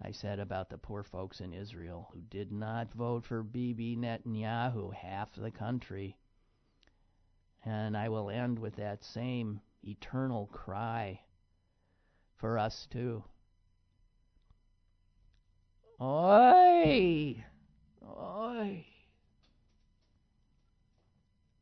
I 0.00 0.12
said 0.12 0.38
about 0.38 0.70
the 0.70 0.78
poor 0.78 1.02
folks 1.02 1.40
in 1.40 1.52
Israel 1.52 2.08
who 2.12 2.20
did 2.30 2.52
not 2.52 2.94
vote 2.94 3.24
for 3.24 3.42
Bibi 3.42 3.96
Netanyahu, 3.96 4.94
half 4.94 5.34
the 5.34 5.50
country. 5.50 6.16
And 7.64 7.96
I 7.96 8.10
will 8.10 8.30
end 8.30 8.60
with 8.60 8.76
that 8.76 9.02
same 9.02 9.60
eternal 9.82 10.46
cry 10.52 11.18
for 12.36 12.60
us 12.60 12.86
too. 12.92 13.24
Oi! 16.00 17.44
Oi! 18.04 18.86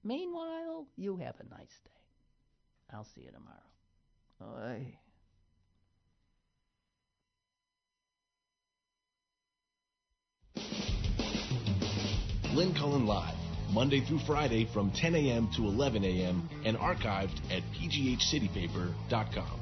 Meanwhile, 0.02 0.86
you 0.96 1.16
have 1.16 1.34
a 1.38 1.44
nice 1.54 1.78
day. 1.84 1.90
I'll 2.92 3.06
see 3.14 3.22
you 3.22 3.30
tomorrow. 3.30 4.66
Oi. 4.66 4.98
Lynn 12.54 12.74
Cullen 12.74 13.06
Live, 13.06 13.34
Monday 13.70 14.00
through 14.00 14.18
Friday 14.26 14.68
from 14.74 14.90
10 14.90 15.14
a.m. 15.14 15.48
to 15.56 15.64
11 15.64 16.04
a.m. 16.04 16.48
and 16.64 16.76
archived 16.76 17.40
at 17.50 17.62
pghcitypaper.com. 17.72 19.60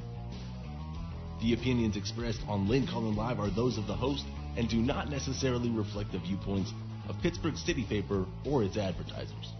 The 1.41 1.55
opinions 1.55 1.97
expressed 1.97 2.41
on 2.49 2.68
Lynn 2.68 2.87
Cullen 2.87 3.14
Live 3.14 3.39
are 3.39 3.49
those 3.51 3.79
of 3.79 3.87
the 3.87 3.95
host 3.95 4.25
and 4.61 4.68
do 4.68 4.76
not 4.76 5.08
necessarily 5.08 5.70
reflect 5.70 6.12
the 6.12 6.18
viewpoints 6.18 6.74
of 7.08 7.18
Pittsburgh 7.22 7.56
City 7.56 7.82
Paper 7.82 8.26
or 8.44 8.62
its 8.62 8.76
advertisers. 8.76 9.54